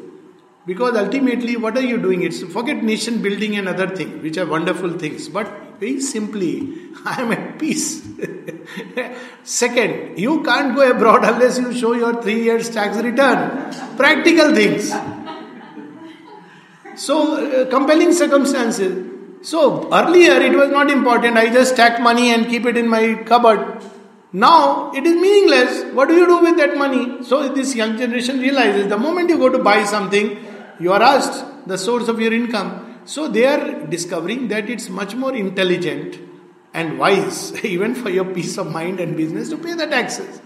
Because 0.66 0.96
ultimately, 0.96 1.56
what 1.56 1.76
are 1.76 1.82
you 1.82 1.98
doing? 1.98 2.22
It's 2.22 2.42
forget 2.42 2.82
nation 2.82 3.22
building 3.22 3.56
and 3.56 3.68
other 3.68 3.88
things, 3.88 4.22
which 4.22 4.36
are 4.36 4.46
wonderful 4.46 4.98
things. 4.98 5.28
But 5.28 5.78
very 5.78 6.00
simply, 6.00 6.90
I 7.04 7.22
am 7.22 7.32
at 7.32 7.58
peace. 7.58 8.02
Second, 9.44 10.18
you 10.18 10.42
can't 10.42 10.74
go 10.74 10.90
abroad 10.90 11.24
unless 11.24 11.58
you 11.58 11.72
show 11.74 11.92
your 11.92 12.20
three 12.22 12.42
years 12.42 12.70
tax 12.70 12.96
return. 12.96 13.72
Practical 13.96 14.54
things. 14.54 14.92
So, 16.96 17.36
uh, 17.36 17.70
compelling 17.70 18.12
circumstances. 18.12 19.12
So, 19.42 19.88
earlier 19.92 20.40
it 20.40 20.56
was 20.56 20.70
not 20.70 20.90
important. 20.90 21.36
I 21.36 21.52
just 21.52 21.74
stack 21.74 22.00
money 22.00 22.32
and 22.32 22.46
keep 22.46 22.64
it 22.64 22.76
in 22.76 22.88
my 22.88 23.22
cupboard. 23.24 23.82
Now 24.32 24.92
it 24.92 25.06
is 25.06 25.14
meaningless. 25.14 25.94
What 25.94 26.08
do 26.08 26.14
you 26.14 26.26
do 26.26 26.40
with 26.40 26.56
that 26.56 26.76
money? 26.76 27.22
So, 27.22 27.48
this 27.48 27.74
young 27.74 27.96
generation 27.98 28.40
realizes 28.40 28.88
the 28.88 28.98
moment 28.98 29.28
you 29.28 29.36
go 29.36 29.50
to 29.50 29.58
buy 29.58 29.84
something, 29.84 30.38
you 30.80 30.92
are 30.92 31.02
asked 31.02 31.44
the 31.66 31.76
source 31.76 32.08
of 32.08 32.20
your 32.20 32.32
income. 32.32 33.00
So, 33.04 33.28
they 33.28 33.46
are 33.46 33.86
discovering 33.86 34.48
that 34.48 34.70
it's 34.70 34.88
much 34.88 35.14
more 35.14 35.34
intelligent 35.34 36.18
and 36.72 36.98
wise, 36.98 37.64
even 37.64 37.94
for 37.94 38.08
your 38.08 38.24
peace 38.24 38.56
of 38.58 38.72
mind 38.72 39.00
and 39.00 39.16
business, 39.16 39.50
to 39.50 39.58
pay 39.58 39.74
the 39.74 39.86
taxes. 39.86 40.40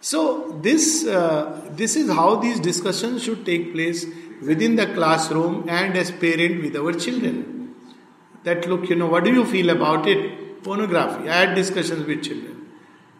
So, 0.00 0.58
this, 0.62 1.06
uh, 1.06 1.68
this 1.72 1.96
is 1.96 2.10
how 2.10 2.36
these 2.36 2.58
discussions 2.58 3.22
should 3.22 3.44
take 3.44 3.72
place 3.72 4.06
within 4.42 4.76
the 4.76 4.86
classroom 4.86 5.68
and 5.68 5.96
as 5.96 6.10
parent 6.10 6.62
with 6.62 6.76
our 6.76 6.92
children. 6.92 7.74
That 8.44 8.66
look, 8.68 8.88
you 8.88 8.96
know, 8.96 9.06
what 9.06 9.24
do 9.24 9.32
you 9.32 9.44
feel 9.44 9.70
about 9.70 10.06
it? 10.06 10.62
Pornography. 10.62 11.28
I 11.28 11.46
had 11.46 11.54
discussions 11.54 12.06
with 12.06 12.22
children. 12.22 12.68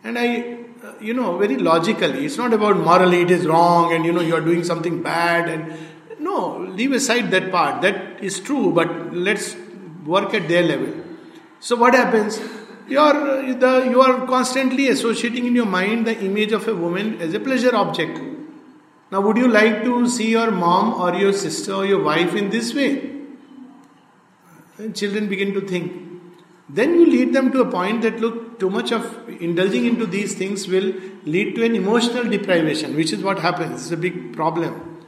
And 0.03 0.19
I, 0.19 0.59
uh, 0.83 0.95
you 1.01 1.13
know, 1.13 1.37
very 1.37 1.57
logically, 1.57 2.25
it's 2.25 2.39
not 2.39 2.55
about 2.55 2.79
morally 2.79 3.23
it 3.23 3.31
is 3.31 3.47
wrong 3.47 3.93
and 3.93 4.05
you 4.05 4.13
know 4.13 4.23
you 4.23 4.35
are 4.35 4.41
doing 4.41 4.65
something 4.65 5.03
bad 5.03 5.49
and 5.49 5.77
no, 6.21 6.59
leave 6.59 6.93
aside 6.93 7.31
that 7.31 7.51
part. 7.51 7.83
That 7.83 8.23
is 8.23 8.41
true, 8.41 8.73
but 8.73 9.15
let's 9.15 9.57
work 10.05 10.35
at 10.35 10.49
their 10.49 10.63
level. 10.63 10.93
So 11.61 11.77
what 11.77 11.95
happens? 11.95 12.41
You 12.89 12.99
are 12.99 13.43
the 13.53 13.87
you 13.89 14.01
are 14.01 14.27
constantly 14.27 14.89
associating 14.89 15.47
in 15.47 15.55
your 15.55 15.67
mind 15.67 16.07
the 16.07 16.19
image 16.21 16.53
of 16.53 16.67
a 16.69 16.75
woman 16.75 17.21
as 17.21 17.35
a 17.35 17.41
pleasure 17.41 17.75
object. 17.75 18.19
Now, 19.11 19.21
would 19.23 19.37
you 19.37 19.49
like 19.49 19.83
to 19.85 20.09
see 20.09 20.31
your 20.31 20.51
mom 20.51 21.01
or 21.01 21.15
your 21.15 21.33
sister 21.33 21.73
or 21.75 21.87
your 21.87 22.03
wife 22.03 22.35
in 22.35 22.51
this 22.51 22.75
way? 22.75 23.11
And 24.79 24.95
children 24.95 25.29
begin 25.29 25.53
to 25.55 25.61
think. 25.61 26.11
Then 26.69 26.95
you 26.95 27.07
lead 27.07 27.35
them 27.35 27.51
to 27.53 27.63
a 27.63 27.71
point 27.71 28.03
that 28.03 28.21
look, 28.21 28.61
too 28.61 28.71
much 28.71 28.93
of 28.93 29.29
indulging 29.41 29.87
into 29.87 30.07
these 30.07 30.35
things 30.37 30.69
will 30.69 30.95
lead 31.25 31.57
to 31.57 31.65
an 31.65 31.75
emotional 31.75 32.25
deprivation, 32.25 32.95
which 32.95 33.13
is 33.13 33.23
what 33.23 33.41
happens. 33.41 33.83
It's 33.83 33.91
a 33.91 33.97
big 33.97 34.37
problem. 34.37 35.05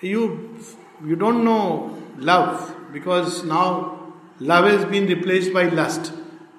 You 0.00 0.58
you 1.04 1.16
don't 1.16 1.44
know 1.44 1.96
love 2.18 2.74
because 2.92 3.44
now 3.44 4.12
love 4.40 4.64
has 4.64 4.84
been 4.86 5.06
replaced 5.06 5.52
by 5.52 5.68
lust. 5.68 6.12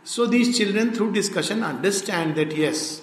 So 0.04 0.26
these 0.26 0.58
children 0.58 0.94
through 0.94 1.12
discussion 1.14 1.64
understand 1.64 2.36
that 2.36 2.56
yes. 2.56 3.02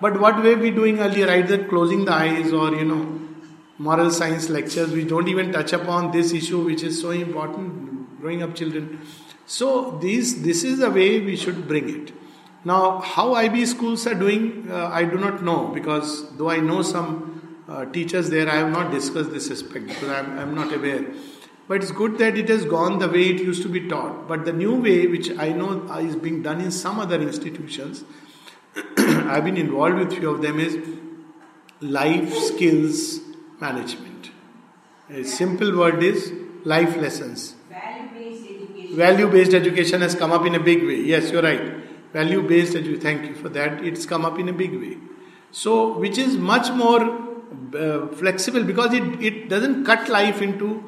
But 0.00 0.20
what 0.20 0.42
were 0.42 0.56
we 0.56 0.70
doing 0.70 0.98
earlier? 1.00 1.28
Either 1.30 1.64
closing 1.64 2.04
the 2.04 2.12
eyes 2.12 2.52
or 2.52 2.74
you 2.74 2.84
know 2.84 3.20
moral 3.78 4.10
science 4.10 4.48
lectures. 4.48 4.90
We 4.90 5.04
don't 5.04 5.28
even 5.28 5.52
touch 5.52 5.72
upon 5.72 6.10
this 6.10 6.32
issue 6.32 6.64
which 6.64 6.82
is 6.82 7.00
so 7.00 7.10
important, 7.10 8.20
growing 8.20 8.42
up 8.42 8.54
children. 8.54 9.00
So 9.46 9.98
these 10.02 10.42
this 10.42 10.64
is 10.64 10.78
the 10.78 10.90
way 10.90 11.20
we 11.20 11.36
should 11.36 11.66
bring 11.68 11.88
it. 11.88 12.12
Now, 12.64 12.98
how 12.98 13.34
IB 13.34 13.64
schools 13.66 14.06
are 14.08 14.14
doing, 14.14 14.68
uh, 14.68 14.88
I 14.92 15.04
do 15.04 15.18
not 15.18 15.42
know 15.42 15.68
because 15.68 16.36
though 16.36 16.50
I 16.50 16.58
know 16.58 16.82
some 16.82 17.58
uh, 17.68 17.84
teachers 17.84 18.28
there, 18.28 18.48
I 18.48 18.56
have 18.56 18.70
not 18.70 18.90
discussed 18.90 19.30
this 19.30 19.50
aspect 19.50 19.86
because 19.86 20.08
I'm, 20.08 20.36
I'm 20.38 20.54
not 20.54 20.72
aware. 20.72 21.04
But 21.68 21.82
it's 21.82 21.92
good 21.92 22.18
that 22.18 22.36
it 22.36 22.48
has 22.48 22.64
gone 22.64 22.98
the 22.98 23.08
way 23.08 23.28
it 23.28 23.40
used 23.40 23.62
to 23.62 23.68
be 23.68 23.88
taught. 23.88 24.26
But 24.28 24.44
the 24.44 24.52
new 24.52 24.74
way, 24.74 25.06
which 25.06 25.30
I 25.38 25.50
know 25.50 25.82
is 25.98 26.16
being 26.16 26.42
done 26.42 26.60
in 26.60 26.70
some 26.70 26.98
other 26.98 27.20
institutions, 27.20 28.04
I've 28.98 29.44
been 29.44 29.56
involved 29.56 29.96
with 29.96 30.12
few 30.18 30.30
of 30.30 30.42
them, 30.42 30.60
is 30.60 30.78
life 31.80 32.34
skills 32.34 33.20
management. 33.60 34.30
A 35.10 35.24
simple 35.24 35.76
word 35.76 36.02
is 36.02 36.32
life 36.64 36.96
lessons. 36.96 37.54
Value-based 37.70 38.44
education. 38.44 38.96
Value 38.96 39.28
based 39.30 39.54
education 39.54 40.00
has 40.00 40.14
come 40.14 40.32
up 40.32 40.44
in 40.46 40.54
a 40.54 40.60
big 40.60 40.84
way. 40.84 41.00
Yes, 41.00 41.30
you're 41.30 41.42
right. 41.42 41.74
Value 42.12 42.42
based 42.42 42.74
education, 42.74 43.00
thank 43.00 43.28
you 43.28 43.34
for 43.34 43.48
that. 43.50 43.84
It's 43.84 44.06
come 44.06 44.24
up 44.24 44.38
in 44.38 44.48
a 44.48 44.52
big 44.52 44.74
way. 44.78 44.98
So, 45.52 45.96
which 45.98 46.18
is 46.18 46.36
much 46.36 46.70
more 46.70 47.02
uh, 47.74 48.08
flexible 48.08 48.64
because 48.64 48.92
it, 48.92 49.22
it 49.22 49.48
doesn't 49.48 49.84
cut 49.84 50.08
life 50.08 50.42
into 50.42 50.82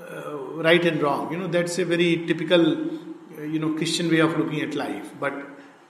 uh, 0.00 0.36
right 0.62 0.84
and 0.84 1.00
wrong. 1.02 1.32
You 1.32 1.38
know, 1.38 1.46
that's 1.46 1.78
a 1.78 1.84
very 1.84 2.26
typical, 2.26 2.90
uh, 3.38 3.42
you 3.42 3.58
know, 3.58 3.74
Christian 3.74 4.10
way 4.10 4.18
of 4.18 4.36
looking 4.36 4.60
at 4.60 4.74
life. 4.74 5.12
But 5.18 5.34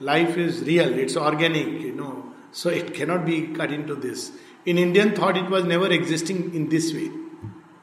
life 0.01 0.36
is 0.36 0.62
real, 0.62 0.98
it's 0.98 1.16
organic, 1.16 1.66
you 1.80 1.92
know. 1.92 2.24
So 2.53 2.68
it 2.68 2.94
cannot 2.94 3.24
be 3.24 3.48
cut 3.48 3.72
into 3.72 3.94
this. 3.94 4.32
In 4.66 4.76
Indian 4.78 5.14
thought, 5.14 5.36
it 5.36 5.48
was 5.48 5.64
never 5.64 5.90
existing 5.90 6.55
in 6.55 6.68
this 6.68 6.92
way. 6.92 7.11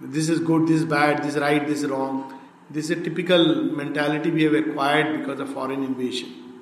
This 0.01 0.30
is 0.30 0.39
good, 0.39 0.68
this 0.68 0.82
is 0.82 0.86
bad, 0.86 1.24
this 1.24 1.36
is 1.36 1.41
right, 1.41 1.65
this 1.65 1.84
is 1.84 1.89
wrong. 1.89 2.39
This 2.70 2.89
is 2.89 2.99
a 2.99 3.01
typical 3.01 3.63
mentality 3.63 4.30
we 4.30 4.43
have 4.43 4.53
acquired 4.53 5.20
because 5.20 5.39
of 5.39 5.49
foreign 5.53 5.84
invasion. 5.84 6.61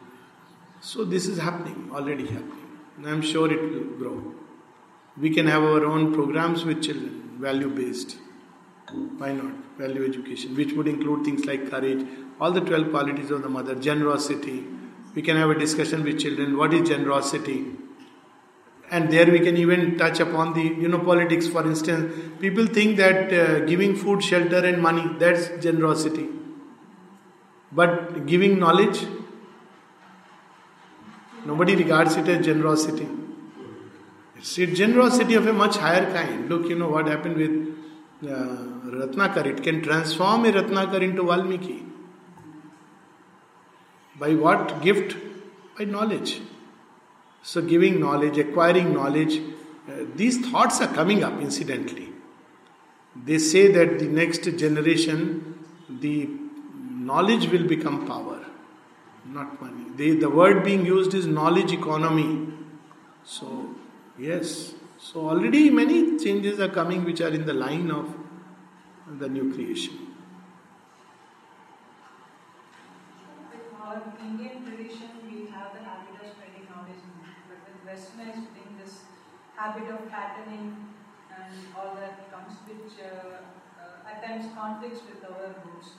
So 0.80 1.04
this 1.04 1.26
is 1.26 1.40
happening, 1.40 1.90
already 1.92 2.28
happening. 2.28 2.68
And 2.98 3.08
I'm 3.08 3.22
sure 3.22 3.52
it 3.52 3.60
will 3.60 3.98
grow. 3.98 4.34
We 5.18 5.32
can 5.32 5.48
have 5.48 5.64
our 5.64 5.84
own 5.84 6.14
programs 6.14 6.64
with 6.64 6.84
children, 6.84 7.38
value 7.40 7.70
based. 7.70 8.18
Why 9.18 9.32
not? 9.32 9.54
Value 9.78 10.06
education, 10.06 10.56
which 10.56 10.74
would 10.74 10.88
include 10.88 11.26
things 11.26 11.46
like 11.46 11.70
courage, 11.70 12.06
all 12.40 12.52
the 12.52 12.62
12 12.62 12.92
qualities 12.92 13.32
of 13.32 13.42
the 13.42 13.50
mother, 13.50 13.76
generosity. 13.76 14.66
We 15.16 15.22
can 15.22 15.38
have 15.38 15.50
a 15.50 15.58
discussion 15.58 16.04
with 16.04 16.20
children 16.20 16.58
what 16.58 16.74
is 16.74 16.88
generosity? 16.90 17.66
And 18.92 19.12
there 19.12 19.26
we 19.32 19.40
can 19.40 19.58
even 19.58 19.98
touch 19.98 20.20
upon 20.20 20.54
the, 20.54 20.62
you 20.62 20.88
know, 20.88 21.00
politics. 21.00 21.48
For 21.48 21.66
instance, 21.66 22.14
people 22.40 22.68
think 22.68 22.98
that 22.98 23.34
uh, 23.34 23.60
giving 23.66 23.96
food, 23.96 24.24
shelter, 24.24 24.60
and 24.60 24.82
money 24.82 25.10
that's 25.18 25.48
generosity. 25.64 26.28
But 27.72 28.28
giving 28.28 28.60
knowledge, 28.60 29.06
nobody 31.46 31.76
regards 31.76 32.16
it 32.16 32.28
as 32.28 32.46
generosity. 32.46 33.08
It's 34.38 34.58
a 34.60 34.68
generosity 34.68 35.34
of 35.34 35.48
a 35.48 35.54
much 35.54 35.78
higher 35.78 36.06
kind. 36.14 36.48
Look, 36.48 36.70
you 36.70 36.78
know 36.78 36.90
what 36.90 37.08
happened 37.08 37.38
with 37.38 38.30
uh, 38.32 39.08
Ratnakar. 39.08 39.46
It 39.48 39.64
can 39.64 39.82
transform 39.82 40.46
a 40.46 40.52
Ratnakar 40.52 41.02
into 41.02 41.24
Valmiki. 41.24 41.84
By 44.20 44.34
what 44.36 44.82
gift? 44.82 45.18
By 45.78 45.86
knowledge. 45.86 46.42
So, 47.44 47.62
giving 47.62 48.00
knowledge, 48.00 48.38
acquiring 48.38 48.94
knowledge, 48.94 49.40
uh, 49.88 50.06
these 50.16 50.50
thoughts 50.50 50.82
are 50.82 50.88
coming 50.88 51.24
up 51.24 51.40
incidentally. 51.42 52.10
They 53.16 53.38
say 53.38 53.72
that 53.72 54.00
the 54.00 54.08
next 54.08 54.44
generation, 54.58 55.60
the 55.90 56.30
knowledge 56.90 57.50
will 57.50 57.68
become 57.68 58.08
power, 58.08 58.44
not 59.26 59.62
money. 59.62 59.86
They, 59.96 60.12
the 60.12 60.30
word 60.30 60.64
being 60.64 60.86
used 60.86 61.14
is 61.14 61.28
knowledge 61.28 61.72
economy. 61.72 62.48
So, 63.24 63.76
yes. 64.18 64.74
So, 64.98 65.30
already 65.30 65.70
many 65.70 66.18
changes 66.18 66.60
are 66.60 66.70
coming 66.70 67.04
which 67.04 67.22
are 67.22 67.30
in 67.30 67.46
the 67.46 67.54
line 67.54 67.92
of 67.92 68.12
the 69.20 69.30
new 69.30 69.54
creation. 69.54 70.05
Our 73.96 74.12
Indian 74.20 74.66
tradition, 74.66 75.08
we 75.24 75.48
have 75.56 75.72
the 75.72 75.80
habit 75.88 76.20
of 76.20 76.28
spreading 76.28 76.68
knowledge, 76.68 77.00
but 77.48 77.60
with 77.64 77.80
Westernized 77.88 78.52
thing, 78.52 78.76
this 78.78 79.04
habit 79.58 79.88
of 79.90 80.12
patterning 80.12 80.92
and 81.32 81.72
all 81.80 81.96
that 81.96 82.30
comes, 82.30 82.60
which 82.68 83.00
uh, 83.00 83.48
uh, 83.80 84.10
at 84.12 84.28
times 84.28 84.48
conflicts 84.54 85.00
with 85.08 85.24
our 85.24 85.56
roots. 85.64 85.92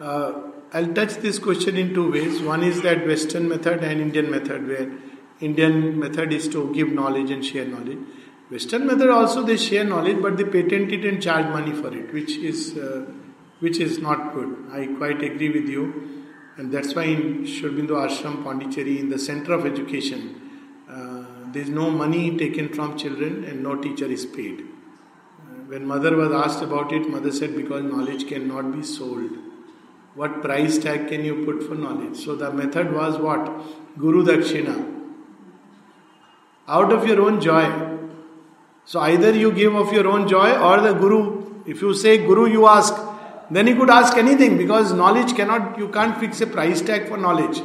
Uh, 0.00 0.32
I'll 0.72 0.92
touch 0.94 1.14
this 1.16 1.38
question 1.40 1.76
in 1.76 1.92
two 1.94 2.10
ways. 2.12 2.40
One 2.42 2.62
is 2.62 2.82
that 2.82 3.06
Western 3.06 3.48
method 3.48 3.82
and 3.82 4.00
Indian 4.00 4.30
method, 4.30 4.68
where 4.68 4.88
Indian 5.40 5.98
method 5.98 6.32
is 6.32 6.48
to 6.50 6.72
give 6.74 6.90
knowledge 6.92 7.30
and 7.30 7.44
share 7.44 7.64
knowledge. 7.66 7.98
Western 8.50 8.86
method 8.86 9.10
also 9.10 9.42
they 9.42 9.56
share 9.56 9.84
knowledge, 9.84 10.20
but 10.22 10.36
they 10.36 10.44
patent 10.44 10.92
it 10.92 11.04
and 11.04 11.20
charge 11.22 11.46
money 11.46 11.72
for 11.72 11.92
it, 11.96 12.12
which 12.12 12.36
is 12.36 12.76
uh, 12.78 13.06
which 13.60 13.78
is 13.78 13.98
not 13.98 14.34
good. 14.34 14.54
I 14.70 14.86
quite 14.98 15.22
agree 15.22 15.50
with 15.50 15.68
you, 15.68 16.25
and 16.56 16.72
that's 16.72 16.94
why 16.94 17.04
in 17.04 17.46
Sri 17.46 17.70
Aurobindo 17.70 17.96
Ashram 18.06 18.42
Pondicherry, 18.42 18.98
in 18.98 19.10
the 19.10 19.18
center 19.18 19.52
of 19.52 19.66
education, 19.66 20.40
uh, 20.88 21.24
there 21.52 21.62
is 21.62 21.68
no 21.68 21.90
money 21.90 22.36
taken 22.38 22.70
from 22.70 22.96
children 22.96 23.44
and 23.44 23.62
no 23.62 23.76
teacher 23.76 24.06
is 24.06 24.24
paid. 24.24 24.60
Uh, 24.60 25.64
when 25.66 25.84
mother 25.84 26.16
was 26.16 26.32
asked 26.32 26.62
about 26.62 26.92
it, 26.92 27.08
mother 27.10 27.30
said 27.30 27.54
because 27.54 27.82
knowledge 27.82 28.26
cannot 28.26 28.72
be 28.72 28.82
sold. 28.82 29.30
What 30.14 30.40
price 30.40 30.78
tag 30.78 31.08
can 31.08 31.26
you 31.26 31.44
put 31.44 31.62
for 31.62 31.74
knowledge? 31.74 32.16
So 32.16 32.36
the 32.36 32.50
method 32.50 32.90
was 32.90 33.18
what? 33.18 33.44
Guru 33.98 34.24
Dakshina. 34.24 34.94
Out 36.66 36.90
of 36.90 37.06
your 37.06 37.20
own 37.20 37.38
joy. 37.38 37.98
So 38.86 39.00
either 39.00 39.34
you 39.34 39.52
give 39.52 39.74
of 39.74 39.92
your 39.92 40.08
own 40.08 40.26
joy 40.26 40.58
or 40.58 40.80
the 40.80 40.94
Guru. 40.94 41.62
If 41.66 41.82
you 41.82 41.92
say 41.92 42.16
Guru, 42.16 42.46
you 42.46 42.66
ask, 42.66 42.94
then 43.50 43.66
you 43.66 43.76
could 43.76 43.90
ask 43.90 44.16
anything 44.16 44.58
because 44.58 44.92
knowledge 44.92 45.34
cannot, 45.36 45.78
you 45.78 45.88
can't 45.88 46.18
fix 46.18 46.40
a 46.40 46.46
price 46.46 46.82
tag 46.82 47.08
for 47.08 47.16
knowledge. 47.16 47.62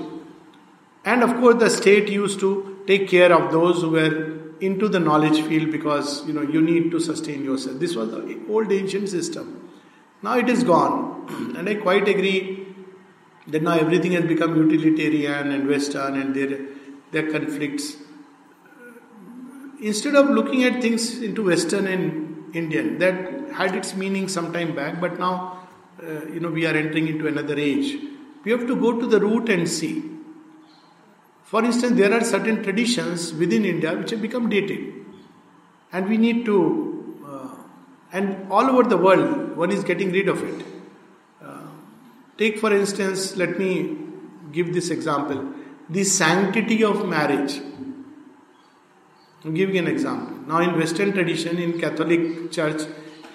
And 1.04 1.24
of 1.24 1.36
course, 1.40 1.56
the 1.56 1.70
state 1.70 2.10
used 2.10 2.40
to 2.42 2.84
take 2.86 3.08
care 3.08 3.34
of 3.34 3.52
those 3.52 3.82
who 3.82 3.90
were 3.90 4.42
into 4.60 4.88
the 4.88 5.00
knowledge 5.00 5.42
field 5.42 5.72
because 5.72 6.26
you 6.28 6.34
know 6.34 6.44
you 6.44 6.62
need 6.62 6.92
to 6.92 7.00
sustain 7.00 7.44
yourself. 7.44 7.80
This 7.80 7.96
was 7.96 8.12
the 8.12 8.40
old 8.48 8.72
ancient 8.72 9.10
system. 9.10 9.70
Now 10.22 10.38
it 10.38 10.50
is 10.50 10.64
gone, 10.64 11.56
and 11.58 11.68
I 11.68 11.76
quite 11.76 12.08
agree 12.08 12.68
that 13.48 13.64
now 13.64 13.74
everything 13.74 14.12
has 14.12 14.26
become 14.26 14.56
utilitarian 14.56 15.52
and 15.52 15.68
Western, 15.68 16.22
and 16.22 16.36
their 16.36 16.60
there 17.12 17.28
are 17.28 17.32
conflicts. 17.32 17.98
Instead 19.82 20.16
of 20.16 20.30
looking 20.30 20.64
at 20.64 20.80
things 20.80 21.22
into 21.24 21.44
Western 21.44 21.88
and 21.88 22.56
Indian, 22.56 23.00
that 23.00 23.52
had 23.52 23.76
its 23.76 23.96
meaning 23.96 24.28
some 24.28 24.54
time 24.54 24.76
back, 24.76 25.02
but 25.02 25.18
now 25.18 25.61
uh, 26.02 26.26
you 26.26 26.40
know 26.40 26.50
we 26.50 26.66
are 26.66 26.74
entering 26.74 27.08
into 27.08 27.28
another 27.28 27.58
age. 27.58 27.98
We 28.44 28.52
have 28.52 28.66
to 28.68 28.76
go 28.76 29.00
to 29.00 29.06
the 29.06 29.20
root 29.20 29.50
and 29.50 29.70
see. 29.70 30.04
For 31.44 31.64
instance, 31.64 31.98
there 31.98 32.14
are 32.14 32.24
certain 32.24 32.64
traditions 32.64 33.34
within 33.34 33.66
India 33.66 33.94
which 33.94 34.12
have 34.12 34.22
become 34.22 34.50
dated, 34.50 34.94
and 35.92 36.08
we 36.08 36.18
need 36.18 36.46
to, 36.46 37.20
uh, 37.28 37.56
and 38.14 38.52
all 38.52 38.66
over 38.66 38.84
the 38.84 38.98
world, 38.98 39.58
one 39.58 39.72
is 39.72 39.84
getting 39.84 40.12
rid 40.12 40.28
of 40.28 40.44
it. 40.44 40.66
Uh, 41.44 41.68
take, 42.38 42.58
for 42.60 42.74
instance, 42.74 43.36
let 43.36 43.60
me 43.60 43.98
give 44.52 44.74
this 44.74 44.90
example 44.90 45.54
the 45.90 46.04
sanctity 46.04 46.84
of 46.84 47.08
marriage. 47.08 47.62
I'm 49.44 49.54
giving 49.54 49.78
an 49.78 49.88
example. 49.88 50.38
Now, 50.48 50.60
in 50.60 50.78
Western 50.78 51.12
tradition, 51.12 51.58
in 51.58 51.80
Catholic 51.80 52.52
Church, 52.52 52.82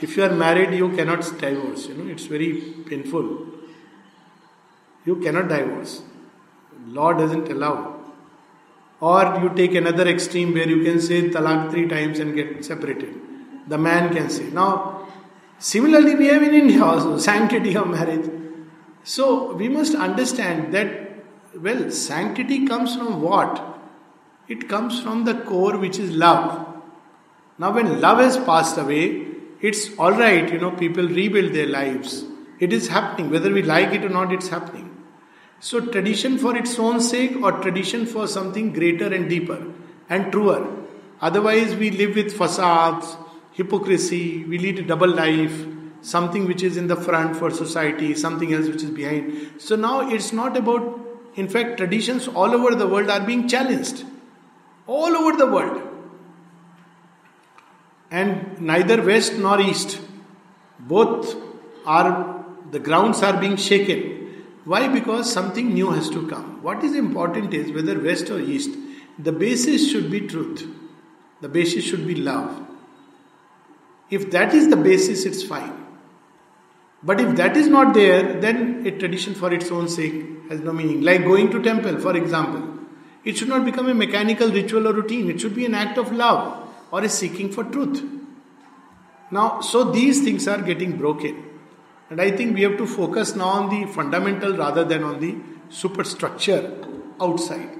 if 0.00 0.16
you 0.16 0.24
are 0.24 0.34
married, 0.34 0.74
you 0.74 0.94
cannot 0.96 1.22
divorce. 1.38 1.86
You 1.86 1.94
know, 1.94 2.10
it's 2.10 2.26
very 2.26 2.74
painful. 2.88 3.46
You 5.04 5.16
cannot 5.16 5.48
divorce. 5.48 6.02
Law 6.88 7.12
doesn't 7.12 7.48
allow. 7.50 7.96
Or 9.00 9.38
you 9.42 9.50
take 9.54 9.74
another 9.74 10.06
extreme 10.08 10.52
where 10.54 10.68
you 10.68 10.82
can 10.82 11.00
say 11.00 11.28
talak 11.30 11.70
three 11.70 11.86
times 11.88 12.18
and 12.18 12.34
get 12.34 12.64
separated. 12.64 13.14
The 13.68 13.78
man 13.78 14.14
can 14.14 14.30
say. 14.30 14.44
Now, 14.50 15.06
similarly, 15.58 16.14
we 16.14 16.26
have 16.28 16.42
in 16.42 16.54
India 16.54 16.82
also 16.82 17.18
sanctity 17.30 17.76
of 17.76 17.88
marriage. 17.88 18.30
So 19.04 19.54
we 19.54 19.68
must 19.68 19.94
understand 19.94 20.74
that, 20.74 21.24
well, 21.60 21.90
sanctity 21.90 22.66
comes 22.66 22.96
from 22.96 23.22
what? 23.22 23.62
It 24.48 24.68
comes 24.68 25.00
from 25.00 25.24
the 25.24 25.34
core 25.34 25.76
which 25.78 25.98
is 25.98 26.10
love. 26.10 26.66
Now, 27.58 27.72
when 27.72 28.00
love 28.00 28.18
has 28.18 28.36
passed 28.36 28.76
away, 28.78 29.35
it's 29.66 29.98
alright, 29.98 30.52
you 30.52 30.58
know, 30.58 30.70
people 30.70 31.06
rebuild 31.08 31.52
their 31.52 31.66
lives. 31.66 32.24
It 32.60 32.72
is 32.72 32.88
happening, 32.88 33.30
whether 33.30 33.52
we 33.52 33.62
like 33.62 33.92
it 33.92 34.04
or 34.04 34.08
not, 34.08 34.32
it's 34.32 34.48
happening. 34.48 34.92
So, 35.58 35.80
tradition 35.80 36.38
for 36.38 36.56
its 36.56 36.78
own 36.78 37.00
sake 37.00 37.36
or 37.42 37.52
tradition 37.62 38.06
for 38.06 38.26
something 38.28 38.72
greater 38.72 39.12
and 39.12 39.28
deeper 39.28 39.66
and 40.08 40.30
truer. 40.30 40.66
Otherwise, 41.20 41.74
we 41.74 41.90
live 41.90 42.14
with 42.14 42.36
facades, 42.36 43.16
hypocrisy, 43.52 44.44
we 44.44 44.58
lead 44.58 44.78
a 44.78 44.82
double 44.82 45.08
life, 45.08 45.66
something 46.02 46.46
which 46.46 46.62
is 46.62 46.76
in 46.76 46.86
the 46.86 46.96
front 46.96 47.36
for 47.36 47.50
society, 47.50 48.14
something 48.14 48.52
else 48.52 48.68
which 48.68 48.82
is 48.82 48.90
behind. 48.90 49.52
So, 49.58 49.76
now 49.76 50.08
it's 50.08 50.32
not 50.32 50.56
about, 50.56 51.00
in 51.34 51.48
fact, 51.48 51.78
traditions 51.78 52.28
all 52.28 52.54
over 52.54 52.74
the 52.74 52.86
world 52.86 53.10
are 53.10 53.20
being 53.20 53.48
challenged. 53.48 54.04
All 54.86 55.16
over 55.16 55.36
the 55.36 55.46
world. 55.46 55.85
And 58.10 58.60
neither 58.60 59.02
west 59.02 59.34
nor 59.34 59.60
east, 59.60 60.00
both 60.78 61.36
are, 61.84 62.44
the 62.70 62.78
grounds 62.78 63.22
are 63.22 63.38
being 63.38 63.56
shaken. 63.56 64.44
Why? 64.64 64.88
Because 64.88 65.32
something 65.32 65.72
new 65.74 65.90
has 65.90 66.10
to 66.10 66.26
come. 66.28 66.62
What 66.62 66.82
is 66.84 66.94
important 66.94 67.54
is 67.54 67.72
whether 67.72 67.98
west 68.00 68.30
or 68.30 68.38
east, 68.38 68.70
the 69.18 69.32
basis 69.32 69.90
should 69.90 70.10
be 70.10 70.20
truth. 70.26 70.66
The 71.40 71.48
basis 71.48 71.84
should 71.84 72.06
be 72.06 72.14
love. 72.16 72.66
If 74.10 74.30
that 74.30 74.54
is 74.54 74.68
the 74.68 74.76
basis, 74.76 75.24
it's 75.24 75.42
fine. 75.42 75.84
But 77.02 77.20
if 77.20 77.36
that 77.36 77.56
is 77.56 77.68
not 77.68 77.94
there, 77.94 78.40
then 78.40 78.86
a 78.86 78.90
tradition 78.90 79.34
for 79.34 79.52
its 79.52 79.70
own 79.70 79.88
sake 79.88 80.48
has 80.48 80.60
no 80.60 80.72
meaning. 80.72 81.02
Like 81.02 81.24
going 81.24 81.50
to 81.50 81.62
temple, 81.62 81.98
for 82.00 82.16
example. 82.16 82.84
It 83.24 83.36
should 83.36 83.48
not 83.48 83.64
become 83.64 83.88
a 83.88 83.94
mechanical 83.94 84.50
ritual 84.50 84.86
or 84.88 84.92
routine. 84.92 85.28
It 85.30 85.40
should 85.40 85.54
be 85.54 85.66
an 85.66 85.74
act 85.74 85.98
of 85.98 86.12
love 86.12 86.65
or 86.90 87.04
is 87.04 87.12
seeking 87.12 87.50
for 87.50 87.64
truth. 87.64 88.02
Now, 89.30 89.60
so 89.60 89.90
these 89.90 90.22
things 90.22 90.46
are 90.46 90.60
getting 90.60 90.96
broken. 90.96 91.42
And 92.10 92.20
I 92.20 92.30
think 92.30 92.54
we 92.54 92.62
have 92.62 92.76
to 92.78 92.86
focus 92.86 93.34
now 93.34 93.48
on 93.48 93.68
the 93.70 93.92
fundamental 93.92 94.56
rather 94.56 94.84
than 94.84 95.02
on 95.02 95.20
the 95.20 95.36
superstructure 95.68 96.76
outside. 97.20 97.70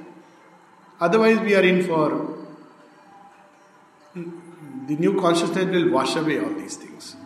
Otherwise, 1.01 1.41
we 1.41 1.55
are 1.55 1.63
in 1.63 1.85
for 1.85 2.37
the 4.15 4.97
new 4.97 5.21
consciousness 5.21 5.67
will 5.67 5.91
wash 5.91 6.17
away 6.17 6.39
all 6.39 6.51
these 6.51 6.77
things. 6.77 7.17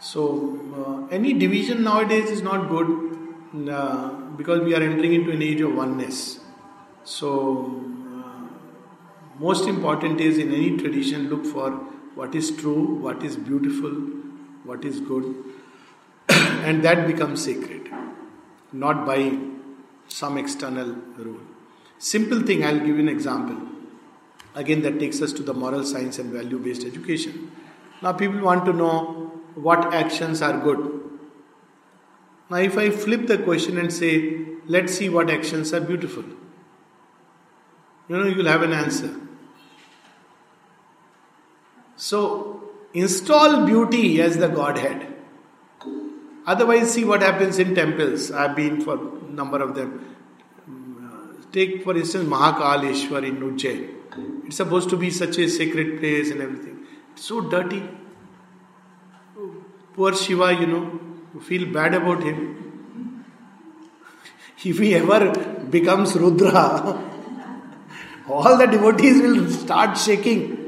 So, 0.00 0.60
uh, 0.76 1.14
any 1.14 1.32
division 1.32 1.82
nowadays 1.82 2.30
is 2.30 2.42
not 2.42 2.68
good 2.68 3.70
uh, 3.70 4.08
because 4.36 4.60
we 4.60 4.74
are 4.74 4.82
entering 4.82 5.14
into 5.14 5.30
an 5.30 5.42
age 5.42 5.60
of 5.60 5.74
oneness. 5.74 6.40
So, 7.04 7.82
most 9.38 9.68
important 9.68 10.20
is 10.20 10.38
in 10.38 10.52
any 10.52 10.76
tradition 10.76 11.28
look 11.28 11.44
for 11.44 11.70
what 12.14 12.34
is 12.34 12.50
true, 12.50 12.94
what 12.96 13.22
is 13.22 13.36
beautiful, 13.36 13.90
what 14.64 14.84
is 14.84 15.00
good, 15.00 15.34
and 16.28 16.82
that 16.82 17.06
becomes 17.06 17.44
sacred, 17.44 17.90
not 18.72 19.04
by 19.04 19.38
some 20.08 20.38
external 20.38 20.92
rule. 21.18 21.40
Simple 21.98 22.40
thing, 22.40 22.64
I'll 22.64 22.78
give 22.78 22.88
you 22.88 23.00
an 23.00 23.08
example. 23.08 23.56
Again, 24.54 24.80
that 24.82 24.98
takes 24.98 25.20
us 25.20 25.32
to 25.34 25.42
the 25.42 25.52
moral 25.52 25.84
science 25.84 26.18
and 26.18 26.32
value 26.32 26.58
based 26.58 26.84
education. 26.84 27.52
Now, 28.00 28.12
people 28.12 28.40
want 28.40 28.64
to 28.64 28.72
know 28.72 29.32
what 29.54 29.92
actions 29.92 30.40
are 30.40 30.58
good. 30.58 31.02
Now, 32.48 32.58
if 32.58 32.78
I 32.78 32.90
flip 32.90 33.26
the 33.26 33.38
question 33.38 33.76
and 33.78 33.92
say, 33.92 34.46
let's 34.66 34.94
see 34.94 35.08
what 35.08 35.28
actions 35.28 35.74
are 35.74 35.80
beautiful, 35.80 36.24
you 38.08 38.16
know, 38.16 38.26
you 38.26 38.36
will 38.36 38.46
have 38.46 38.62
an 38.62 38.72
answer. 38.72 39.14
So, 41.96 42.70
install 42.92 43.66
beauty 43.66 44.20
as 44.20 44.36
the 44.36 44.48
Godhead. 44.48 45.14
Otherwise, 46.46 46.92
see 46.92 47.04
what 47.04 47.22
happens 47.22 47.58
in 47.58 47.74
temples. 47.74 48.30
I've 48.30 48.54
been 48.54 48.80
for 48.80 48.94
a 48.94 49.32
number 49.32 49.60
of 49.60 49.74
them. 49.74 50.16
Mm, 50.70 51.50
take, 51.52 51.82
for 51.82 51.96
instance, 51.96 52.28
Mahakaleshwar 52.28 53.26
in 53.26 53.38
Ujjain. 53.38 54.46
It's 54.46 54.56
supposed 54.56 54.90
to 54.90 54.96
be 54.96 55.10
such 55.10 55.38
a 55.38 55.48
sacred 55.48 55.98
place 55.98 56.30
and 56.30 56.40
everything. 56.40 56.86
It's 57.12 57.24
so 57.24 57.40
dirty. 57.40 57.82
Poor 59.94 60.14
Shiva, 60.14 60.52
you 60.52 60.66
know, 60.66 61.00
you 61.34 61.40
feel 61.40 61.66
bad 61.72 61.94
about 61.94 62.22
him. 62.22 63.24
If 64.64 64.78
he 64.78 64.94
ever 64.94 65.32
becomes 65.70 66.14
Rudra, 66.16 66.52
all 68.28 68.56
the 68.56 68.66
devotees 68.66 69.20
will 69.20 69.50
start 69.50 69.98
shaking. 69.98 70.65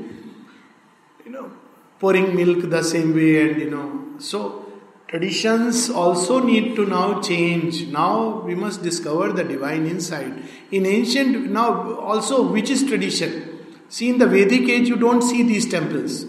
Pouring 1.99 2.35
milk 2.35 2.71
the 2.71 2.83
same 2.83 3.15
way, 3.15 3.51
and 3.51 3.61
you 3.61 3.71
know. 3.71 4.05
So, 4.19 4.67
traditions 5.09 5.91
also 5.91 6.41
need 6.41 6.77
to 6.77 6.87
now 6.87 7.21
change. 7.21 7.87
Now 7.89 8.41
we 8.41 8.55
must 8.55 8.83
discover 8.83 9.33
the 9.33 9.45
divine 9.45 9.87
inside. 9.87 10.43
In 10.71 10.87
ancient, 10.87 11.51
now 11.51 11.95
also, 11.95 12.43
which 12.43 12.71
is 12.71 12.85
tradition? 12.85 13.59
See, 13.89 14.11
in 14.11 14.19
the 14.19 14.27
Vedic 14.27 14.69
age, 14.69 14.89
you 14.89 14.97
don't 14.97 15.23
see 15.23 15.43
these 15.43 15.69
temples. 15.69 16.27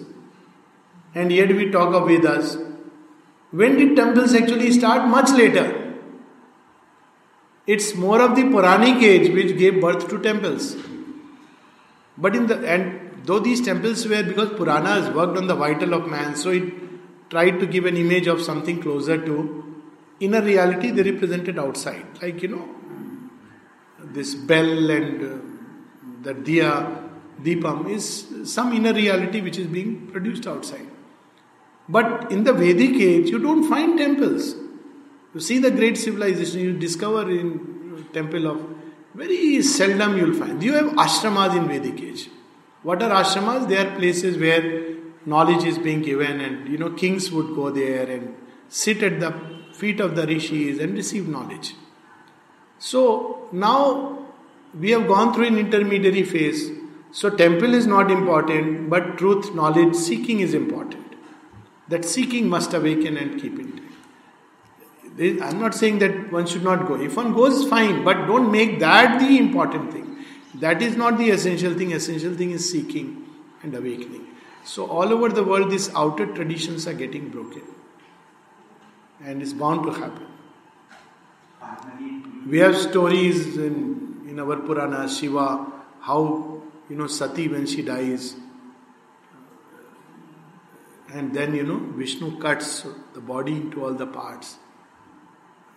And 1.13 1.31
yet 1.31 1.49
we 1.49 1.69
talk 1.71 1.93
of 1.93 2.07
Vedas. 2.07 2.57
When 3.51 3.77
did 3.77 3.95
temples 3.95 4.33
actually 4.33 4.71
start? 4.71 5.07
Much 5.07 5.31
later. 5.31 5.95
It's 7.65 7.95
more 7.95 8.21
of 8.21 8.35
the 8.35 8.43
Puranic 8.43 9.03
age 9.03 9.31
which 9.33 9.57
gave 9.57 9.81
birth 9.81 10.07
to 10.09 10.19
temples. 10.19 10.75
But 12.17 12.35
in 12.35 12.47
the 12.47 12.57
and 12.67 13.08
though 13.29 13.39
these 13.47 13.61
temples 13.61 14.05
were 14.11 14.23
because 14.23 14.49
Puranas 14.59 15.09
worked 15.15 15.37
on 15.37 15.47
the 15.47 15.55
vital 15.55 15.93
of 15.93 16.07
man, 16.13 16.35
so 16.35 16.49
it 16.59 16.73
tried 17.29 17.59
to 17.63 17.67
give 17.75 17.85
an 17.85 17.97
image 18.03 18.27
of 18.33 18.41
something 18.41 18.81
closer 18.81 19.17
to 19.25 19.35
inner 20.19 20.41
reality 20.41 20.89
they 20.89 21.03
represented 21.11 21.59
outside. 21.65 22.05
Like 22.21 22.41
you 22.41 22.49
know, 22.53 22.67
this 24.17 24.33
bell 24.33 24.89
and 24.89 25.21
uh, 25.27 25.37
the 26.23 26.33
diya 26.33 26.71
Deepam 27.43 27.89
is 27.89 28.07
some 28.53 28.73
inner 28.73 28.93
reality 28.93 29.41
which 29.41 29.57
is 29.57 29.67
being 29.67 30.07
produced 30.07 30.47
outside. 30.47 30.87
But 31.87 32.31
in 32.31 32.43
the 32.43 32.53
Vedic 32.53 32.99
age, 33.01 33.29
you 33.29 33.39
don't 33.39 33.69
find 33.69 33.97
temples. 33.97 34.55
You 35.33 35.39
see 35.39 35.59
the 35.59 35.71
great 35.71 35.97
civilization, 35.97 36.59
you 36.61 36.73
discover 36.77 37.29
in 37.29 38.07
temple 38.13 38.47
of 38.47 38.65
very 39.13 39.61
seldom 39.61 40.17
you'll 40.17 40.33
find. 40.33 40.61
You 40.63 40.73
have 40.73 40.91
ashramas 41.05 41.55
in 41.55 41.67
Vedic 41.67 42.01
age. 42.01 42.29
What 42.83 43.03
are 43.03 43.23
ashramas? 43.23 43.67
They 43.67 43.77
are 43.77 43.95
places 43.97 44.37
where 44.37 44.95
knowledge 45.25 45.63
is 45.65 45.77
being 45.77 46.01
given, 46.01 46.41
and 46.41 46.67
you 46.67 46.77
know 46.77 46.91
kings 46.91 47.31
would 47.31 47.55
go 47.55 47.69
there 47.69 48.09
and 48.09 48.35
sit 48.69 49.03
at 49.03 49.19
the 49.19 49.33
feet 49.73 49.99
of 49.99 50.15
the 50.15 50.25
rishis 50.25 50.79
and 50.79 50.93
receive 50.95 51.27
knowledge. 51.27 51.75
So 52.77 53.47
now 53.51 54.25
we 54.73 54.91
have 54.91 55.07
gone 55.07 55.33
through 55.33 55.47
an 55.47 55.57
intermediary 55.57 56.23
phase 56.23 56.71
so, 57.11 57.29
temple 57.29 57.73
is 57.73 57.87
not 57.87 58.11
important, 58.11 58.89
but 58.89 59.17
truth, 59.17 59.55
knowledge, 59.55 59.95
seeking 59.95 60.41
is 60.41 60.53
important. 60.53 61.15
That 61.87 62.05
seeking 62.05 62.47
must 62.47 62.73
awaken 62.73 63.17
and 63.17 63.41
keep 63.41 63.59
it. 63.59 65.41
I'm 65.41 65.59
not 65.59 65.73
saying 65.73 65.99
that 65.99 66.31
one 66.31 66.45
should 66.45 66.63
not 66.63 66.87
go. 66.87 67.01
If 67.01 67.17
one 67.17 67.33
goes, 67.33 67.67
fine, 67.67 68.03
but 68.03 68.27
don't 68.27 68.51
make 68.51 68.79
that 68.79 69.19
the 69.19 69.37
important 69.39 69.91
thing. 69.91 70.08
That 70.55 70.81
is 70.81 70.95
not 70.97 71.17
the 71.17 71.29
essential 71.29 71.73
thing. 71.73 71.91
Essential 71.93 72.33
thing 72.33 72.51
is 72.51 72.69
seeking 72.71 73.25
and 73.61 73.75
awakening. 73.75 74.27
So, 74.63 74.87
all 74.87 75.13
over 75.13 75.29
the 75.29 75.43
world, 75.43 75.71
these 75.71 75.93
outer 75.95 76.25
traditions 76.25 76.87
are 76.87 76.93
getting 76.93 77.29
broken. 77.29 77.63
And 79.23 79.41
it's 79.41 79.53
bound 79.53 79.83
to 79.83 79.91
happen. 79.91 80.27
We 82.47 82.59
have 82.59 82.75
stories 82.75 83.57
in, 83.57 84.25
in 84.27 84.39
our 84.39 84.57
Purana, 84.57 85.09
Shiva, 85.09 85.67
how 86.01 86.61
you 86.89 86.95
know, 86.95 87.07
Sati 87.07 87.47
when 87.47 87.67
she 87.67 87.83
dies, 87.83 88.35
and 91.13 91.33
then 91.33 91.55
you 91.55 91.63
know, 91.63 91.79
Vishnu 91.95 92.39
cuts 92.39 92.85
the 93.13 93.19
body 93.19 93.53
into 93.53 93.83
all 93.83 93.93
the 93.93 94.07
parts. 94.07 94.57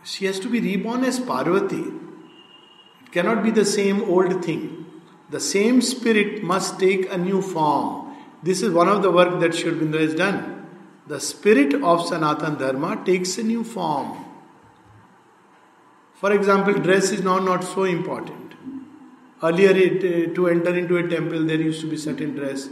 She 0.05 0.27
has 0.27 0.41
to 0.41 0.49
be 0.49 0.61
reborn 0.61 1.05
as 1.05 1.21
Parvati. 1.21 1.85
Cannot 3.13 3.43
be 3.43 3.51
the 3.51 3.65
same 3.65 4.03
old 4.03 4.45
thing. 4.45 4.87
The 5.31 5.41
same 5.41 5.81
spirit 5.81 6.43
must 6.43 6.79
take 6.81 7.13
a 7.13 7.17
new 7.17 7.41
form. 7.41 8.17
This 8.43 8.63
is 8.63 8.73
one 8.73 8.89
of 8.89 9.03
the 9.03 9.11
work 9.11 9.39
that 9.41 9.55
Sri 9.55 9.73
has 9.99 10.15
done. 10.15 10.67
The 11.07 11.21
spirit 11.21 11.75
of 11.75 12.07
Sanatan 12.07 12.57
Dharma 12.57 13.03
takes 13.05 13.39
a 13.39 13.43
new 13.43 13.65
form. 13.65 14.25
For 16.15 16.33
example, 16.33 16.75
dress 16.75 17.11
is 17.11 17.23
now 17.23 17.39
not 17.39 17.65
so 17.65 17.85
important. 17.85 18.55
Earlier, 19.43 19.71
it, 19.71 19.97
uh, 20.05 20.35
to 20.35 20.49
enter 20.49 20.75
into 20.77 20.97
a 20.97 21.09
temple, 21.09 21.45
there 21.45 21.61
used 21.61 21.81
to 21.81 21.91
be 21.91 21.97
certain 21.97 22.35
dress. 22.35 22.69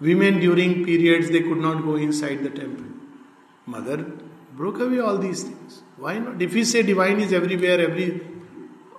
Women 0.00 0.38
during 0.38 0.84
periods 0.84 1.30
they 1.30 1.40
could 1.40 1.58
not 1.58 1.82
go 1.82 1.96
inside 1.96 2.44
the 2.44 2.50
temple. 2.50 2.86
Mother 3.66 4.04
broke 4.54 4.78
away 4.78 5.00
all 5.00 5.18
these 5.18 5.42
things. 5.42 5.82
Why 5.96 6.18
not? 6.18 6.40
If 6.40 6.54
we 6.54 6.64
say 6.64 6.82
divine 6.82 7.18
is 7.20 7.32
everywhere, 7.32 7.80
every 7.80 8.20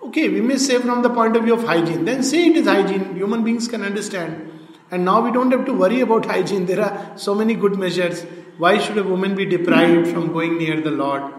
okay, 0.08 0.30
we 0.30 0.42
may 0.42 0.58
say 0.58 0.80
from 0.80 1.02
the 1.02 1.10
point 1.10 1.36
of 1.36 1.44
view 1.44 1.54
of 1.54 1.64
hygiene. 1.64 2.06
Then 2.06 2.24
say 2.24 2.48
it 2.48 2.58
is 2.58 2.68
hygiene. 2.68 3.16
Human 3.16 3.44
beings 3.44 3.68
can 3.68 3.84
understand. 3.84 4.52
And 4.90 5.04
now 5.04 5.22
we 5.22 5.32
don't 5.32 5.52
have 5.52 5.66
to 5.66 5.74
worry 5.74 6.02
about 6.02 6.26
hygiene. 6.34 6.66
There 6.66 6.82
are 6.82 7.18
so 7.18 7.36
many 7.36 7.56
good 7.56 7.78
measures. 7.78 8.24
Why 8.58 8.78
should 8.80 8.98
a 8.98 9.04
woman 9.04 9.36
be 9.36 9.46
deprived 9.46 10.08
from 10.08 10.34
going 10.34 10.58
near 10.58 10.82
the 10.82 10.92
Lord? 10.92 11.34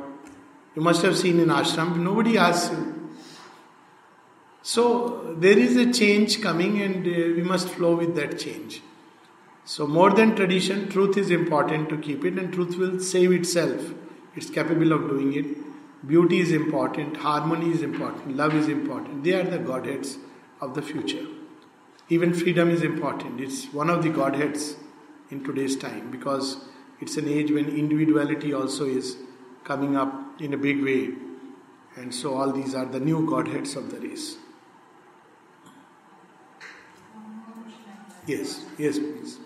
You 0.74 0.82
must 0.82 1.02
have 1.02 1.16
seen 1.16 1.40
in 1.40 1.48
ashram, 1.48 1.96
nobody 1.96 2.38
asks 2.38 2.72
you. 2.72 3.10
So 4.62 5.34
there 5.38 5.58
is 5.58 5.76
a 5.76 5.92
change 5.92 6.40
coming, 6.40 6.80
and 6.82 7.06
uh, 7.06 7.10
we 7.36 7.42
must 7.42 7.68
flow 7.68 7.96
with 7.96 8.14
that 8.16 8.38
change. 8.38 8.82
So, 9.64 9.86
more 9.86 10.10
than 10.10 10.34
tradition, 10.36 10.88
truth 10.88 11.16
is 11.16 11.30
important 11.30 11.88
to 11.88 11.98
keep 11.98 12.24
it, 12.24 12.38
and 12.38 12.52
truth 12.52 12.76
will 12.76 13.00
save 13.00 13.32
itself. 13.32 13.92
It's 14.36 14.50
capable 14.50 14.92
of 14.92 15.08
doing 15.08 15.34
it. 15.34 15.67
Beauty 16.07 16.38
is 16.38 16.53
important, 16.53 17.16
harmony 17.16 17.70
is 17.70 17.82
important, 17.82 18.36
love 18.36 18.55
is 18.55 18.68
important. 18.68 19.24
They 19.24 19.32
are 19.32 19.42
the 19.42 19.59
Godheads 19.59 20.18
of 20.61 20.74
the 20.74 20.82
future. 20.82 21.26
Even 22.09 22.32
freedom 22.32 22.70
is 22.70 22.82
important. 22.82 23.40
It's 23.40 23.66
one 23.72 23.90
of 23.90 24.03
the 24.03 24.11
Godheads 24.11 24.76
in 25.30 25.44
today's 25.44 25.76
time 25.76 26.11
because 26.11 26.64
it's 27.01 27.16
an 27.16 27.28
age 27.28 27.51
when 27.51 27.68
individuality 27.68 28.55
also 28.55 28.84
is 28.86 29.16
coming 29.64 29.96
up 29.96 30.40
in 30.40 30.55
a 30.55 30.57
big 30.57 30.82
way. 30.82 31.11
And 31.96 32.14
so, 32.14 32.36
all 32.36 32.53
these 32.53 32.74
are 32.74 32.86
the 32.86 33.01
new 33.01 33.26
Godheads 33.28 33.74
of 33.76 33.90
the 33.90 33.99
race. 34.01 34.36
Yes, 38.26 38.64
yes, 38.78 38.99
please. 38.99 39.38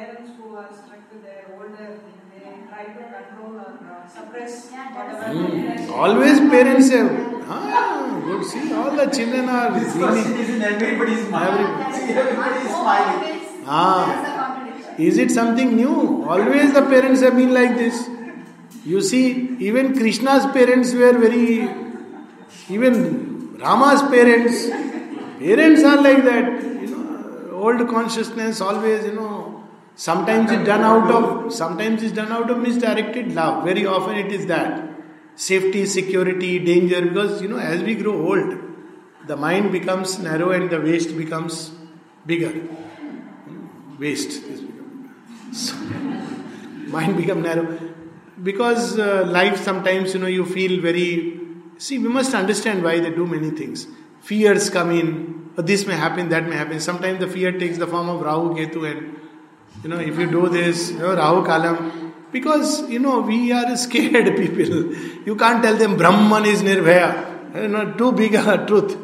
Parents 0.00 0.30
who 0.38 0.56
are 0.56 0.68
stuck 0.80 1.02
to 1.12 1.18
their 1.26 1.42
older 1.56 1.88
thing, 2.02 2.18
they 2.34 2.52
try 2.68 2.84
to 2.98 3.02
control 3.14 3.56
or 3.64 3.72
uh, 3.94 4.08
suppress 4.16 4.68
Yeah, 4.72 4.94
whatever. 4.96 5.38
Mm. 5.38 5.90
Always 6.02 6.38
parents 6.54 6.90
have. 6.90 7.10
Ah, 7.48 8.20
good. 8.24 8.44
See, 8.50 8.72
all 8.72 8.92
the 9.02 9.06
children 9.18 9.48
are 9.48 9.78
This 9.78 9.92
question 9.96 10.34
is 10.44 10.50
in 10.56 10.62
everybody's 10.62 11.28
mind. 11.28 11.60
Every- 11.60 11.98
See, 11.98 12.12
everybody 12.24 12.60
is 12.66 12.74
smiling. 12.80 13.46
Ah. 13.72 14.96
Is 14.98 15.18
it 15.18 15.30
something 15.30 15.76
new? 15.76 16.24
Always 16.28 16.72
the 16.72 16.82
parents 16.82 17.20
have 17.22 17.36
been 17.36 17.52
like 17.54 17.76
this. 17.76 18.08
You 18.84 19.00
see, 19.00 19.24
even 19.68 19.94
Krishna's 19.98 20.46
parents 20.56 20.92
were 20.94 21.12
very, 21.18 21.68
even 22.68 23.56
Rama's 23.58 24.02
parents, 24.14 24.66
parents 25.38 25.84
are 25.84 26.00
like 26.02 26.24
that. 26.24 26.62
You 26.82 26.88
know, 26.88 27.50
old 27.52 27.88
consciousness 27.88 28.60
always, 28.60 29.04
you 29.04 29.12
know, 29.14 29.49
sometimes 30.06 30.50
it's 30.50 30.66
done 30.66 30.82
out 30.90 31.10
of, 31.10 31.52
sometimes 31.52 32.02
it's 32.02 32.14
done 32.14 32.32
out 32.32 32.50
of 32.50 32.58
misdirected 32.58 33.34
love. 33.34 33.64
Very 33.64 33.84
often 33.84 34.16
it 34.16 34.32
is 34.32 34.46
that 34.46 34.88
safety, 35.34 35.84
security, 35.84 36.58
danger. 36.58 37.02
Because 37.02 37.42
you 37.42 37.48
know, 37.48 37.58
as 37.58 37.82
we 37.82 37.94
grow 37.94 38.14
old, 38.28 38.58
the 39.26 39.36
mind 39.36 39.72
becomes 39.72 40.18
narrow 40.18 40.50
and 40.52 40.70
the 40.70 40.80
waist 40.80 41.16
becomes 41.16 41.70
bigger. 42.24 42.52
Waist 43.98 44.42
is 44.44 44.62
so, 45.52 45.74
mind 46.96 47.16
become 47.16 47.42
narrow 47.42 47.78
because 48.42 48.98
uh, 48.98 49.24
life 49.26 49.62
sometimes 49.62 50.14
you 50.14 50.20
know 50.20 50.26
you 50.26 50.46
feel 50.46 50.80
very 50.80 51.40
see 51.76 51.98
we 51.98 52.08
must 52.08 52.34
understand 52.34 52.82
why 52.82 52.98
they 53.00 53.10
do 53.10 53.26
many 53.26 53.50
things 53.50 53.86
fears 54.20 54.70
come 54.70 54.90
in 54.90 55.50
this 55.56 55.86
may 55.86 55.94
happen 55.94 56.28
that 56.28 56.48
may 56.48 56.56
happen 56.56 56.80
sometimes 56.80 57.18
the 57.18 57.26
fear 57.26 57.50
takes 57.58 57.78
the 57.78 57.86
form 57.86 58.08
of 58.08 58.20
rahu 58.28 58.54
ketu 58.58 58.84
and 58.90 59.29
you 59.82 59.88
know 59.90 59.98
if 59.98 60.18
you 60.18 60.30
do 60.30 60.48
this 60.48 60.90
you 60.90 60.98
know, 60.98 61.14
rahu 61.22 61.44
kalam 61.50 62.12
because 62.32 62.88
you 62.88 62.98
know 62.98 63.20
we 63.20 63.52
are 63.52 63.76
scared 63.86 64.36
people 64.36 64.94
you 65.28 65.36
can't 65.36 65.62
tell 65.62 65.76
them 65.76 65.96
brahman 65.96 66.46
is 66.54 66.62
nirbhaya 66.62 67.10
you 67.62 67.68
know 67.68 67.84
too 68.02 68.12
big 68.12 68.34
a 68.34 68.56
truth 68.68 68.96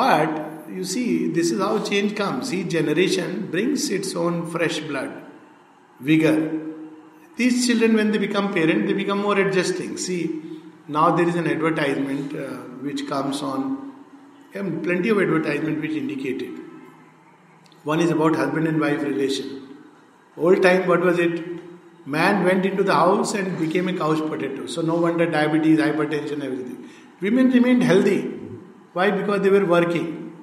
but 0.00 0.30
you 0.78 0.84
see 0.84 1.28
this 1.40 1.50
is 1.50 1.60
how 1.66 1.74
change 1.90 2.14
comes 2.22 2.54
each 2.54 2.70
generation 2.78 3.50
brings 3.50 3.90
its 3.98 4.14
own 4.14 4.34
fresh 4.54 4.80
blood 4.80 5.12
vigor 6.08 6.36
these 7.38 7.68
children, 7.68 7.94
when 7.94 8.10
they 8.10 8.18
become 8.18 8.52
parent, 8.52 8.88
they 8.88 8.92
become 8.92 9.18
more 9.18 9.38
adjusting. 9.38 9.96
See, 9.96 10.42
now 10.88 11.14
there 11.14 11.28
is 11.28 11.36
an 11.36 11.46
advertisement 11.46 12.34
uh, 12.34 12.56
which 12.86 13.06
comes 13.06 13.42
on, 13.42 13.92
plenty 14.52 15.08
of 15.10 15.20
advertisement 15.20 15.80
which 15.80 15.92
indicate 15.92 16.42
it. 16.42 16.58
One 17.84 18.00
is 18.00 18.10
about 18.10 18.34
husband 18.34 18.66
and 18.66 18.80
wife 18.80 19.02
relation. 19.02 19.67
Old 20.38 20.62
time, 20.62 20.86
what 20.86 21.00
was 21.00 21.18
it? 21.18 21.44
Man 22.06 22.44
went 22.44 22.64
into 22.64 22.82
the 22.82 22.94
house 22.94 23.34
and 23.34 23.58
became 23.58 23.88
a 23.88 23.92
couch 23.92 24.18
potato. 24.18 24.66
So 24.66 24.80
no 24.82 24.94
wonder 24.94 25.26
diabetes, 25.26 25.78
hypertension, 25.78 26.42
everything. 26.42 26.88
Women 27.20 27.50
remained 27.50 27.82
healthy. 27.82 28.20
Why? 28.92 29.10
Because 29.10 29.42
they 29.42 29.50
were 29.50 29.66
working. 29.66 30.36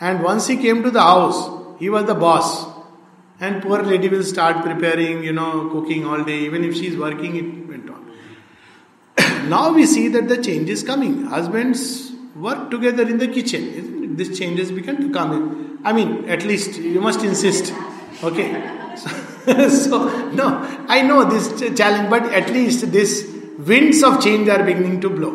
And 0.00 0.22
once 0.22 0.46
he 0.46 0.56
came 0.56 0.82
to 0.82 0.90
the 0.90 1.00
house, 1.00 1.78
he 1.78 1.88
was 1.88 2.04
the 2.04 2.14
boss. 2.14 2.66
And 3.40 3.62
poor 3.62 3.82
lady 3.82 4.08
will 4.08 4.24
start 4.24 4.62
preparing, 4.62 5.22
you 5.22 5.32
know, 5.32 5.70
cooking 5.70 6.06
all 6.06 6.22
day. 6.24 6.40
Even 6.40 6.64
if 6.64 6.74
she 6.74 6.88
is 6.88 6.96
working, 6.96 7.36
it 7.36 7.68
went 7.68 7.88
on. 7.90 9.48
now 9.48 9.72
we 9.72 9.86
see 9.86 10.08
that 10.08 10.28
the 10.28 10.42
change 10.42 10.68
is 10.68 10.82
coming. 10.82 11.24
Husbands 11.24 12.12
work 12.34 12.70
together 12.70 13.02
in 13.02 13.18
the 13.18 13.28
kitchen. 13.28 14.16
This 14.16 14.38
change 14.38 14.58
has 14.58 14.72
begun 14.72 14.96
to 14.96 15.10
come 15.10 15.32
in. 15.32 15.78
I 15.84 15.92
mean, 15.92 16.28
at 16.28 16.44
least 16.44 16.78
you 16.78 17.00
must 17.00 17.22
insist. 17.22 17.72
Okay. 18.22 18.50
So, 18.96 19.10
so 19.70 20.30
no, 20.30 20.46
I 20.88 21.02
know 21.02 21.24
this 21.28 21.48
challenge, 21.78 22.10
but 22.10 22.24
at 22.32 22.50
least 22.50 22.90
this 22.92 23.32
winds 23.58 24.02
of 24.02 24.22
change 24.22 24.48
are 24.48 24.62
beginning 24.64 25.00
to 25.02 25.10
blow. 25.10 25.32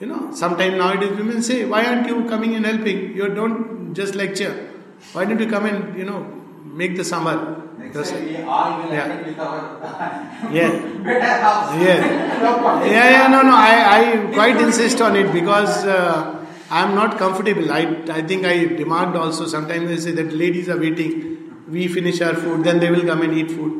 You 0.00 0.06
know, 0.08 0.34
sometimes 0.34 0.76
nowadays 0.76 1.16
women 1.16 1.42
say, 1.42 1.64
Why 1.64 1.84
aren't 1.84 2.06
you 2.08 2.24
coming 2.28 2.54
and 2.56 2.66
helping? 2.66 3.16
You 3.16 3.28
don't 3.28 3.94
just 3.94 4.14
lecture. 4.14 4.70
Why 5.12 5.24
don't 5.24 5.38
you 5.38 5.48
come 5.48 5.66
and, 5.66 5.96
you 5.98 6.04
know, 6.04 6.20
make 6.64 6.96
the 6.96 7.04
summer. 7.04 7.58
Next 7.78 8.10
time 8.10 8.24
we 8.24 8.36
all 8.42 8.82
will 8.82 8.92
Yeah. 8.92 9.04
attend 9.06 9.26
with 9.26 9.38
our 9.38 10.50
Yeah. 10.52 10.70
better 11.04 11.40
house. 11.42 11.74
Yeah. 11.86 12.86
Yeah, 12.86 13.10
yeah, 13.10 13.26
no, 13.28 13.42
no. 13.42 13.54
I, 13.54 13.74
I 13.98 14.32
quite 14.34 14.60
insist 14.60 15.00
on 15.00 15.16
it 15.16 15.32
because 15.32 15.84
uh, 15.84 16.44
I'm 16.70 16.94
not 16.94 17.18
comfortable. 17.18 17.70
I, 17.72 17.82
I 18.10 18.22
think 18.22 18.44
I 18.44 18.64
remarked 18.64 19.16
also. 19.16 19.46
Sometimes 19.46 19.88
they 19.88 19.96
say 19.98 20.10
that 20.12 20.32
ladies 20.32 20.68
are 20.68 20.78
waiting. 20.78 21.31
We 21.72 21.88
finish 21.88 22.20
our 22.20 22.34
food, 22.34 22.64
then 22.64 22.80
they 22.80 22.90
will 22.90 23.06
come 23.10 23.22
and 23.22 23.32
eat 23.32 23.50
food. 23.50 23.74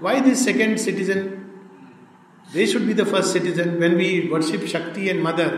Why 0.00 0.20
this 0.20 0.42
second 0.44 0.80
citizen? 0.80 1.20
They 2.52 2.66
should 2.66 2.86
be 2.86 2.92
the 2.92 3.06
first 3.06 3.32
citizen. 3.32 3.78
When 3.78 3.96
we 3.96 4.28
worship 4.28 4.66
Shakti 4.66 5.08
and 5.10 5.22
Mother, 5.22 5.48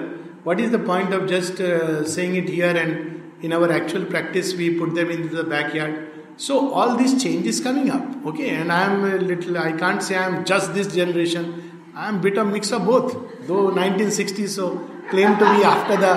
what 0.45 0.61
is 0.61 0.71
the 0.71 0.79
point 0.79 1.15
of 1.15 1.29
just 1.29 1.61
uh, 1.61 2.05
saying 2.05 2.37
it 2.37 2.49
here 2.49 2.77
and 2.77 3.33
in 3.43 3.53
our 3.53 3.71
actual 3.73 4.05
practice 4.05 4.55
we 4.55 4.79
put 4.79 4.95
them 4.95 5.11
into 5.11 5.35
the 5.35 5.45
backyard? 5.45 6.11
So 6.37 6.73
all 6.73 6.97
this 6.97 7.23
change 7.23 7.47
is 7.47 7.61
coming 7.61 7.91
up, 7.91 8.27
okay? 8.27 8.51
And 8.51 8.71
I 8.71 8.83
am 8.83 9.05
a 9.05 9.17
little. 9.17 9.59
I 9.59 9.73
can't 9.73 10.03
say 10.03 10.17
I 10.17 10.27
am 10.27 10.45
just 10.45 10.75
this 10.75 10.95
generation. 10.95 11.91
I 11.97 12.09
am 12.09 12.21
bit 12.21 12.39
of 12.39 12.49
a 12.49 12.51
mix 12.51 12.71
of 12.71 12.85
both. 12.85 13.13
Though 13.47 13.71
1960s, 13.71 14.51
so 14.51 14.69
claim 15.11 15.37
to 15.39 15.47
be 15.57 15.65
after 15.65 15.97
the 15.97 16.13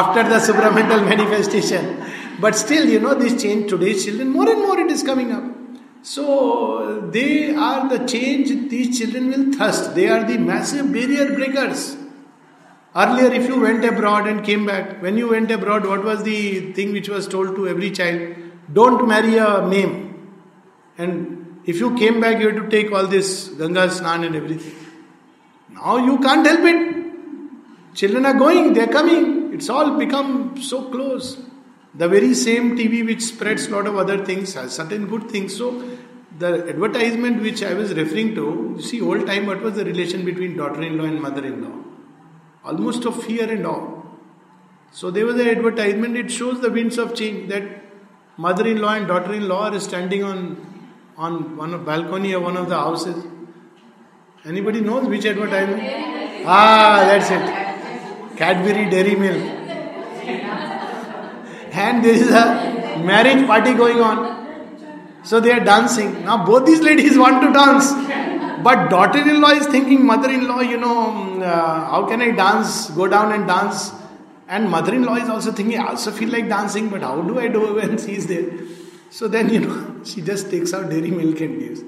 after 0.00 0.22
the 0.22 0.38
supramental 0.48 1.04
manifestation, 1.12 2.02
but 2.40 2.54
still, 2.54 2.88
you 2.88 3.00
know, 3.00 3.14
this 3.14 3.40
change 3.40 3.70
today's 3.70 4.04
children 4.04 4.30
more 4.30 4.48
and 4.48 4.60
more 4.60 4.78
it 4.78 4.90
is 4.90 5.02
coming 5.02 5.32
up. 5.32 5.44
So 6.02 7.08
they 7.10 7.54
are 7.54 7.88
the 7.88 8.06
change 8.06 8.70
these 8.70 8.98
children 8.98 9.30
will 9.30 9.52
thrust. 9.52 9.94
They 9.94 10.08
are 10.08 10.24
the 10.24 10.38
massive 10.38 10.92
barrier 10.92 11.34
breakers. 11.34 11.96
Earlier, 12.94 13.32
if 13.32 13.48
you 13.48 13.60
went 13.60 13.84
abroad 13.84 14.26
and 14.26 14.44
came 14.44 14.64
back, 14.66 15.02
when 15.02 15.18
you 15.18 15.28
went 15.28 15.50
abroad, 15.50 15.86
what 15.86 16.04
was 16.04 16.22
the 16.22 16.72
thing 16.72 16.92
which 16.92 17.08
was 17.08 17.26
told 17.28 17.56
to 17.56 17.68
every 17.68 17.90
child? 17.90 18.36
Don't 18.72 19.06
marry 19.06 19.36
a 19.36 19.66
mame. 19.66 20.30
And 20.96 21.60
if 21.66 21.78
you 21.78 21.94
came 21.96 22.20
back, 22.20 22.40
you 22.40 22.50
had 22.50 22.62
to 22.62 22.68
take 22.70 22.92
all 22.92 23.06
this 23.06 23.48
Ganga 23.48 23.88
Snan 23.88 24.24
and 24.24 24.36
everything. 24.36 24.74
Now 25.70 25.96
you 25.98 26.18
can't 26.20 26.46
help 26.46 26.60
it. 26.64 26.96
Children 27.94 28.26
are 28.26 28.34
going, 28.34 28.72
they're 28.72 28.86
coming. 28.86 29.52
It's 29.52 29.68
all 29.68 29.98
become 29.98 30.60
so 30.60 30.88
close. 30.90 31.36
The 31.96 32.08
very 32.08 32.34
same 32.34 32.76
TV 32.76 33.04
which 33.04 33.22
spreads 33.22 33.68
lot 33.70 33.86
of 33.86 33.96
other 33.96 34.24
things 34.24 34.54
has 34.54 34.74
certain 34.74 35.06
good 35.06 35.30
things. 35.30 35.56
So 35.56 35.82
the 36.38 36.68
advertisement 36.68 37.42
which 37.42 37.62
I 37.62 37.74
was 37.74 37.94
referring 37.94 38.34
to, 38.34 38.74
you 38.76 38.82
see, 38.82 39.00
old 39.00 39.26
time, 39.26 39.46
what 39.46 39.62
was 39.62 39.74
the 39.74 39.84
relation 39.84 40.24
between 40.24 40.56
daughter-in-law 40.56 41.04
and 41.04 41.22
mother-in-law? 41.22 41.84
Almost 42.64 43.04
of 43.06 43.22
fear 43.24 43.50
and 43.50 43.66
awe. 43.66 44.02
So 44.92 45.10
there 45.10 45.26
was 45.26 45.40
an 45.40 45.48
advertisement, 45.48 46.16
it 46.16 46.30
shows 46.30 46.60
the 46.60 46.70
winds 46.70 46.98
of 46.98 47.14
change 47.14 47.48
that 47.48 47.64
mother-in-law 48.36 48.94
and 48.94 49.08
daughter-in-law 49.08 49.70
are 49.70 49.80
standing 49.80 50.22
on 50.22 50.66
on 51.16 51.56
one 51.56 51.72
of 51.72 51.84
balcony 51.84 52.32
of 52.32 52.42
one 52.42 52.56
of 52.56 52.68
the 52.68 52.76
houses. 52.76 53.24
Anybody 54.44 54.80
knows 54.80 55.08
which 55.08 55.24
advertisement? 55.24 55.82
Ah, 56.44 57.04
that's 57.06 57.30
it. 57.30 58.36
Cadbury 58.36 58.90
Dairy 58.90 59.16
Milk. 59.16 59.55
And 61.76 62.04
there 62.04 62.14
is 62.14 62.28
a 62.30 63.02
marriage 63.04 63.46
party 63.46 63.74
going 63.74 64.00
on. 64.00 64.34
So 65.22 65.40
they 65.40 65.50
are 65.52 65.64
dancing. 65.64 66.24
Now 66.24 66.44
both 66.44 66.66
these 66.66 66.80
ladies 66.80 67.18
want 67.24 67.42
to 67.42 67.52
dance. 67.52 67.92
But 68.62 68.88
daughter-in-law 68.88 69.50
is 69.50 69.66
thinking, 69.66 70.04
mother-in-law, 70.04 70.60
you 70.60 70.78
know, 70.78 71.12
mm, 71.12 71.42
uh, 71.42 71.90
how 71.90 72.06
can 72.08 72.20
I 72.20 72.30
dance? 72.30 72.90
Go 72.90 73.06
down 73.06 73.32
and 73.32 73.46
dance. 73.46 73.92
And 74.48 74.70
mother-in-law 74.70 75.16
is 75.16 75.28
also 75.28 75.52
thinking, 75.52 75.78
I 75.78 75.88
also 75.88 76.10
feel 76.10 76.30
like 76.30 76.48
dancing, 76.48 76.88
but 76.88 77.02
how 77.02 77.20
do 77.20 77.38
I 77.38 77.48
do 77.48 77.74
when 77.80 77.98
she 77.98 78.16
is 78.16 78.26
there? 78.26 78.50
So 79.10 79.28
then, 79.28 79.50
you 79.50 79.60
know, 79.60 80.00
she 80.04 80.20
just 80.20 80.50
takes 80.50 80.74
out 80.74 80.90
dairy 80.90 81.10
milk 81.10 81.40
and 81.40 81.60
gives. 81.60 81.82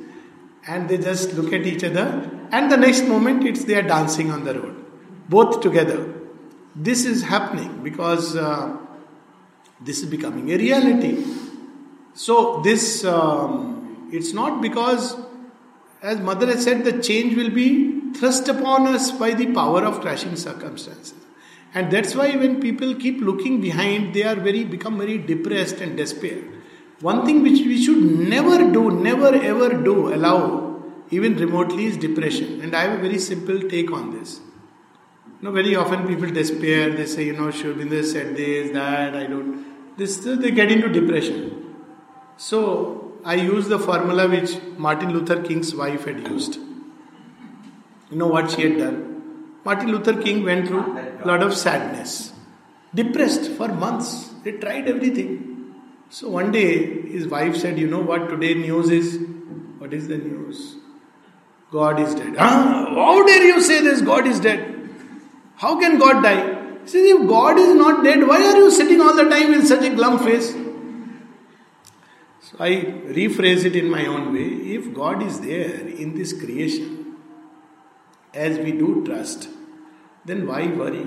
And 0.66 0.88
they 0.88 0.98
just 0.98 1.32
look 1.34 1.52
at 1.52 1.66
each 1.66 1.82
other. 1.82 2.30
And 2.52 2.70
the 2.70 2.76
next 2.76 3.06
moment, 3.06 3.44
it's 3.44 3.64
they 3.64 3.74
are 3.76 3.82
dancing 3.82 4.30
on 4.30 4.44
the 4.44 4.54
road. 4.60 4.84
Both 5.28 5.60
together. 5.60 6.14
This 6.76 7.04
is 7.04 7.22
happening 7.22 7.82
because 7.82 8.36
uh, 8.36 8.77
this 9.80 10.02
is 10.02 10.06
becoming 10.06 10.50
a 10.52 10.56
reality. 10.56 11.24
So 12.14 12.60
this, 12.62 13.04
um, 13.04 14.08
it's 14.12 14.32
not 14.32 14.60
because, 14.60 15.16
as 16.02 16.18
Mother 16.18 16.46
has 16.46 16.64
said, 16.64 16.84
the 16.84 17.00
change 17.00 17.36
will 17.36 17.50
be 17.50 18.12
thrust 18.12 18.48
upon 18.48 18.86
us 18.86 19.10
by 19.12 19.34
the 19.34 19.52
power 19.52 19.84
of 19.84 20.00
crashing 20.00 20.36
circumstances. 20.36 21.14
And 21.74 21.92
that's 21.92 22.14
why 22.14 22.34
when 22.34 22.60
people 22.60 22.94
keep 22.94 23.20
looking 23.20 23.60
behind, 23.60 24.14
they 24.14 24.22
are 24.22 24.34
very 24.34 24.64
become 24.64 24.98
very 24.98 25.18
depressed 25.18 25.80
and 25.80 25.96
despair. 25.96 26.42
One 27.00 27.24
thing 27.24 27.42
which 27.42 27.60
we 27.60 27.80
should 27.82 28.02
never 28.02 28.70
do, 28.72 28.90
never 28.90 29.34
ever 29.34 29.74
do, 29.74 30.12
allow, 30.12 30.82
even 31.10 31.36
remotely, 31.36 31.86
is 31.86 31.96
depression. 31.96 32.60
And 32.62 32.74
I 32.74 32.82
have 32.82 32.98
a 32.98 33.02
very 33.02 33.18
simple 33.18 33.60
take 33.68 33.92
on 33.92 34.18
this. 34.18 34.40
You 35.40 35.44
know, 35.44 35.52
very 35.52 35.76
often 35.76 36.06
people 36.06 36.30
despair. 36.30 36.90
They 36.90 37.06
say, 37.06 37.26
you 37.26 37.32
know, 37.32 37.48
Shobinda 37.48 38.04
said 38.04 38.36
this, 38.36 38.72
that. 38.72 39.14
I 39.14 39.26
don't. 39.26 39.96
This 39.96 40.16
they 40.16 40.50
get 40.50 40.72
into 40.72 40.88
depression. 40.88 41.76
So 42.36 43.12
I 43.24 43.34
use 43.34 43.68
the 43.68 43.78
formula 43.78 44.28
which 44.28 44.58
Martin 44.76 45.12
Luther 45.12 45.42
King's 45.42 45.74
wife 45.74 46.04
had 46.06 46.26
used. 46.26 46.56
You 48.10 48.16
know 48.16 48.26
what 48.26 48.50
she 48.50 48.62
had 48.62 48.78
done? 48.78 49.58
Martin 49.64 49.92
Luther 49.92 50.20
King 50.20 50.44
went 50.44 50.68
through 50.68 50.98
a 50.98 51.26
lot 51.26 51.42
of 51.42 51.54
sadness, 51.54 52.32
depressed 52.94 53.50
for 53.52 53.68
months. 53.68 54.30
They 54.44 54.52
tried 54.52 54.88
everything. 54.88 55.74
So 56.10 56.28
one 56.28 56.52
day 56.52 57.02
his 57.02 57.26
wife 57.26 57.56
said, 57.56 57.78
You 57.78 57.86
know 57.86 58.00
what 58.00 58.28
today 58.28 58.54
news 58.54 58.90
is? 58.90 59.20
What 59.78 59.92
is 59.92 60.08
the 60.08 60.18
news? 60.18 60.76
God 61.70 62.00
is 62.00 62.14
dead. 62.14 62.36
Ah, 62.38 62.86
how 62.94 63.26
dare 63.26 63.44
you 63.44 63.60
say 63.60 63.82
this? 63.82 64.00
God 64.00 64.26
is 64.26 64.40
dead. 64.40 64.77
How 65.58 65.78
can 65.78 65.98
God 65.98 66.22
die? 66.22 66.80
He 66.82 66.88
says, 66.88 67.10
if 67.10 67.28
God 67.28 67.58
is 67.58 67.74
not 67.74 68.04
dead, 68.04 68.26
why 68.26 68.36
are 68.36 68.56
you 68.56 68.70
sitting 68.70 69.00
all 69.00 69.14
the 69.14 69.28
time 69.28 69.50
with 69.50 69.66
such 69.66 69.84
a 69.84 69.90
glum 69.94 70.18
face? 70.20 70.52
So 72.40 72.56
I 72.60 72.70
rephrase 73.18 73.64
it 73.64 73.74
in 73.74 73.90
my 73.90 74.06
own 74.06 74.32
way. 74.32 74.46
If 74.76 74.94
God 74.94 75.22
is 75.22 75.40
there 75.40 75.86
in 75.86 76.14
this 76.16 76.32
creation, 76.32 77.16
as 78.32 78.58
we 78.58 78.72
do 78.72 79.04
trust, 79.04 79.48
then 80.24 80.46
why 80.46 80.68
worry? 80.68 81.06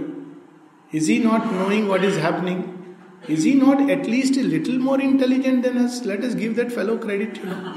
Is 0.91 1.07
He 1.07 1.19
not 1.19 1.51
knowing 1.51 1.87
what 1.87 2.03
is 2.03 2.17
happening? 2.17 2.95
Is 3.29 3.43
He 3.43 3.53
not 3.53 3.89
at 3.89 4.05
least 4.05 4.35
a 4.35 4.43
little 4.43 4.77
more 4.79 4.99
intelligent 4.99 5.63
than 5.63 5.77
us? 5.77 6.03
Let 6.03 6.23
us 6.25 6.35
give 6.35 6.57
that 6.57 6.71
fellow 6.71 6.97
credit, 6.97 7.37
you 7.37 7.45
know. 7.45 7.75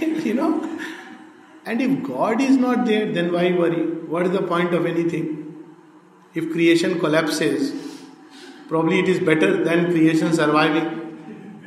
you 0.24 0.34
know? 0.34 0.80
And 1.66 1.82
if 1.82 2.02
God 2.02 2.40
is 2.40 2.56
not 2.56 2.86
there, 2.86 3.12
then 3.12 3.32
why 3.32 3.52
worry? 3.52 3.82
What 4.12 4.26
is 4.26 4.32
the 4.32 4.42
point 4.42 4.74
of 4.74 4.86
anything? 4.86 5.64
If 6.34 6.52
creation 6.52 6.98
collapses, 6.98 7.72
probably 8.68 9.00
it 9.00 9.08
is 9.08 9.18
better 9.18 9.62
than 9.62 9.90
creation 9.90 10.32
surviving. 10.32 10.96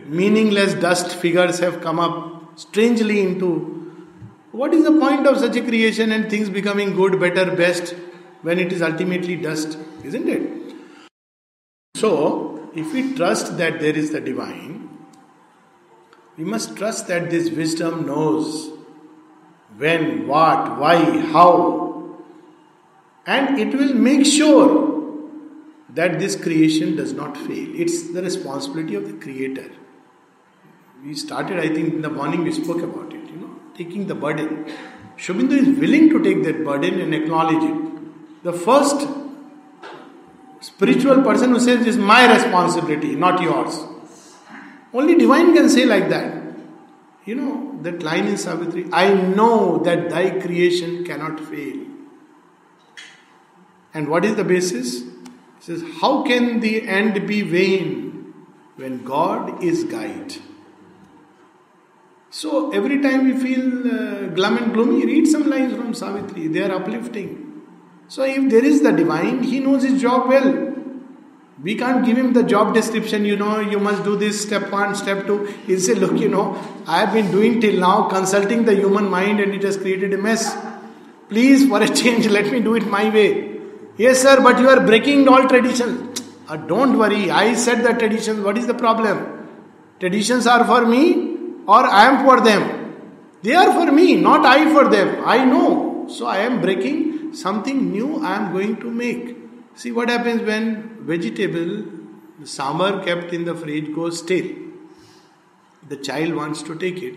Meaningless 0.08 0.74
dust 0.76 1.16
figures 1.16 1.60
have 1.60 1.82
come 1.82 2.00
up 2.00 2.60
strangely 2.60 3.22
into. 3.22 3.70
What 4.52 4.74
is 4.74 4.84
the 4.84 4.92
point 4.92 5.28
of 5.28 5.38
such 5.38 5.56
a 5.56 5.62
creation 5.62 6.12
and 6.12 6.30
things 6.30 6.50
becoming 6.50 6.96
good, 6.96 7.20
better, 7.20 7.56
best 7.56 7.96
when 8.42 8.60
it 8.60 8.72
is 8.72 8.82
ultimately 8.82 9.36
dust? 9.36 9.78
Isn't 10.04 10.28
it? 10.28 10.76
So, 11.96 12.70
if 12.76 12.94
we 12.94 13.14
trust 13.16 13.58
that 13.58 13.80
there 13.80 13.96
is 13.96 14.12
the 14.12 14.22
divine, 14.22 14.90
we 16.38 16.44
must 16.44 16.76
trust 16.76 17.08
that 17.08 17.30
this 17.30 17.50
wisdom 17.50 18.06
knows 18.06 18.72
when, 19.78 20.28
what, 20.28 20.80
why, 20.80 21.20
how, 21.32 21.84
and 23.26 23.60
it 23.60 23.74
will 23.78 23.94
make 23.94 24.26
sure 24.26 24.94
that 25.90 26.20
this 26.20 26.36
creation 26.36 26.96
does 26.96 27.14
not 27.14 27.38
fail. 27.38 27.70
It's 27.74 28.12
the 28.12 28.22
responsibility 28.22 28.96
of 28.96 29.08
the 29.08 29.14
Creator. 29.14 29.72
We 31.04 31.14
started, 31.16 31.60
I 31.60 31.68
think, 31.68 31.94
in 31.94 32.02
the 32.02 32.10
morning 32.10 32.44
we 32.44 32.52
spoke 32.52 32.82
about 32.82 33.14
it, 33.14 33.30
you 33.30 33.36
know, 33.36 33.56
taking 33.76 34.08
the 34.08 34.16
burden. 34.16 34.66
Aurobindo 35.18 35.52
is 35.52 35.80
willing 35.80 36.10
to 36.10 36.24
take 36.24 36.44
that 36.44 36.64
burden 36.64 37.00
and 37.00 37.14
acknowledge 37.14 37.64
it. 37.64 38.44
The 38.44 38.54
first 38.54 39.08
spiritual 40.62 41.22
person 41.22 41.52
who 41.52 41.60
says, 41.60 41.80
This 41.80 41.96
is 41.96 41.98
my 41.98 42.34
responsibility, 42.34 43.16
not 43.16 43.42
yours. 43.42 43.80
Only 44.94 45.16
divine 45.16 45.54
can 45.54 45.70
say 45.70 45.86
like 45.86 46.10
that. 46.10 46.43
You 47.26 47.36
know, 47.36 47.80
that 47.84 48.04
line 48.04 48.28
in 48.28 48.38
Savitri 48.38 48.90
I 48.92 49.14
know 49.14 49.80
that 49.80 50.10
thy 50.10 50.40
creation 50.40 51.06
cannot 51.06 51.40
fail. 51.40 51.86
And 53.94 54.10
what 54.10 54.26
is 54.26 54.36
the 54.36 54.44
basis? 54.44 55.02
He 55.02 55.62
says, 55.62 55.84
How 56.02 56.24
can 56.24 56.60
the 56.60 56.88
end 56.88 57.26
be 57.28 57.42
vain 57.42 58.34
when 58.76 59.04
God 59.04 59.64
is 59.64 59.84
guide? 59.84 60.34
So 62.30 62.72
every 62.72 63.00
time 63.00 63.26
we 63.26 63.40
feel 63.40 63.88
uh, 63.88 64.28
glum 64.30 64.58
and 64.58 64.74
gloomy, 64.74 65.06
read 65.06 65.28
some 65.28 65.48
lines 65.48 65.76
from 65.76 65.94
Savitri. 65.94 66.48
They 66.48 66.64
are 66.64 66.72
uplifting. 66.72 67.62
So 68.08 68.24
if 68.24 68.50
there 68.50 68.66
is 68.66 68.82
the 68.82 68.92
divine, 68.92 69.44
he 69.44 69.60
knows 69.60 69.84
his 69.84 70.02
job 70.02 70.28
well. 70.28 70.73
We 71.64 71.76
can't 71.76 72.06
give 72.06 72.18
him 72.18 72.34
the 72.34 72.44
job 72.44 72.74
description, 72.74 73.24
you 73.24 73.38
know, 73.38 73.62
you 73.62 73.80
must 73.80 74.04
do 74.04 74.18
this 74.18 74.42
step 74.42 74.70
one, 74.70 74.96
step 74.96 75.26
two. 75.26 75.46
He'll 75.66 75.80
say, 75.80 75.94
Look, 75.94 76.20
you 76.20 76.28
know, 76.28 76.62
I 76.86 77.00
have 77.00 77.14
been 77.14 77.32
doing 77.32 77.62
till 77.62 77.80
now, 77.80 78.10
consulting 78.10 78.66
the 78.66 78.76
human 78.76 79.10
mind, 79.10 79.40
and 79.40 79.54
it 79.54 79.64
has 79.64 79.78
created 79.78 80.14
a 80.14 80.18
mess. 80.18 80.58
Please, 81.30 81.70
for 81.70 81.82
a 81.82 81.88
change, 81.88 82.28
let 82.38 82.52
me 82.52 82.60
do 82.60 82.76
it 82.76 82.86
my 82.88 83.10
way. 83.10 83.60
Yes, 83.96 84.22
sir, 84.22 84.42
but 84.42 84.60
you 84.60 84.68
are 84.68 84.86
breaking 84.86 85.30
all 85.30 85.48
traditions. 85.48 86.22
Uh, 86.50 86.58
don't 86.58 86.98
worry, 86.98 87.32
I 87.32 87.54
said 87.54 87.86
the 87.86 87.94
traditions. 87.94 88.42
What 88.42 88.58
is 88.58 88.68
the 88.68 88.74
problem? 88.74 89.48
Traditions 90.02 90.46
are 90.46 90.66
for 90.66 90.86
me, 90.86 91.38
or 91.66 91.86
I 91.86 92.08
am 92.08 92.26
for 92.26 92.42
them. 92.42 92.94
They 93.42 93.56
are 93.56 93.72
for 93.72 93.90
me, 93.90 94.16
not 94.16 94.46
I 94.46 94.70
for 94.74 94.90
them. 94.90 95.24
I 95.26 95.46
know. 95.46 96.08
So 96.10 96.26
I 96.26 96.40
am 96.40 96.60
breaking 96.60 97.34
something 97.34 97.90
new 97.90 98.22
I 98.22 98.36
am 98.36 98.52
going 98.52 98.76
to 98.82 98.92
make. 98.92 99.43
See 99.76 99.92
what 99.92 100.10
happens 100.10 100.42
when 100.44 101.06
vegetable, 101.06 101.84
sambar 102.44 103.04
kept 103.04 103.34
in 103.34 103.46
the 103.46 103.56
fridge 103.56 103.94
goes 103.94 104.20
stale. 104.20 104.56
The 105.88 105.98
child 105.98 106.36
wants 106.36 106.62
to 106.64 106.76
take 106.76 107.02
it, 107.02 107.16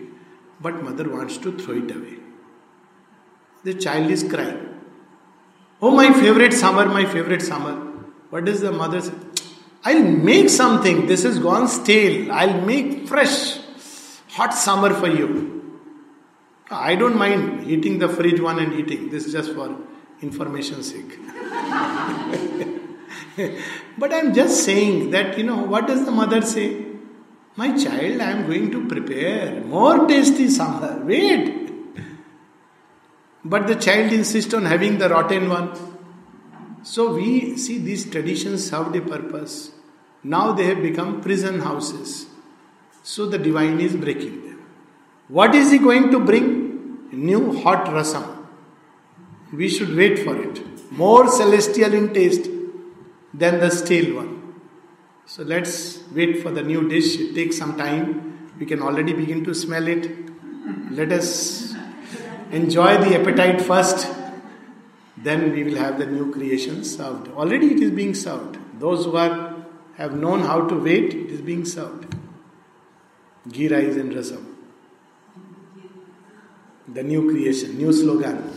but 0.61 0.83
mother 0.83 1.09
wants 1.09 1.37
to 1.39 1.57
throw 1.59 1.77
it 1.77 1.91
away. 1.91 2.17
The 3.65 3.75
child 3.75 4.11
is 4.11 4.23
crying. 4.23 4.81
Oh, 5.83 5.91
my 5.91 6.13
favorite 6.13 6.53
sambar, 6.53 6.87
my 6.87 7.05
favorite 7.05 7.41
sambar. 7.41 7.77
What 8.31 8.45
does 8.47 8.61
the 8.61 8.73
mother 8.73 9.03
say? 9.03 9.13
I'll 9.85 10.03
make 10.03 10.49
something. 10.49 11.07
This 11.07 11.23
has 11.25 11.39
gone 11.39 11.69
stale. 11.69 12.33
I'll 12.33 12.61
make 12.63 13.07
fresh, 13.07 13.59
hot 14.31 14.51
sambar 14.51 14.99
for 14.99 15.09
you. 15.09 15.53
I 16.71 16.97
don't 16.97 17.17
mind 17.17 17.71
eating 17.71 17.99
the 17.99 18.09
fridge 18.09 18.41
one 18.41 18.59
and 18.59 18.73
eating. 18.73 19.11
This 19.11 19.27
is 19.27 19.33
just 19.33 19.53
for 19.53 19.77
information 20.23 20.83
sake. 20.83 21.19
but 23.99 24.13
I'm 24.13 24.35
just 24.35 24.65
saying 24.65 25.11
that, 25.11 25.37
you 25.39 25.45
know, 25.45 25.63
what 25.63 25.87
does 25.87 26.05
the 26.05 26.11
mother 26.11 26.43
say? 26.43 26.85
My 27.57 27.77
child, 27.77 28.21
I 28.21 28.31
am 28.33 28.47
going 28.47 28.71
to 28.71 28.87
prepare 28.87 29.63
more 29.65 30.07
tasty 30.07 30.47
sambar. 30.47 31.05
Wait. 31.05 31.71
But 33.45 33.67
the 33.67 33.77
child 33.77 34.13
insists 34.13 34.53
on 34.55 34.65
having 34.65 34.99
the 34.99 35.09
rotten 35.09 35.49
one. 35.49 35.71
So 36.83 37.15
we 37.15 37.57
see 37.57 37.79
these 37.79 38.09
traditions 38.11 38.69
served 38.69 38.95
a 38.97 39.01
purpose. 39.01 39.71
Now 40.23 40.53
they 40.53 40.65
have 40.65 40.83
become 40.83 41.21
prison 41.21 41.61
houses. 41.61 42.27
So 43.03 43.27
the 43.27 43.39
divine 43.39 43.81
is 43.81 43.97
breaking 43.97 44.43
them. 44.45 44.67
What 45.29 45.55
is 45.55 45.71
he 45.71 45.79
going 45.79 46.11
to 46.11 46.21
bring? 46.21 47.09
New 47.13 47.61
hot 47.61 47.87
rasam. 47.87 48.47
We 49.53 49.69
should 49.69 49.95
wait 49.97 50.19
for 50.19 50.37
it. 50.37 50.61
More 50.93 51.29
celestial 51.29 51.95
in 51.95 52.13
taste 52.13 52.51
than 53.39 53.61
the 53.61 53.71
stale 53.71 54.17
one. 54.17 54.31
So 55.27 55.43
let's 55.43 56.03
wait 56.13 56.43
for 56.43 56.51
the 56.51 56.63
new 56.63 56.89
dish. 56.89 57.19
It 57.19 57.35
takes 57.35 57.59
some 57.59 57.77
time. 57.77 58.51
We 58.59 58.67
can 58.67 58.81
already 58.81 59.13
begin 59.13 59.45
to 59.45 59.55
smell 59.55 59.87
it. 59.89 60.09
Let 60.91 61.13
us 61.13 61.75
enjoy 62.51 62.99
the 62.99 63.21
appetite 63.21 63.61
first. 63.61 64.09
Then 65.17 65.53
we 65.53 65.65
will 65.65 65.77
have 65.77 65.99
the 65.99 66.07
new 66.07 66.33
creation 66.33 66.85
served. 66.85 67.29
Already 67.29 67.73
it 67.73 67.81
is 67.81 67.91
being 67.91 68.15
served. 68.15 68.59
Those 68.79 69.05
who 69.05 69.17
are 69.17 69.57
have 69.97 70.15
known 70.15 70.41
how 70.41 70.67
to 70.69 70.79
wait, 70.79 71.15
it 71.15 71.31
is 71.31 71.41
being 71.41 71.65
served. 71.65 72.15
Ghee 73.51 73.69
rice 73.69 73.97
and 73.97 74.13
rasam. 74.13 74.45
The 76.89 77.03
new 77.03 77.29
creation, 77.31 77.79
new 77.79 77.93
slogan. 77.93 78.53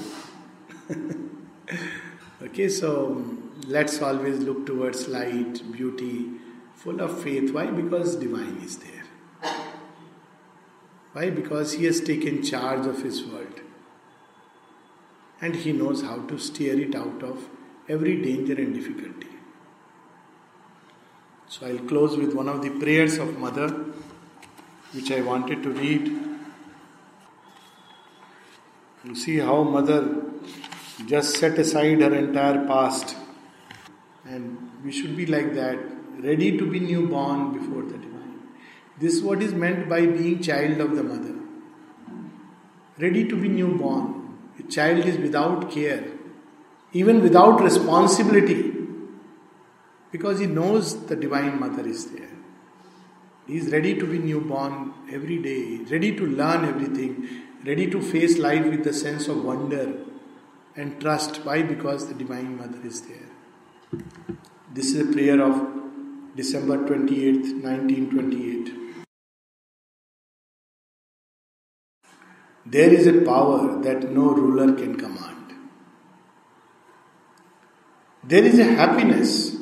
okay, 2.43 2.67
so 2.67 3.38
let's 3.69 4.01
always 4.01 4.39
look 4.39 4.65
towards 4.65 5.07
light, 5.07 5.61
beauty, 5.71 6.31
full 6.73 7.01
of 7.01 7.21
faith. 7.21 7.51
Why? 7.51 7.67
Because 7.67 8.15
divine 8.15 8.57
is 8.63 8.77
there. 8.79 9.53
Why? 11.13 11.29
Because 11.29 11.73
he 11.73 11.85
has 11.85 12.01
taken 12.01 12.41
charge 12.43 12.87
of 12.87 13.03
his 13.03 13.23
world. 13.23 13.61
And 15.41 15.55
he 15.55 15.71
knows 15.71 16.01
how 16.01 16.17
to 16.17 16.37
steer 16.37 16.79
it 16.79 16.95
out 16.95 17.23
of 17.23 17.47
every 17.87 18.21
danger 18.21 18.55
and 18.55 18.73
difficulty. 18.73 19.27
So 21.47 21.67
I'll 21.67 21.85
close 21.87 22.17
with 22.17 22.33
one 22.33 22.49
of 22.49 22.61
the 22.61 22.71
prayers 22.71 23.17
of 23.17 23.37
Mother, 23.37 23.69
which 24.93 25.11
I 25.11 25.21
wanted 25.21 25.63
to 25.63 25.69
read. 25.69 26.07
You 29.03 29.15
see 29.15 29.37
how 29.37 29.63
Mother 29.63 30.23
just 31.05 31.37
set 31.37 31.57
aside 31.57 32.01
her 32.01 32.13
entire 32.13 32.67
past. 32.67 33.15
And 34.29 34.71
we 34.85 34.91
should 34.91 35.17
be 35.17 35.25
like 35.25 35.53
that, 35.55 35.79
ready 36.19 36.57
to 36.57 36.69
be 36.69 36.79
newborn 36.79 37.51
before 37.57 37.83
the 37.83 37.97
divine. 37.97 38.39
This 38.99 39.15
is 39.15 39.23
what 39.23 39.41
is 39.41 39.53
meant 39.53 39.89
by 39.89 40.05
being 40.05 40.41
child 40.41 40.79
of 40.81 40.95
the 40.95 41.03
mother. 41.03 41.35
Ready 42.99 43.27
to 43.27 43.35
be 43.35 43.47
newborn. 43.47 44.37
A 44.59 44.63
child 44.63 45.05
is 45.05 45.17
without 45.17 45.71
care, 45.71 46.03
even 46.93 47.21
without 47.21 47.61
responsibility, 47.61 48.73
because 50.11 50.39
he 50.39 50.47
knows 50.47 51.05
the 51.07 51.15
divine 51.15 51.59
mother 51.59 51.87
is 51.87 52.05
there. 52.11 52.29
He 53.47 53.57
is 53.57 53.71
ready 53.71 53.95
to 53.97 54.05
be 54.05 54.19
newborn 54.19 54.93
every 55.11 55.39
day, 55.39 55.77
ready 55.89 56.15
to 56.15 56.25
learn 56.27 56.65
everything, 56.65 57.27
ready 57.65 57.89
to 57.89 57.99
face 57.99 58.37
life 58.37 58.65
with 58.65 58.85
a 58.85 58.93
sense 58.93 59.27
of 59.27 59.43
wonder 59.43 59.97
and 60.75 60.99
trust. 61.01 61.43
Why? 61.45 61.63
Because 61.63 62.07
the 62.07 62.13
Divine 62.13 62.57
Mother 62.57 62.79
is 62.83 63.01
there. 63.01 63.28
This 63.91 64.93
is 64.93 65.09
a 65.09 65.11
prayer 65.11 65.41
of 65.41 66.35
December 66.35 66.77
28th, 66.77 67.63
1928. 67.63 68.73
There 72.67 72.93
is 72.93 73.07
a 73.07 73.21
power 73.21 73.81
that 73.81 74.11
no 74.11 74.29
ruler 74.31 74.73
can 74.75 74.95
command. 74.95 75.53
There 78.23 78.43
is 78.43 78.59
a 78.59 78.65
happiness 78.65 79.55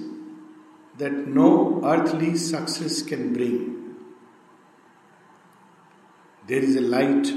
that 0.97 1.13
no 1.25 1.81
earthly 1.85 2.35
success 2.35 3.01
can 3.01 3.31
bring. 3.31 3.95
There 6.47 6.59
is 6.59 6.75
a 6.75 6.81
light 6.81 7.31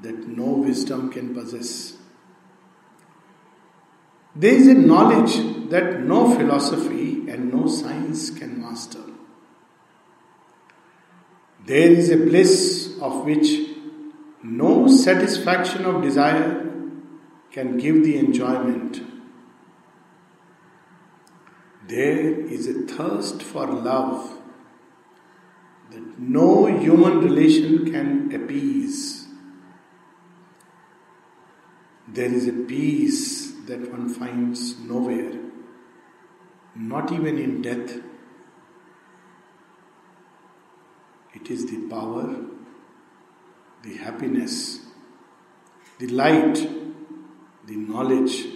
that 0.00 0.26
no 0.26 0.44
wisdom 0.44 1.10
can 1.12 1.34
possess. 1.34 1.98
There 4.34 4.54
is 4.54 4.68
a 4.68 4.74
knowledge 4.74 5.57
that 5.70 6.00
no 6.00 6.34
philosophy 6.34 7.28
and 7.28 7.52
no 7.52 7.66
science 7.66 8.30
can 8.30 8.60
master. 8.60 9.02
There 11.64 11.90
is 11.90 12.10
a 12.10 12.16
bliss 12.16 12.96
of 13.00 13.24
which 13.24 13.68
no 14.42 14.86
satisfaction 14.88 15.84
of 15.84 16.02
desire 16.02 16.64
can 17.50 17.76
give 17.76 18.04
the 18.04 18.18
enjoyment. 18.18 19.02
There 21.86 22.40
is 22.46 22.66
a 22.68 22.82
thirst 22.82 23.42
for 23.42 23.66
love 23.66 24.38
that 25.90 26.18
no 26.18 26.66
human 26.66 27.20
relation 27.20 27.90
can 27.90 28.34
appease. 28.34 29.26
There 32.06 32.32
is 32.32 32.46
a 32.48 32.52
peace 32.52 33.52
that 33.66 33.90
one 33.90 34.08
finds 34.08 34.78
nowhere, 34.80 35.38
not 36.78 37.10
even 37.12 37.38
in 37.38 37.60
death. 37.60 37.98
It 41.34 41.50
is 41.50 41.66
the 41.66 41.88
power, 41.88 42.36
the 43.82 43.96
happiness, 43.96 44.80
the 45.98 46.06
light, 46.06 46.54
the 47.66 47.76
knowledge, 47.76 48.46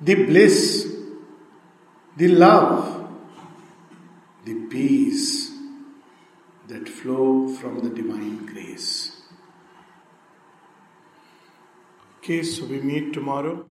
the 0.00 0.14
bliss, 0.26 0.92
the 2.16 2.28
love, 2.28 3.08
the 4.44 4.54
peace 4.66 5.52
that 6.66 6.88
flow 6.88 7.48
from 7.48 7.80
the 7.80 7.90
divine 7.90 8.44
grace. 8.46 9.22
Okay, 12.18 12.42
so 12.42 12.64
we 12.64 12.80
meet 12.80 13.12
tomorrow. 13.12 13.68